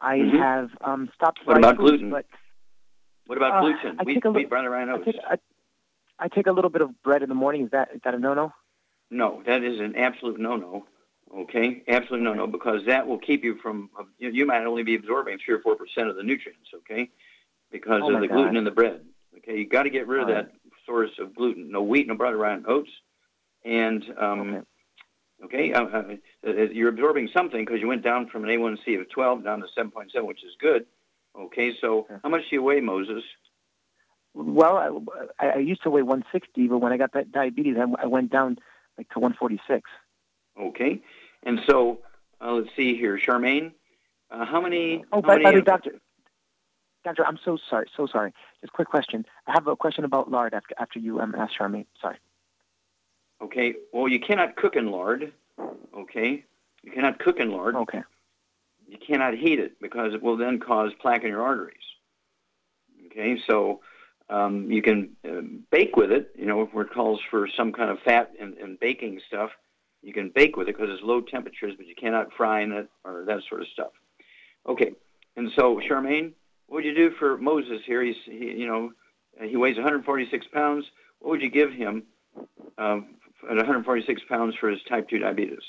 I 0.00 0.18
Mhm. 0.18 0.38
have 0.38 0.70
um, 0.80 1.08
stopped 1.14 1.40
What 1.46 1.56
about 1.58 1.76
foods, 1.76 1.90
gluten? 1.90 2.10
but 2.10 2.26
What 3.26 3.36
about 3.38 3.52
Uh, 3.54 3.60
gluten? 3.60 3.96
I 4.00 4.02
Wheat, 4.02 4.14
take 4.14 4.24
a 4.24 4.30
wheat, 4.30 4.34
little- 4.34 4.48
brown, 4.48 4.66
rye, 4.66 4.82
I 4.82 4.90
oats. 4.90 5.04
take 5.04 5.16
I, 5.24 5.38
I 6.18 6.28
take 6.28 6.48
a 6.48 6.52
little 6.52 6.70
bit 6.70 6.82
of 6.82 7.00
bread 7.04 7.22
in 7.22 7.28
the 7.28 7.34
morning. 7.36 7.62
Is 7.66 7.70
that 7.70 7.94
is 7.94 8.00
that 8.02 8.12
a 8.14 8.18
no-no? 8.18 8.52
No, 9.10 9.42
that 9.44 9.62
is 9.62 9.78
an 9.78 9.94
absolute 9.94 10.40
no-no. 10.40 10.86
Okay, 11.32 11.84
absolute 11.86 12.22
no-no 12.22 12.48
because 12.48 12.84
that 12.86 13.06
will 13.06 13.18
keep 13.18 13.44
you 13.44 13.54
from. 13.58 13.88
You, 14.18 14.30
you 14.30 14.46
might 14.46 14.64
only 14.64 14.82
be 14.82 14.96
absorbing 14.96 15.38
three 15.38 15.54
or 15.54 15.60
four 15.60 15.76
percent 15.76 16.08
of 16.08 16.16
the 16.16 16.24
nutrients. 16.24 16.70
Okay, 16.74 17.10
because 17.70 18.02
Oh, 18.04 18.12
of 18.14 18.20
the 18.20 18.26
God. 18.26 18.34
gluten 18.34 18.56
in 18.56 18.64
the 18.64 18.72
bread. 18.72 19.06
Okay, 19.38 19.58
you 19.58 19.66
got 19.68 19.84
to 19.84 19.90
get 19.90 20.08
rid 20.08 20.22
of 20.22 20.28
All 20.28 20.34
that 20.34 20.50
source 20.86 21.16
of 21.20 21.36
gluten. 21.36 21.70
No 21.70 21.82
wheat, 21.82 22.08
no 22.08 22.14
rye, 22.16 22.52
and 22.54 22.66
oats. 22.66 22.90
And 23.64 24.02
um, 24.18 24.40
okay, 24.54 24.66
uh, 25.42 25.46
uh, 25.46 26.02
uh, 26.46 26.52
you're 26.72 26.88
absorbing 26.88 27.28
something 27.34 27.64
because 27.64 27.80
you 27.80 27.88
went 27.88 28.02
down 28.02 28.28
from 28.28 28.44
an 28.44 28.50
A1C 28.50 29.00
of 29.00 29.08
12 29.10 29.44
down 29.44 29.60
to 29.60 29.66
7.7, 29.76 30.24
which 30.26 30.44
is 30.44 30.52
good. 30.60 30.86
Okay, 31.38 31.72
so 31.80 32.06
how 32.22 32.28
much 32.28 32.42
do 32.50 32.56
you 32.56 32.62
weigh, 32.62 32.80
Moses? 32.80 33.22
Well, 34.34 35.04
I, 35.38 35.48
I 35.48 35.58
used 35.58 35.82
to 35.84 35.90
weigh 35.90 36.02
160, 36.02 36.68
but 36.68 36.78
when 36.78 36.92
I 36.92 36.96
got 36.96 37.12
that 37.14 37.32
diabetes, 37.32 37.76
I, 37.78 38.02
I 38.02 38.06
went 38.06 38.30
down 38.30 38.58
like 38.98 39.08
to 39.10 39.20
146. 39.20 39.88
Okay, 40.60 41.00
and 41.44 41.60
so 41.68 42.00
uh, 42.40 42.52
let's 42.52 42.68
see 42.76 42.96
here, 42.96 43.18
Charmaine. 43.18 43.72
Uh, 44.30 44.44
how 44.44 44.60
many? 44.60 45.04
Oh, 45.12 45.16
how 45.16 45.28
by, 45.28 45.34
many 45.34 45.44
by 45.44 45.52
the 45.52 45.62
doctor, 45.62 46.00
doctor, 47.04 47.26
I'm 47.26 47.38
so 47.44 47.58
sorry, 47.68 47.86
so 47.96 48.06
sorry. 48.06 48.32
Just 48.60 48.72
a 48.72 48.76
quick 48.76 48.88
question. 48.88 49.24
I 49.46 49.52
have 49.52 49.66
a 49.66 49.76
question 49.76 50.04
about 50.04 50.30
lard 50.30 50.54
after 50.54 50.74
after 50.78 50.98
you 50.98 51.20
um, 51.20 51.34
ask 51.36 51.52
Charmaine. 51.58 51.86
Sorry. 52.00 52.16
Okay. 53.42 53.74
Well, 53.92 54.08
you 54.08 54.20
cannot 54.20 54.56
cook 54.56 54.76
in 54.76 54.90
lard. 54.90 55.32
Okay. 55.96 56.44
You 56.82 56.92
cannot 56.92 57.18
cook 57.18 57.38
in 57.38 57.50
lard. 57.50 57.74
Okay. 57.76 58.02
You 58.86 58.98
cannot 58.98 59.34
heat 59.34 59.58
it 59.58 59.80
because 59.80 60.14
it 60.14 60.22
will 60.22 60.36
then 60.36 60.58
cause 60.58 60.92
plaque 61.00 61.22
in 61.22 61.28
your 61.28 61.42
arteries. 61.42 61.76
Okay. 63.06 63.38
So 63.46 63.80
um, 64.28 64.70
you 64.70 64.82
can 64.82 65.10
uh, 65.26 65.42
bake 65.70 65.96
with 65.96 66.12
it. 66.12 66.32
You 66.38 66.46
know, 66.46 66.64
where 66.66 66.84
it 66.84 66.92
calls 66.92 67.20
for 67.30 67.48
some 67.56 67.72
kind 67.72 67.90
of 67.90 67.98
fat 68.00 68.32
and, 68.40 68.56
and 68.58 68.78
baking 68.78 69.20
stuff. 69.26 69.50
You 70.02 70.12
can 70.12 70.30
bake 70.34 70.56
with 70.56 70.68
it 70.68 70.76
because 70.76 70.92
it's 70.92 71.02
low 71.02 71.20
temperatures, 71.20 71.74
but 71.76 71.86
you 71.86 71.94
cannot 71.94 72.32
fry 72.32 72.62
in 72.62 72.72
it 72.72 72.88
or 73.04 73.24
that 73.26 73.40
sort 73.48 73.60
of 73.60 73.68
stuff. 73.68 73.92
Okay. 74.66 74.92
And 75.36 75.50
so, 75.54 75.80
Charmaine, 75.88 76.32
what 76.66 76.76
would 76.76 76.84
you 76.84 76.94
do 76.94 77.10
for 77.18 77.36
Moses 77.36 77.80
here? 77.86 78.02
He's, 78.02 78.16
he, 78.24 78.52
you 78.52 78.66
know, 78.66 78.92
he 79.42 79.56
weighs 79.56 79.76
146 79.76 80.46
pounds. 80.52 80.86
What 81.18 81.30
would 81.30 81.42
you 81.42 81.50
give 81.50 81.72
him 81.72 82.04
um, 82.78 83.16
at 83.48 83.56
146 83.56 84.22
pounds 84.28 84.54
for 84.58 84.68
his 84.70 84.80
type 84.88 85.08
2 85.08 85.18
diabetes? 85.18 85.62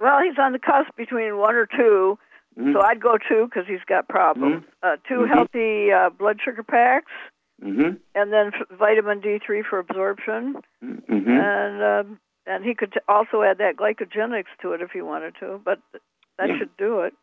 Well, 0.00 0.20
he's 0.22 0.38
on 0.38 0.52
the 0.52 0.58
cusp 0.58 0.96
between 0.96 1.36
one 1.38 1.54
or 1.54 1.66
2 1.66 2.18
Mhm. 2.58 2.72
so 2.72 2.82
I'd 2.82 3.00
go 3.00 3.16
two 3.16 3.44
because 3.46 3.68
he's 3.68 3.84
got 3.86 4.08
problems. 4.08 4.64
Uh, 4.82 4.96
2 5.08 5.14
Mhm. 5.20 5.28
healthy 5.28 5.92
uh, 5.92 6.10
blood 6.10 6.40
sugar 6.44 6.62
packs, 6.64 7.12
Mm-hmm. 7.62 7.96
and 8.14 8.32
then 8.32 8.52
f- 8.54 8.66
vitamin 8.76 9.20
D3 9.20 9.62
for 9.64 9.78
absorption, 9.78 10.56
Mm-hmm. 10.82 11.30
and 11.30 11.82
um, 11.82 12.20
and 12.46 12.64
he 12.64 12.74
could 12.74 12.92
t- 12.92 13.00
also 13.06 13.42
add 13.42 13.58
that 13.58 13.76
glycogenics 13.76 14.48
to 14.62 14.72
it 14.72 14.80
if 14.82 14.90
he 14.90 15.00
wanted 15.02 15.34
to. 15.40 15.60
But 15.64 15.78
that 16.38 16.48
Yeah. 16.48 16.58
should 16.58 16.76
do 16.76 17.00
it. 17.02 17.14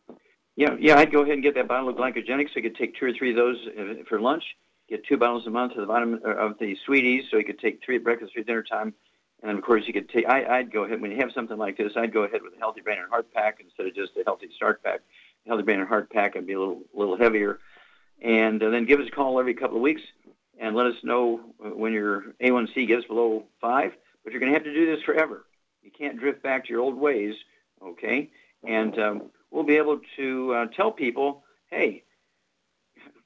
Yeah, 0.55 0.75
yeah, 0.79 0.97
I'd 0.97 1.11
go 1.11 1.21
ahead 1.21 1.33
and 1.33 1.43
get 1.43 1.55
that 1.55 1.67
bottle 1.67 1.89
of 1.89 1.97
glycogenics. 1.97 2.53
So 2.53 2.57
you 2.59 2.61
could 2.69 2.77
take 2.77 2.95
two 2.95 3.07
or 3.07 3.13
three 3.13 3.31
of 3.31 3.35
those 3.35 3.67
uh, 3.67 4.03
for 4.07 4.21
lunch. 4.21 4.43
Get 4.87 5.03
two 5.05 5.17
bottles 5.17 5.45
a 5.45 5.49
month 5.49 5.73
of 5.73 5.79
the 5.79 5.85
vitamin 5.87 6.21
uh, 6.25 6.35
of 6.35 6.57
the 6.59 6.75
sweeties, 6.85 7.25
so 7.29 7.37
he 7.37 7.43
could 7.43 7.59
take 7.59 7.81
three 7.83 7.97
at 7.97 8.03
breakfast, 8.03 8.31
three 8.33 8.41
at 8.41 8.47
dinner 8.47 8.63
time, 8.63 8.93
and 9.43 9.57
of 9.57 9.63
course 9.63 9.83
you 9.87 9.93
could 9.93 10.09
take. 10.09 10.27
I, 10.27 10.59
I'd 10.59 10.71
go 10.71 10.83
ahead 10.83 11.01
when 11.01 11.11
you 11.11 11.17
have 11.17 11.31
something 11.33 11.57
like 11.57 11.77
this. 11.77 11.93
I'd 11.95 12.13
go 12.13 12.23
ahead 12.23 12.41
with 12.41 12.53
a 12.55 12.59
healthy 12.59 12.81
brain 12.81 12.99
and 12.99 13.09
heart 13.09 13.31
pack 13.33 13.59
instead 13.59 13.85
of 13.87 13.95
just 13.95 14.11
a 14.17 14.23
healthy 14.25 14.49
start 14.55 14.83
pack. 14.83 15.01
Healthy 15.45 15.63
brain 15.63 15.79
and 15.79 15.87
heart 15.87 16.09
pack 16.09 16.35
would 16.35 16.47
be 16.47 16.53
a 16.53 16.59
little 16.59 16.81
little 16.93 17.17
heavier, 17.17 17.59
and 18.21 18.61
uh, 18.61 18.69
then 18.69 18.85
give 18.85 18.99
us 18.99 19.07
a 19.07 19.11
call 19.11 19.39
every 19.39 19.53
couple 19.53 19.77
of 19.77 19.83
weeks 19.83 20.01
and 20.59 20.75
let 20.75 20.87
us 20.87 20.95
know 21.03 21.41
uh, 21.63 21.69
when 21.69 21.93
your 21.93 22.33
A1C 22.41 22.87
gets 22.87 23.05
below 23.05 23.43
five. 23.61 23.93
But 24.23 24.33
you're 24.33 24.39
going 24.39 24.51
to 24.51 24.57
have 24.57 24.65
to 24.65 24.73
do 24.73 24.85
this 24.85 25.03
forever. 25.03 25.45
You 25.81 25.91
can't 25.91 26.19
drift 26.19 26.43
back 26.43 26.65
to 26.65 26.69
your 26.69 26.81
old 26.81 26.97
ways, 26.97 27.35
okay? 27.81 28.29
And 28.67 28.97
um, 28.99 29.21
we'll 29.51 29.63
be 29.63 29.77
able 29.77 30.01
to 30.17 30.53
uh, 30.53 30.65
tell 30.75 30.91
people, 30.91 31.43
hey, 31.69 32.03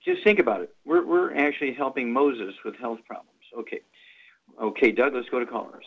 just 0.05 0.24
think 0.24 0.39
about 0.39 0.62
it. 0.62 0.76
We're, 0.86 1.05
we're 1.05 1.36
actually 1.36 1.74
helping 1.74 2.12
Moses 2.12 2.53
with 2.64 2.76
health 2.76 2.99
problems. 3.07 3.30
Okay. 3.57 3.82
Okay, 4.62 4.91
Doug, 4.91 5.16
let's 5.16 5.30
go 5.30 5.39
to 5.39 5.45
callers. 5.45 5.86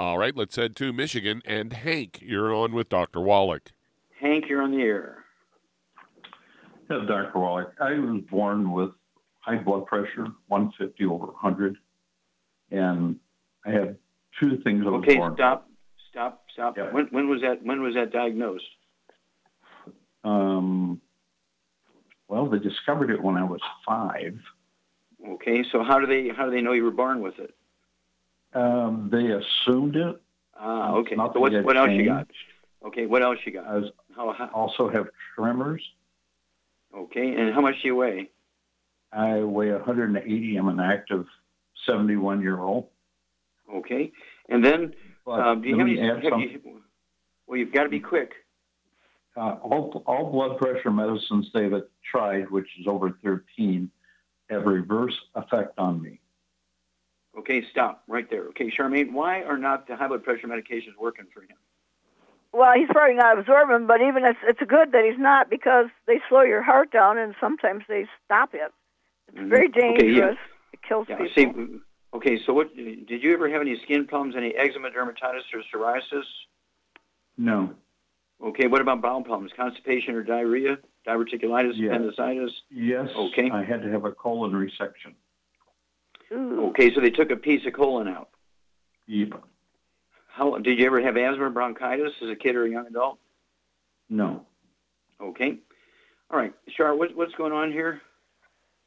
All 0.00 0.16
right, 0.16 0.34
let's 0.34 0.56
head 0.56 0.76
to 0.76 0.94
Michigan. 0.94 1.42
And 1.44 1.74
Hank, 1.74 2.20
you're 2.22 2.54
on 2.54 2.72
with 2.72 2.88
Dr. 2.88 3.20
Wallach. 3.20 3.70
Hank, 4.18 4.46
you're 4.48 4.62
on 4.62 4.70
the 4.70 4.80
air. 4.80 5.24
Yeah, 6.90 7.04
Dr. 7.06 7.32
Wallach. 7.38 7.74
I 7.78 7.98
was 7.98 8.22
born 8.30 8.72
with 8.72 8.92
high 9.40 9.58
blood 9.58 9.84
pressure, 9.84 10.28
150 10.48 11.04
over 11.04 11.26
100, 11.26 11.76
and 12.70 13.16
I 13.66 13.72
had 13.72 13.98
two 14.40 14.56
things 14.64 14.84
I 14.86 14.88
was 14.88 15.02
Okay, 15.02 15.16
born. 15.18 15.34
stop, 15.34 15.68
stop, 16.10 16.44
stop. 16.50 16.78
When, 16.94 17.08
when 17.10 17.28
was 17.28 17.42
that? 17.42 17.62
When 17.62 17.82
was 17.82 17.92
that 17.94 18.10
diagnosed? 18.10 18.64
Um, 20.24 20.98
well, 22.26 22.48
they 22.48 22.58
discovered 22.58 23.10
it 23.10 23.22
when 23.22 23.36
I 23.36 23.44
was 23.44 23.60
five. 23.86 24.38
Okay, 25.28 25.62
so 25.70 25.84
how 25.84 25.98
do 26.00 26.06
they 26.06 26.34
how 26.34 26.46
do 26.46 26.52
they 26.52 26.62
know 26.62 26.72
you 26.72 26.84
were 26.84 26.90
born 26.90 27.20
with 27.20 27.38
it? 27.38 27.54
Um, 28.52 29.08
they 29.12 29.26
assumed 29.30 29.96
it. 29.96 30.20
Ah, 30.58 30.94
okay. 30.94 31.16
So 31.16 31.40
what 31.40 31.52
what 31.64 31.76
else 31.76 31.90
you 31.92 32.04
got? 32.04 32.26
Okay, 32.86 33.06
what 33.06 33.22
else 33.22 33.38
you 33.44 33.52
got? 33.52 33.66
I 33.66 33.76
was, 33.76 33.90
How, 34.16 34.32
how, 34.32 34.48
also 34.54 34.88
have 34.88 35.06
tremors. 35.34 35.82
okay, 36.96 37.34
and 37.34 37.54
how 37.54 37.60
much 37.60 37.74
do 37.82 37.88
you 37.88 37.96
weigh? 37.96 38.30
I 39.12 39.40
weigh 39.40 39.72
180. 39.72 40.56
I'm 40.56 40.68
an 40.68 40.80
active 40.80 41.26
71 41.86 42.40
year 42.40 42.58
old. 42.58 42.88
Okay, 43.72 44.12
and 44.48 44.64
then 44.64 44.94
um, 45.26 45.62
do 45.62 45.68
you 45.68 45.78
have 45.78 45.86
any? 45.86 45.98
Have 46.00 46.40
you, 46.40 46.80
well, 47.46 47.58
you've 47.58 47.72
got 47.72 47.84
to 47.84 47.88
be 47.88 48.00
quick. 48.00 48.32
Uh, 49.36 49.56
all, 49.62 50.02
all 50.06 50.30
blood 50.30 50.58
pressure 50.58 50.90
medicines 50.90 51.48
they've 51.54 51.72
tried, 52.10 52.50
which 52.50 52.66
is 52.80 52.86
over 52.86 53.16
13, 53.22 53.90
have 54.50 54.64
reverse 54.66 55.14
effect 55.34 55.78
on 55.78 56.02
me. 56.02 56.19
Okay, 57.38 57.64
stop 57.70 58.02
right 58.08 58.28
there. 58.28 58.44
Okay, 58.48 58.70
Charmaine, 58.70 59.12
why 59.12 59.42
are 59.42 59.58
not 59.58 59.86
the 59.86 59.96
high 59.96 60.08
blood 60.08 60.24
pressure 60.24 60.48
medications 60.48 60.96
working 60.98 61.26
for 61.32 61.42
him? 61.42 61.56
Well, 62.52 62.72
he's 62.74 62.88
probably 62.90 63.14
not 63.14 63.38
absorbing, 63.38 63.86
but 63.86 64.00
even 64.02 64.24
it's 64.24 64.38
it's 64.42 64.60
good 64.66 64.90
that 64.92 65.04
he's 65.04 65.18
not 65.18 65.48
because 65.48 65.86
they 66.06 66.20
slow 66.28 66.42
your 66.42 66.62
heart 66.62 66.90
down 66.90 67.16
and 67.18 67.34
sometimes 67.40 67.84
they 67.88 68.06
stop 68.24 68.54
it. 68.54 68.72
It's 69.28 69.38
mm-hmm. 69.38 69.48
very 69.48 69.68
Okay, 69.68 69.92
yeah. 69.92 69.98
dangerous. 69.98 70.38
It 70.72 70.80
kills 70.82 71.06
Yeah, 71.08 71.18
people. 71.18 71.32
see, 71.34 71.46
mm, 71.46 71.80
okay, 72.14 72.40
so 72.44 72.52
what 72.52 72.74
did 72.74 73.22
you 73.22 73.32
ever 73.32 73.48
have 73.48 73.60
any 73.60 73.78
skin 73.84 74.06
problems, 74.06 74.34
any 74.36 74.52
eczema, 74.56 74.90
dermatitis, 74.90 75.42
or 75.54 75.62
psoriasis? 75.72 76.24
No. 77.38 77.72
Okay, 78.42 78.66
what 78.66 78.80
about 78.80 79.00
bowel 79.00 79.22
problems, 79.22 79.52
constipation 79.56 80.14
or 80.14 80.22
diarrhea, 80.22 80.78
diverticulitis, 81.06 81.74
Yes. 81.76 81.90
appendicitis? 81.94 82.62
Yes. 82.70 83.10
Okay. 83.14 83.50
I 83.50 83.62
had 83.62 83.82
to 83.82 83.90
have 83.90 84.04
a 84.04 84.12
colon 84.12 84.52
resection. 84.52 85.14
Okay, 86.32 86.94
so 86.94 87.00
they 87.00 87.10
took 87.10 87.30
a 87.30 87.36
piece 87.36 87.66
of 87.66 87.72
colon 87.72 88.08
out. 88.08 88.28
Yep. 89.06 89.42
How 90.28 90.58
did 90.58 90.78
you 90.78 90.86
ever 90.86 91.00
have 91.02 91.16
asthma 91.16 91.46
or 91.46 91.50
bronchitis 91.50 92.12
as 92.22 92.28
a 92.28 92.36
kid 92.36 92.54
or 92.54 92.64
a 92.64 92.70
young 92.70 92.86
adult? 92.86 93.18
No. 94.08 94.46
Okay. 95.20 95.58
All 96.30 96.38
right, 96.38 96.54
Char, 96.76 96.94
what, 96.94 97.16
what's 97.16 97.34
going 97.34 97.52
on 97.52 97.72
here? 97.72 98.00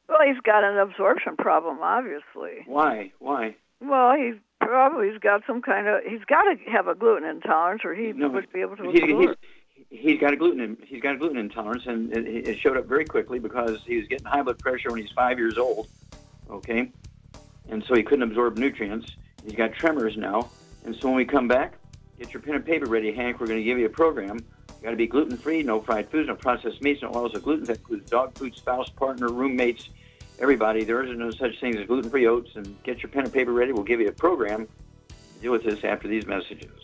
Well, 0.08 0.18
he's 0.26 0.40
got 0.42 0.64
an 0.64 0.78
absorption 0.78 1.36
problem, 1.36 1.78
obviously. 1.82 2.64
Why? 2.66 3.12
Why? 3.18 3.56
Well, 3.80 4.14
he's 4.16 4.34
probably 4.60 5.10
he's 5.10 5.18
got 5.20 5.42
some 5.46 5.60
kind 5.60 5.86
of 5.86 6.02
he's 6.08 6.24
got 6.24 6.42
to 6.44 6.56
have 6.70 6.88
a 6.88 6.94
gluten 6.94 7.28
intolerance, 7.28 7.82
or 7.84 7.94
he 7.94 8.12
No, 8.12 8.28
would 8.30 8.50
be 8.52 8.60
able 8.60 8.76
to 8.76 8.90
He, 8.90 9.00
absorb. 9.02 9.36
he's, 9.90 10.00
he's 10.00 10.20
got 10.20 10.32
a 10.32 10.36
gluten 10.36 10.78
he's 10.86 11.02
got 11.02 11.14
a 11.14 11.18
gluten 11.18 11.36
intolerance, 11.38 11.84
and 11.86 12.12
it, 12.16 12.48
it 12.48 12.58
showed 12.58 12.76
up 12.78 12.86
very 12.86 13.04
quickly 13.04 13.38
because 13.38 13.80
he 13.86 13.96
was 13.98 14.06
getting 14.08 14.26
high 14.26 14.42
blood 14.42 14.58
pressure 14.58 14.90
when 14.90 15.00
he's 15.02 15.12
five 15.12 15.38
years 15.38 15.58
old. 15.58 15.88
Okay, 16.50 16.90
and 17.68 17.84
so 17.84 17.94
he 17.94 18.02
couldn't 18.02 18.22
absorb 18.22 18.58
nutrients. 18.58 19.10
He's 19.44 19.54
got 19.54 19.72
tremors 19.72 20.16
now, 20.16 20.48
and 20.84 20.94
so 20.96 21.08
when 21.08 21.16
we 21.16 21.24
come 21.24 21.48
back, 21.48 21.74
get 22.18 22.32
your 22.32 22.42
pen 22.42 22.54
and 22.54 22.64
paper 22.64 22.86
ready, 22.86 23.12
Hank. 23.12 23.40
We're 23.40 23.46
going 23.46 23.58
to 23.58 23.64
give 23.64 23.78
you 23.78 23.86
a 23.86 23.90
program. 23.90 24.38
You 24.68 24.82
got 24.82 24.90
to 24.90 24.96
be 24.96 25.06
gluten 25.06 25.36
free, 25.36 25.62
no 25.62 25.80
fried 25.80 26.10
foods, 26.10 26.28
no 26.28 26.34
processed 26.34 26.82
meats, 26.82 27.02
no 27.02 27.10
oils 27.14 27.34
of 27.34 27.42
gluten. 27.42 27.64
That 27.64 27.78
includes 27.78 28.10
dog 28.10 28.36
food, 28.36 28.54
spouse, 28.54 28.90
partner, 28.90 29.28
roommates, 29.28 29.88
everybody. 30.38 30.84
There 30.84 31.02
is 31.02 31.16
no 31.16 31.30
such 31.30 31.58
thing 31.58 31.76
as 31.76 31.86
gluten 31.86 32.10
free 32.10 32.26
oats. 32.26 32.50
And 32.54 32.82
get 32.82 33.02
your 33.02 33.10
pen 33.10 33.24
and 33.24 33.32
paper 33.32 33.52
ready. 33.52 33.72
We'll 33.72 33.84
give 33.84 34.00
you 34.00 34.08
a 34.08 34.12
program. 34.12 34.68
Deal 35.40 35.52
with 35.52 35.64
this 35.64 35.84
after 35.84 36.06
these 36.06 36.26
messages. 36.26 36.83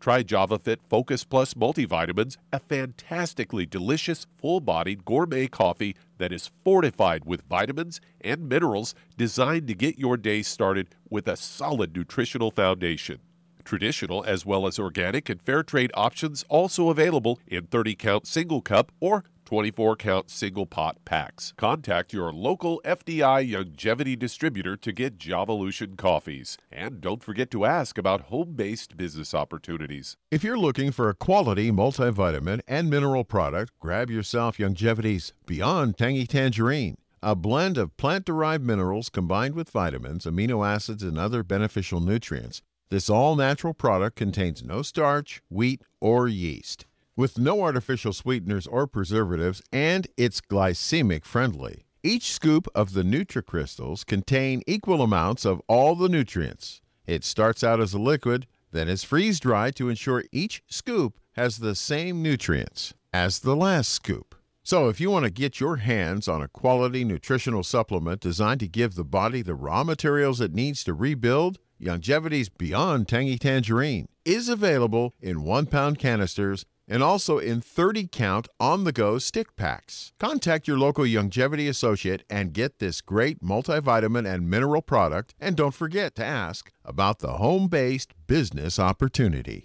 Try 0.00 0.22
JavaFit 0.22 0.78
Focus 0.88 1.24
Plus 1.24 1.54
multivitamins, 1.54 2.36
a 2.52 2.60
fantastically 2.60 3.66
delicious, 3.66 4.26
full 4.40 4.60
bodied 4.60 5.04
gourmet 5.04 5.48
coffee 5.48 5.96
that 6.18 6.32
is 6.32 6.50
fortified 6.64 7.24
with 7.24 7.42
vitamins 7.48 8.00
and 8.20 8.48
minerals 8.48 8.94
designed 9.16 9.66
to 9.66 9.74
get 9.74 9.98
your 9.98 10.16
day 10.16 10.42
started 10.42 10.88
with 11.10 11.26
a 11.26 11.36
solid 11.36 11.96
nutritional 11.96 12.52
foundation. 12.52 13.18
Traditional 13.64 14.24
as 14.24 14.46
well 14.46 14.66
as 14.66 14.78
organic 14.78 15.28
and 15.28 15.42
fair 15.42 15.62
trade 15.62 15.90
options 15.94 16.44
also 16.48 16.90
available 16.90 17.40
in 17.46 17.66
30 17.66 17.96
count 17.96 18.26
single 18.26 18.62
cup 18.62 18.92
or 19.00 19.24
24 19.48 19.96
count 19.96 20.28
single 20.28 20.66
pot 20.66 20.98
packs. 21.06 21.54
Contact 21.56 22.12
your 22.12 22.30
local 22.34 22.82
FDI 22.84 23.50
Youngevity 23.50 24.18
distributor 24.18 24.76
to 24.76 24.92
get 24.92 25.16
Javalution 25.16 25.96
coffees. 25.96 26.58
And 26.70 27.00
don't 27.00 27.22
forget 27.24 27.50
to 27.52 27.64
ask 27.64 27.96
about 27.96 28.28
home 28.28 28.52
based 28.56 28.98
business 28.98 29.32
opportunities. 29.32 30.18
If 30.30 30.44
you're 30.44 30.58
looking 30.58 30.92
for 30.92 31.08
a 31.08 31.14
quality 31.14 31.72
multivitamin 31.72 32.60
and 32.68 32.90
mineral 32.90 33.24
product, 33.24 33.72
grab 33.80 34.10
yourself 34.10 34.58
Youngevity's 34.58 35.32
Beyond 35.46 35.96
Tangy 35.96 36.26
Tangerine. 36.26 36.98
A 37.22 37.34
blend 37.34 37.78
of 37.78 37.96
plant 37.96 38.26
derived 38.26 38.66
minerals 38.66 39.08
combined 39.08 39.54
with 39.54 39.70
vitamins, 39.70 40.26
amino 40.26 40.68
acids, 40.68 41.02
and 41.02 41.16
other 41.16 41.42
beneficial 41.42 42.00
nutrients. 42.00 42.60
This 42.90 43.08
all 43.08 43.34
natural 43.34 43.72
product 43.72 44.14
contains 44.14 44.62
no 44.62 44.82
starch, 44.82 45.40
wheat, 45.48 45.80
or 46.02 46.28
yeast 46.28 46.84
with 47.18 47.36
no 47.36 47.62
artificial 47.62 48.12
sweeteners 48.12 48.68
or 48.68 48.86
preservatives, 48.86 49.60
and 49.72 50.06
it's 50.16 50.40
glycemic 50.40 51.24
friendly. 51.24 51.84
Each 52.00 52.32
scoop 52.32 52.68
of 52.76 52.92
the 52.92 53.02
NutriCrystals 53.02 54.06
contain 54.06 54.62
equal 54.68 55.02
amounts 55.02 55.44
of 55.44 55.60
all 55.66 55.96
the 55.96 56.08
nutrients. 56.08 56.80
It 57.08 57.24
starts 57.24 57.64
out 57.64 57.80
as 57.80 57.92
a 57.92 57.98
liquid, 57.98 58.46
then 58.70 58.88
is 58.88 59.02
freeze 59.02 59.40
dried 59.40 59.74
to 59.76 59.88
ensure 59.88 60.22
each 60.30 60.62
scoop 60.68 61.18
has 61.32 61.58
the 61.58 61.74
same 61.74 62.22
nutrients 62.22 62.94
as 63.12 63.40
the 63.40 63.56
last 63.56 63.88
scoop. 63.88 64.36
So, 64.62 64.88
if 64.88 65.00
you 65.00 65.10
want 65.10 65.24
to 65.24 65.30
get 65.30 65.58
your 65.58 65.76
hands 65.76 66.28
on 66.28 66.40
a 66.40 66.46
quality 66.48 67.02
nutritional 67.02 67.64
supplement 67.64 68.20
designed 68.20 68.60
to 68.60 68.68
give 68.68 68.94
the 68.94 69.04
body 69.04 69.42
the 69.42 69.56
raw 69.56 69.82
materials 69.82 70.40
it 70.40 70.54
needs 70.54 70.84
to 70.84 70.94
rebuild, 70.94 71.58
Youngevity's 71.80 72.48
Beyond 72.48 73.08
Tangy 73.08 73.38
Tangerine 73.38 74.08
is 74.24 74.48
available 74.48 75.14
in 75.20 75.42
one 75.42 75.66
pound 75.66 75.98
canisters 75.98 76.64
and 76.88 77.02
also 77.02 77.38
in 77.38 77.60
30 77.60 78.08
count 78.10 78.48
on 78.58 78.84
the 78.84 78.92
go 78.92 79.18
stick 79.18 79.54
packs. 79.54 80.12
Contact 80.18 80.66
your 80.66 80.78
local 80.78 81.04
Youngevity 81.04 81.68
associate 81.68 82.24
and 82.30 82.52
get 82.52 82.78
this 82.78 83.00
great 83.00 83.42
multivitamin 83.42 84.26
and 84.26 84.48
mineral 84.48 84.82
product. 84.82 85.34
And 85.38 85.56
don't 85.56 85.74
forget 85.74 86.14
to 86.16 86.24
ask 86.24 86.72
about 86.84 87.18
the 87.18 87.34
home 87.34 87.68
based 87.68 88.14
business 88.26 88.78
opportunity. 88.78 89.64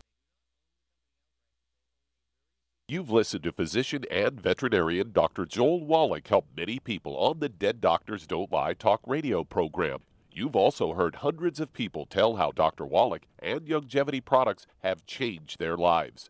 You've 2.89 3.09
listened 3.09 3.43
to 3.43 3.53
physician 3.53 4.03
and 4.11 4.41
veterinarian 4.41 5.13
Dr. 5.13 5.45
Joel 5.45 5.85
Wallach 5.85 6.27
help 6.27 6.47
many 6.55 6.79
people 6.79 7.15
on 7.15 7.39
the 7.39 7.47
Dead 7.47 7.79
Doctors 7.79 8.27
Don't 8.27 8.51
Lie 8.51 8.73
talk 8.73 8.99
radio 9.07 9.45
program. 9.45 9.99
You've 10.29 10.55
also 10.55 10.93
heard 10.93 11.15
hundreds 11.15 11.61
of 11.61 11.71
people 11.71 12.05
tell 12.05 12.35
how 12.35 12.51
Dr. 12.51 12.85
Wallach 12.85 13.23
and 13.39 13.61
Youngevity 13.61 14.23
products 14.23 14.67
have 14.83 15.05
changed 15.05 15.59
their 15.59 15.77
lives. 15.77 16.29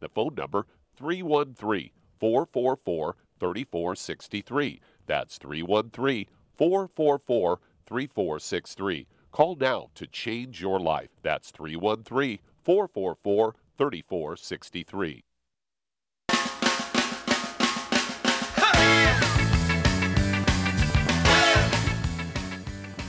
the 0.00 0.08
phone 0.08 0.34
number 0.34 0.66
313 0.96 1.90
444 2.18 3.16
3463. 3.38 4.80
That's 5.06 5.38
313 5.38 6.26
444 6.56 7.60
3463. 7.86 9.06
Call 9.30 9.56
now 9.56 9.90
to 9.94 10.06
change 10.06 10.60
your 10.60 10.80
life. 10.80 11.10
That's 11.22 11.50
313 11.50 12.38
444 12.64 13.54
3463. 13.76 15.22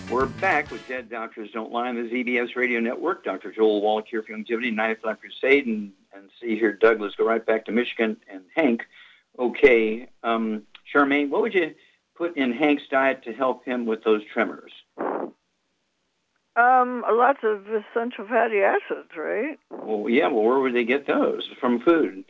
We're 0.10 0.26
back 0.26 0.72
with 0.72 0.88
Dead 0.88 1.10
Doctors 1.10 1.52
Don't 1.52 1.72
Lie 1.72 1.90
on 1.90 1.96
the 1.96 2.10
ZBS 2.10 2.56
Radio 2.56 2.80
Network. 2.80 3.26
Dr. 3.26 3.52
Joel 3.52 3.82
Wallach 3.82 4.08
here 4.10 4.24
for 4.24 4.32
Youngevity, 4.32 4.74
90th 4.74 5.04
Life 5.04 5.18
Crusade, 5.20 5.68
and, 5.68 5.92
and 6.18 6.30
see 6.41 6.57
here, 6.57 6.74
Douglas 6.74 7.13
go 7.18 7.26
right 7.26 7.45
back 7.45 7.65
to 7.65 7.72
Michigan 7.72 8.18
and 8.32 8.43
Hank. 8.55 8.82
Okay, 9.39 10.09
um, 10.24 10.63
Charmaine, 10.93 11.30
what 11.30 11.41
would 11.41 11.53
you 11.53 11.74
put 12.15 12.36
in 12.38 12.51
Hank's 12.51 12.84
diet 12.89 13.24
to 13.26 13.34
help 13.34 13.63
him 13.65 13.86
with 13.86 14.03
those 14.03 14.22
tremors? 14.34 14.72
Um, 16.57 17.03
lots 17.07 17.39
of 17.43 17.61
essential 17.68 18.26
fatty 18.28 18.61
acids, 18.61 19.11
right? 19.15 19.59
Well, 19.70 20.09
yeah, 20.09 20.28
well, 20.28 20.43
where 20.43 20.59
would 20.59 20.74
they 20.74 20.86
get 20.86 21.05
those? 21.05 21.47
From 21.61 21.80
food. 21.82 22.26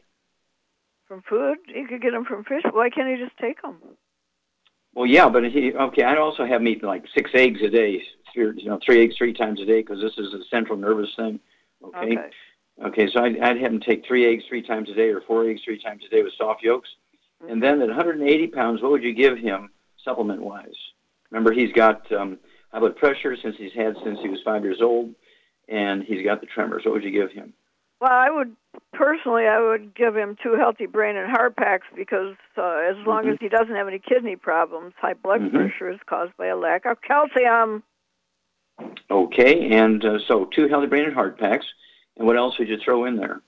From 1.07 1.21
food? 1.29 1.57
You 1.67 1.87
could 1.87 2.01
get 2.01 2.11
them 2.11 2.25
from 2.25 2.43
fish. 2.43 2.63
Why 2.69 2.89
can't 2.89 3.07
he 3.07 3.23
just 3.23 3.37
take 3.37 3.61
them? 3.61 3.77
Well, 4.93 5.05
yeah, 5.05 5.29
but 5.29 5.45
he 5.45 5.73
okay. 5.73 6.03
I'd 6.03 6.17
also 6.17 6.45
have 6.45 6.61
me 6.61 6.77
like 6.81 7.05
six 7.15 7.31
eggs 7.33 7.61
a 7.61 7.69
day, 7.69 8.01
you 8.35 8.65
know, 8.65 8.79
three 8.85 9.03
eggs 9.03 9.15
three 9.15 9.31
times 9.31 9.61
a 9.61 9.65
day 9.65 9.81
because 9.81 10.01
this 10.01 10.17
is 10.17 10.33
a 10.33 10.43
central 10.49 10.77
nervous 10.77 11.09
thing. 11.15 11.39
Okay. 11.85 12.17
Okay. 12.17 12.29
Okay, 12.83 13.07
so 13.11 13.23
I'd, 13.23 13.39
I'd 13.39 13.59
have 13.61 13.71
him 13.73 13.79
take 13.79 14.05
three 14.05 14.31
eggs 14.31 14.43
three 14.47 14.61
times 14.61 14.89
a 14.89 14.93
day 14.93 15.09
or 15.09 15.21
four 15.21 15.49
eggs 15.49 15.61
three 15.63 15.81
times 15.81 16.03
a 16.05 16.09
day 16.09 16.21
with 16.21 16.33
soft 16.37 16.61
yolks. 16.61 16.89
And 17.47 17.61
then 17.61 17.81
at 17.81 17.87
180 17.87 18.47
pounds, 18.47 18.81
what 18.81 18.91
would 18.91 19.03
you 19.03 19.13
give 19.13 19.37
him 19.37 19.69
supplement 20.03 20.41
wise? 20.41 20.75
Remember, 21.31 21.51
he's 21.53 21.71
got 21.71 22.11
um, 22.11 22.39
high 22.71 22.79
blood 22.79 22.95
pressure 22.95 23.35
since 23.41 23.55
he's 23.57 23.73
had 23.73 23.95
since 24.03 24.19
he 24.21 24.29
was 24.29 24.39
five 24.43 24.63
years 24.63 24.81
old, 24.81 25.13
and 25.67 26.03
he's 26.03 26.23
got 26.23 26.41
the 26.41 26.47
tremors. 26.47 26.83
What 26.85 26.93
would 26.93 27.03
you 27.03 27.11
give 27.11 27.31
him? 27.31 27.53
Well, 27.99 28.11
I 28.11 28.29
would 28.29 28.55
personally, 28.93 29.45
I 29.47 29.59
would 29.59 29.95
give 29.95 30.15
him 30.15 30.35
two 30.41 30.55
healthy 30.55 30.85
brain 30.85 31.15
and 31.15 31.29
heart 31.29 31.55
packs 31.55 31.87
because 31.95 32.35
uh, 32.57 32.77
as 32.89 32.95
long 33.05 33.23
Mhm. 33.25 33.33
as 33.33 33.37
he 33.39 33.49
doesn't 33.49 33.75
have 33.75 33.87
any 33.87 33.99
kidney 33.99 34.35
problems, 34.35 34.93
high 34.97 35.13
blood 35.13 35.41
Mhm. 35.41 35.51
pressure 35.51 35.89
is 35.89 35.99
caused 36.05 36.35
by 36.37 36.47
a 36.47 36.55
lack 36.55 36.85
of 36.85 37.01
calcium. 37.01 37.83
Okay, 39.09 39.69
and 39.71 40.03
uh, 40.05 40.19
so 40.27 40.45
two 40.45 40.67
healthy 40.67 40.87
brain 40.87 41.05
and 41.05 41.13
heart 41.13 41.39
packs. 41.39 41.65
And 42.17 42.27
what 42.27 42.37
else 42.37 42.57
would 42.59 42.67
you 42.67 42.77
throw 42.83 43.05
in 43.05 43.15
there? 43.15 43.41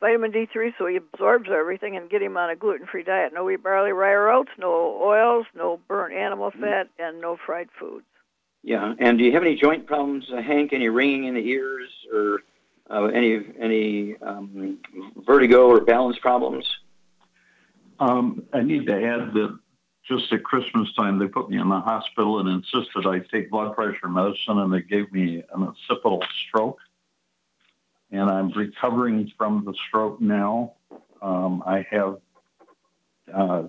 Vitamin 0.00 0.32
D3 0.32 0.72
so 0.76 0.86
he 0.86 0.96
absorbs 0.96 1.48
everything 1.48 1.96
and 1.96 2.10
get 2.10 2.22
him 2.22 2.36
on 2.36 2.50
a 2.50 2.56
gluten-free 2.56 3.04
diet. 3.04 3.32
No 3.32 3.44
wheat, 3.44 3.62
barley, 3.62 3.92
rye, 3.92 4.10
or 4.10 4.30
oats, 4.30 4.50
no 4.58 5.00
oils, 5.00 5.46
no 5.54 5.78
burnt 5.86 6.12
animal 6.12 6.50
fat, 6.50 6.88
and 6.98 7.20
no 7.20 7.36
fried 7.46 7.68
foods. 7.78 8.04
Yeah, 8.64 8.94
and 8.98 9.18
do 9.18 9.24
you 9.24 9.32
have 9.32 9.42
any 9.42 9.54
joint 9.54 9.86
problems, 9.86 10.24
uh, 10.32 10.42
Hank? 10.42 10.72
Any 10.72 10.88
ringing 10.88 11.24
in 11.24 11.34
the 11.34 11.48
ears, 11.48 11.88
or 12.12 12.40
uh, 12.90 13.06
any 13.06 13.44
any 13.60 14.16
um, 14.18 14.78
vertigo 15.24 15.68
or 15.68 15.80
balance 15.80 16.18
problems? 16.18 16.64
Um, 18.00 18.44
I 18.52 18.62
need 18.62 18.86
to 18.86 18.94
add 18.94 19.34
that 19.34 19.58
just 20.04 20.32
at 20.32 20.42
Christmas 20.42 20.92
time, 20.94 21.18
they 21.18 21.26
put 21.26 21.48
me 21.48 21.58
in 21.58 21.68
the 21.68 21.80
hospital 21.80 22.40
and 22.40 22.48
insisted 22.48 23.06
I 23.06 23.20
take 23.20 23.50
blood 23.50 23.74
pressure 23.74 24.08
medicine, 24.08 24.58
and 24.58 24.72
they 24.72 24.82
gave 24.82 25.12
me 25.12 25.44
an 25.54 25.62
occipital 25.62 26.22
stroke. 26.48 26.78
And 28.12 28.30
I'm 28.30 28.50
recovering 28.52 29.32
from 29.36 29.64
the 29.64 29.74
stroke 29.88 30.20
now. 30.20 30.74
Um, 31.22 31.62
I 31.66 31.86
have 31.90 32.18
uh, 33.34 33.62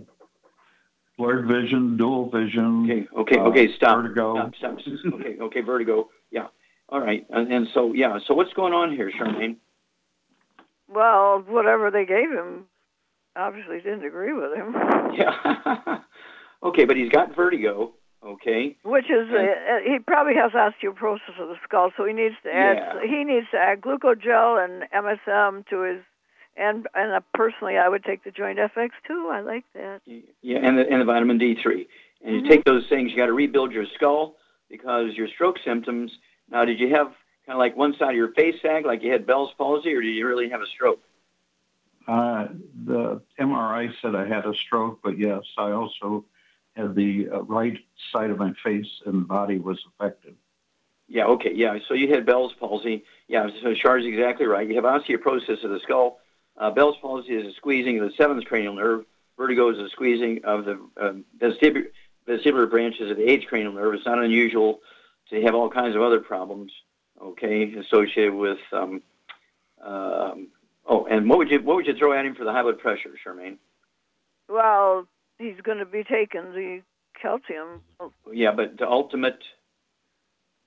blurred 1.17 1.47
vision, 1.47 1.97
dual 1.97 2.29
vision. 2.29 2.83
Okay, 2.89 3.07
okay, 3.17 3.39
uh, 3.39 3.43
okay. 3.43 3.75
Stop. 3.75 4.01
Vertigo. 4.01 4.51
Stop, 4.57 4.79
stop. 4.81 5.13
okay, 5.13 5.37
okay. 5.41 5.61
Vertigo. 5.61 6.09
Yeah. 6.29 6.47
All 6.89 6.99
right. 6.99 7.25
And, 7.29 7.51
and 7.51 7.67
so 7.73 7.93
yeah. 7.93 8.19
So 8.27 8.33
what's 8.33 8.53
going 8.53 8.73
on 8.73 8.93
here, 8.93 9.11
Charmaine? 9.17 9.55
Well, 10.89 11.43
whatever 11.47 11.89
they 11.89 12.05
gave 12.05 12.29
him 12.29 12.65
obviously 13.35 13.77
didn't 13.77 14.05
agree 14.05 14.33
with 14.33 14.53
him. 14.53 14.75
Yeah. 15.15 15.99
okay, 16.63 16.85
but 16.85 16.97
he's 16.97 17.09
got 17.09 17.35
vertigo. 17.35 17.93
Okay. 18.25 18.77
Which 18.83 19.09
is, 19.09 19.29
uh, 19.31 19.35
uh, 19.37 19.79
he 19.85 19.99
probably 19.99 20.35
has 20.35 20.51
osteoporosis 20.51 21.39
of 21.39 21.49
the 21.49 21.57
skull, 21.63 21.91
so 21.97 22.05
he 22.05 22.13
needs 22.13 22.35
to 22.43 22.53
add, 22.53 22.77
Yeah. 22.77 23.01
he 23.05 23.23
needs 23.23 23.47
to 23.51 23.57
add 23.57 23.81
glucogel 23.81 24.63
and 24.63 24.83
MSM 24.93 25.67
to 25.67 25.81
his, 25.81 26.01
and 26.55 26.87
and 26.93 27.11
uh, 27.11 27.19
personally, 27.33 27.77
I 27.77 27.89
would 27.89 28.03
take 28.03 28.23
the 28.23 28.31
Joint 28.31 28.59
FX 28.59 28.91
too. 29.05 29.29
I 29.31 29.41
like 29.41 29.65
that. 29.73 30.01
Yeah, 30.41 30.59
and 30.59 30.77
the 30.77 30.89
and 30.89 31.01
the 31.01 31.05
vitamin 31.05 31.37
D3. 31.37 31.87
And 32.23 32.35
you 32.35 32.49
take 32.49 32.63
those 32.63 32.87
things. 32.87 33.11
You 33.11 33.17
got 33.17 33.25
to 33.25 33.33
rebuild 33.33 33.73
your 33.73 33.85
skull 33.95 34.37
because 34.69 35.13
your 35.15 35.27
stroke 35.27 35.57
symptoms. 35.65 36.11
Now, 36.49 36.63
did 36.63 36.79
you 36.79 36.89
have 36.95 37.07
kind 37.45 37.55
of 37.55 37.57
like 37.57 37.75
one 37.75 37.93
side 37.97 38.11
of 38.11 38.15
your 38.15 38.31
face 38.33 38.55
sag, 38.61 38.85
like 38.85 39.03
you 39.03 39.11
had 39.11 39.25
Bell's 39.27 39.51
palsy, 39.57 39.93
or 39.93 40.01
did 40.01 40.15
you 40.15 40.25
really 40.25 40.49
have 40.49 40.61
a 40.61 40.67
stroke? 40.67 41.01
Uh, 42.07 42.47
the 42.85 43.21
MRI 43.39 43.91
said 44.01 44.15
I 44.15 44.27
had 44.27 44.45
a 44.45 44.53
stroke, 44.53 44.99
but 45.03 45.17
yes, 45.17 45.41
I 45.57 45.71
also 45.71 46.25
had 46.75 46.95
the 46.95 47.29
uh, 47.31 47.41
right 47.43 47.77
side 48.11 48.29
of 48.29 48.37
my 48.37 48.53
face 48.63 48.87
and 49.05 49.27
body 49.27 49.59
was 49.59 49.79
affected. 49.87 50.35
Yeah, 51.07 51.25
okay, 51.25 51.53
yeah. 51.53 51.77
So 51.87 51.93
you 51.93 52.09
had 52.09 52.25
Bell's 52.25 52.53
palsy. 52.53 53.03
Yeah, 53.27 53.49
so 53.61 53.73
Char's 53.73 54.05
exactly 54.05 54.45
right. 54.45 54.67
You 54.67 54.75
have 54.75 54.83
osteoporosis 54.83 55.63
of 55.63 55.71
the 55.71 55.79
skull. 55.83 56.19
Uh, 56.57 56.71
Bell's 56.71 56.95
palsy 57.01 57.33
is 57.33 57.47
a 57.47 57.55
squeezing 57.55 57.99
of 57.99 58.09
the 58.09 58.15
seventh 58.15 58.45
cranial 58.45 58.75
nerve. 58.75 59.05
Vertigo 59.37 59.69
is 59.69 59.79
a 59.79 59.89
squeezing 59.89 60.43
of 60.43 60.65
the 60.65 60.79
uh, 60.99 61.13
vestibular, 61.37 61.85
vestibular 62.27 62.69
branches 62.69 63.11
of 63.11 63.17
the 63.17 63.29
eighth 63.29 63.47
cranial 63.47 63.73
nerve. 63.73 63.93
It's 63.95 64.05
not 64.05 64.19
unusual 64.19 64.81
to 65.29 65.41
have 65.41 65.55
all 65.55 65.69
kinds 65.69 65.95
of 65.95 66.01
other 66.01 66.19
problems, 66.19 66.71
okay, 67.21 67.73
associated 67.73 68.33
with. 68.33 68.59
Um, 68.71 69.01
um, 69.83 70.47
oh, 70.85 71.05
and 71.05 71.27
what 71.27 71.39
would 71.39 71.49
you 71.49 71.61
what 71.61 71.75
would 71.75 71.87
you 71.87 71.95
throw 71.95 72.13
at 72.13 72.25
him 72.25 72.35
for 72.35 72.43
the 72.43 72.51
high 72.51 72.61
blood 72.61 72.79
pressure, 72.79 73.11
Charmaine? 73.25 73.57
Well, 74.47 75.07
he's 75.37 75.59
going 75.63 75.79
to 75.79 75.85
be 75.85 76.03
taking 76.03 76.51
the 76.53 76.81
calcium. 77.21 77.81
Oh, 77.99 78.11
Yeah, 78.31 78.51
but 78.51 78.77
the 78.77 78.87
ultimate 78.89 79.39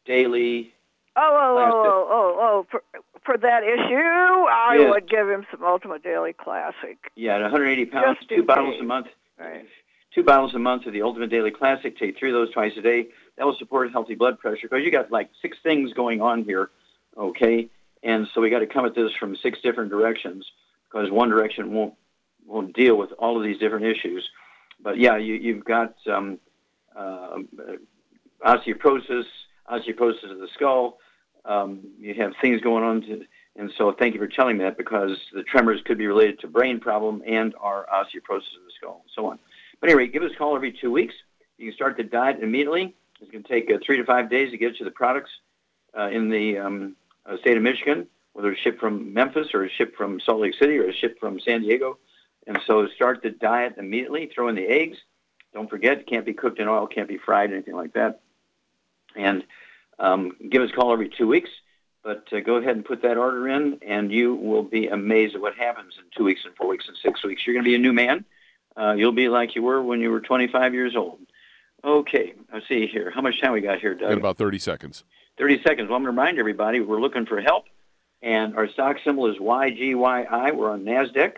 daily. 0.04 0.72
oh, 1.16 1.20
oh, 1.56 1.82
oh, 1.84 2.08
oh, 2.10 2.36
oh! 2.40 2.66
For, 2.70 2.82
for 3.24 3.36
that 3.38 3.62
issue, 3.62 3.94
I 3.94 4.76
Yes. 4.78 4.90
would 4.90 5.08
give 5.08 5.28
him 5.28 5.46
some 5.50 5.64
Ultimate 5.64 6.02
Daily 6.02 6.32
Classic. 6.32 6.98
Yeah, 7.16 7.36
at 7.36 7.42
180 7.42 7.86
pounds, 7.86 8.18
Just 8.18 8.28
two 8.28 8.42
bottles 8.44 8.80
a 8.80 8.84
month. 8.84 9.08
Right. 9.38 9.66
Two 10.14 10.22
bottles 10.22 10.54
a 10.54 10.58
month 10.58 10.86
of 10.86 10.92
the 10.92 11.02
Ultimate 11.02 11.30
Daily 11.30 11.50
Classic. 11.50 11.98
Take 11.98 12.18
three 12.18 12.30
of 12.30 12.34
those 12.34 12.52
twice 12.52 12.72
a 12.76 12.80
day. 12.82 13.08
That 13.36 13.44
will 13.44 13.56
support 13.58 13.90
healthy 13.92 14.14
blood 14.14 14.38
pressure 14.38 14.68
because 14.68 14.84
you 14.84 14.90
got 14.90 15.10
like 15.10 15.28
six 15.42 15.58
things 15.62 15.92
going 15.92 16.22
on 16.22 16.44
here, 16.44 16.70
okay? 17.18 17.68
And 18.02 18.26
so 18.32 18.40
we 18.40 18.48
got 18.48 18.60
to 18.60 18.66
come 18.66 18.86
at 18.86 18.94
this 18.94 19.10
from 19.18 19.36
six 19.36 19.60
different 19.60 19.90
directions 19.90 20.46
because 20.90 21.10
one 21.10 21.28
direction 21.28 21.72
won't 21.72 21.94
won't 22.46 22.74
deal 22.74 22.96
with 22.96 23.10
all 23.18 23.36
of 23.36 23.42
these 23.42 23.58
different 23.58 23.84
issues. 23.84 24.26
But 24.86 24.98
yeah, 24.98 25.16
you, 25.16 25.34
you've 25.34 25.64
got 25.64 25.96
um, 26.06 26.38
uh, 26.94 27.38
osteoporosis, 28.46 29.24
osteoporosis 29.68 30.30
of 30.30 30.38
the 30.38 30.46
skull. 30.54 30.98
Um, 31.44 31.80
you 31.98 32.14
have 32.14 32.34
things 32.40 32.60
going 32.60 32.84
on, 32.84 33.00
to, 33.00 33.26
and 33.56 33.72
so 33.76 33.90
thank 33.90 34.14
you 34.14 34.20
for 34.20 34.28
telling 34.28 34.58
me 34.58 34.62
that 34.62 34.78
because 34.78 35.18
the 35.34 35.42
tremors 35.42 35.80
could 35.84 35.98
be 35.98 36.06
related 36.06 36.38
to 36.38 36.46
brain 36.46 36.78
problem 36.78 37.20
and 37.26 37.52
our 37.60 37.84
osteoporosis 37.92 38.54
of 38.54 38.64
the 38.64 38.70
skull, 38.76 39.00
and 39.02 39.10
so 39.12 39.26
on. 39.26 39.40
But 39.80 39.90
anyway, 39.90 40.06
give 40.06 40.22
us 40.22 40.30
a 40.32 40.36
call 40.36 40.54
every 40.54 40.70
two 40.70 40.92
weeks. 40.92 41.14
You 41.58 41.66
can 41.66 41.74
start 41.74 41.96
the 41.96 42.04
diet 42.04 42.38
immediately. 42.40 42.94
It's 43.20 43.32
going 43.32 43.42
to 43.42 43.48
take 43.48 43.68
uh, 43.68 43.78
three 43.84 43.96
to 43.96 44.04
five 44.04 44.30
days 44.30 44.52
to 44.52 44.56
get 44.56 44.78
you 44.78 44.84
the 44.84 44.92
products 44.92 45.30
uh, 45.98 46.10
in 46.10 46.30
the 46.30 46.58
um, 46.58 46.94
uh, 47.28 47.36
state 47.38 47.56
of 47.56 47.64
Michigan, 47.64 48.06
whether 48.34 48.52
it's 48.52 48.60
shipped 48.60 48.78
from 48.78 49.12
Memphis 49.12 49.48
or 49.52 49.68
shipped 49.68 49.96
from 49.96 50.20
Salt 50.20 50.42
Lake 50.42 50.54
City 50.54 50.78
or 50.78 50.92
shipped 50.92 51.18
from 51.18 51.40
San 51.40 51.62
Diego. 51.62 51.98
And 52.46 52.58
so 52.66 52.86
start 52.88 53.22
the 53.22 53.30
diet 53.30 53.74
immediately. 53.78 54.30
Throw 54.32 54.48
in 54.48 54.54
the 54.54 54.66
eggs. 54.66 54.98
Don't 55.52 55.70
forget, 55.70 55.98
it 56.00 56.06
can't 56.06 56.26
be 56.26 56.34
cooked 56.34 56.58
in 56.58 56.68
oil, 56.68 56.86
can't 56.86 57.08
be 57.08 57.16
fried, 57.16 57.50
anything 57.50 57.74
like 57.74 57.94
that. 57.94 58.20
And 59.14 59.42
um, 59.98 60.36
give 60.50 60.62
us 60.62 60.70
a 60.70 60.74
call 60.74 60.92
every 60.92 61.08
two 61.08 61.26
weeks. 61.26 61.50
But 62.02 62.28
uh, 62.32 62.40
go 62.40 62.56
ahead 62.56 62.76
and 62.76 62.84
put 62.84 63.02
that 63.02 63.16
order 63.16 63.48
in, 63.48 63.80
and 63.82 64.12
you 64.12 64.34
will 64.34 64.62
be 64.62 64.86
amazed 64.86 65.34
at 65.34 65.40
what 65.40 65.56
happens 65.56 65.94
in 65.98 66.04
two 66.16 66.24
weeks 66.24 66.42
and 66.44 66.54
four 66.54 66.68
weeks 66.68 66.86
and 66.86 66.96
six 67.02 67.24
weeks. 67.24 67.44
You're 67.44 67.54
going 67.54 67.64
to 67.64 67.70
be 67.70 67.74
a 67.74 67.78
new 67.78 67.92
man. 67.92 68.24
Uh, 68.76 68.92
you'll 68.92 69.12
be 69.12 69.28
like 69.28 69.56
you 69.56 69.62
were 69.62 69.82
when 69.82 70.00
you 70.00 70.10
were 70.10 70.20
25 70.20 70.74
years 70.74 70.94
old. 70.94 71.18
Okay, 71.82 72.34
let's 72.52 72.68
see 72.68 72.86
here. 72.86 73.10
How 73.10 73.22
much 73.22 73.40
time 73.40 73.52
we 73.52 73.60
got 73.60 73.80
here, 73.80 73.94
Doug? 73.94 74.12
In 74.12 74.18
about 74.18 74.36
30 74.36 74.58
seconds. 74.58 75.04
30 75.38 75.62
seconds. 75.62 75.88
Well, 75.88 75.96
I'm 75.96 76.04
going 76.04 76.14
to 76.14 76.20
remind 76.20 76.38
everybody 76.38 76.80
we're 76.80 77.00
looking 77.00 77.26
for 77.26 77.40
help, 77.40 77.64
and 78.22 78.56
our 78.56 78.68
stock 78.68 78.98
symbol 79.02 79.26
is 79.26 79.38
YGYI. 79.38 80.54
We're 80.54 80.70
on 80.70 80.84
NASDAQ. 80.84 81.36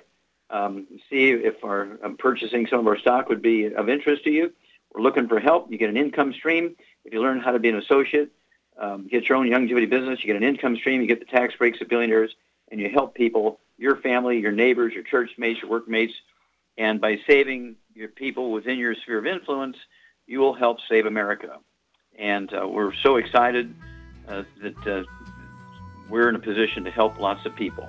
Um, 0.51 0.86
see 1.11 1.30
if 1.30 1.62
our 1.62 1.99
um, 2.03 2.16
purchasing 2.16 2.66
some 2.66 2.80
of 2.80 2.86
our 2.86 2.99
stock 2.99 3.28
would 3.28 3.42
be 3.42 3.66
of 3.66 3.88
interest 3.88 4.24
to 4.24 4.30
you. 4.30 4.53
We're 4.92 5.03
looking 5.03 5.28
for 5.28 5.38
help. 5.38 5.70
You 5.70 5.78
get 5.78 5.90
an 5.90 5.96
income 5.96 6.32
stream. 6.32 6.74
If 7.05 7.12
you 7.12 7.20
learn 7.20 7.40
how 7.40 7.53
to 7.53 7.59
be 7.59 7.68
an 7.68 7.76
associate, 7.76 8.30
um, 8.78 9.07
get 9.09 9.28
your 9.28 9.36
own 9.36 9.46
Youngevity 9.46 9.88
business, 9.88 10.20
you 10.20 10.26
get 10.26 10.36
an 10.36 10.42
income 10.42 10.76
stream, 10.76 11.01
you 11.01 11.07
get 11.07 11.20
the 11.20 11.26
tax 11.26 11.55
breaks 11.57 11.80
of 11.80 11.88
billionaires, 11.88 12.34
and 12.70 12.80
you 12.80 12.88
help 12.88 13.14
people, 13.14 13.61
your 13.76 13.96
family, 13.96 14.38
your 14.38 14.53
neighbors, 14.53 14.94
your 14.94 15.03
church 15.03 15.30
mates, 15.36 15.61
your 15.61 15.70
workmates. 15.70 16.14
And 16.76 17.01
by 17.01 17.18
saving 17.26 17.76
your 17.94 18.09
people 18.09 18.53
within 18.53 18.78
your 18.78 18.94
sphere 18.94 19.18
of 19.18 19.26
influence, 19.26 19.76
you 20.26 20.38
will 20.38 20.55
help 20.55 20.78
save 20.88 21.07
America. 21.07 21.59
And 22.18 22.53
uh, 22.53 22.68
we're 22.68 22.94
so 22.94 23.16
excited 23.16 23.74
uh, 24.28 24.44
that 24.62 24.86
uh, 24.86 25.05
we're 26.09 26.28
in 26.28 26.36
a 26.36 26.40
position 26.40 26.84
to 26.84 26.90
help 26.90 27.18
lots 27.18 27.44
of 27.46 27.57
people. 27.57 27.88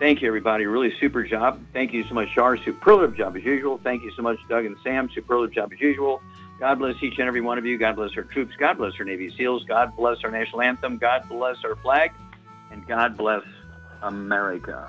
Thank 0.00 0.22
you, 0.22 0.28
everybody. 0.28 0.64
Really 0.64 0.94
super 0.98 1.22
job. 1.24 1.60
Thank 1.74 1.92
you 1.92 2.08
so 2.08 2.14
much, 2.14 2.30
Shar. 2.30 2.56
Superlative 2.56 3.14
job 3.18 3.36
as 3.36 3.44
usual. 3.44 3.78
Thank 3.84 4.02
you 4.02 4.10
so 4.16 4.22
much, 4.22 4.38
Doug 4.48 4.64
and 4.64 4.74
Sam. 4.82 5.10
Superlative 5.14 5.54
job 5.54 5.74
as 5.74 5.80
usual. 5.80 6.22
God 6.58 6.78
bless 6.78 6.94
each 7.02 7.18
and 7.18 7.28
every 7.28 7.42
one 7.42 7.58
of 7.58 7.66
you. 7.66 7.76
God 7.76 7.96
bless 7.96 8.12
our 8.16 8.22
troops. 8.22 8.54
God 8.58 8.78
bless 8.78 8.94
our 8.98 9.04
Navy 9.04 9.30
SEALs. 9.36 9.64
God 9.64 9.94
bless 9.94 10.16
our 10.24 10.30
national 10.30 10.62
anthem. 10.62 10.96
God 10.96 11.28
bless 11.28 11.58
our 11.64 11.76
flag. 11.76 12.12
And 12.70 12.86
God 12.86 13.18
bless 13.18 13.42
America. 14.00 14.88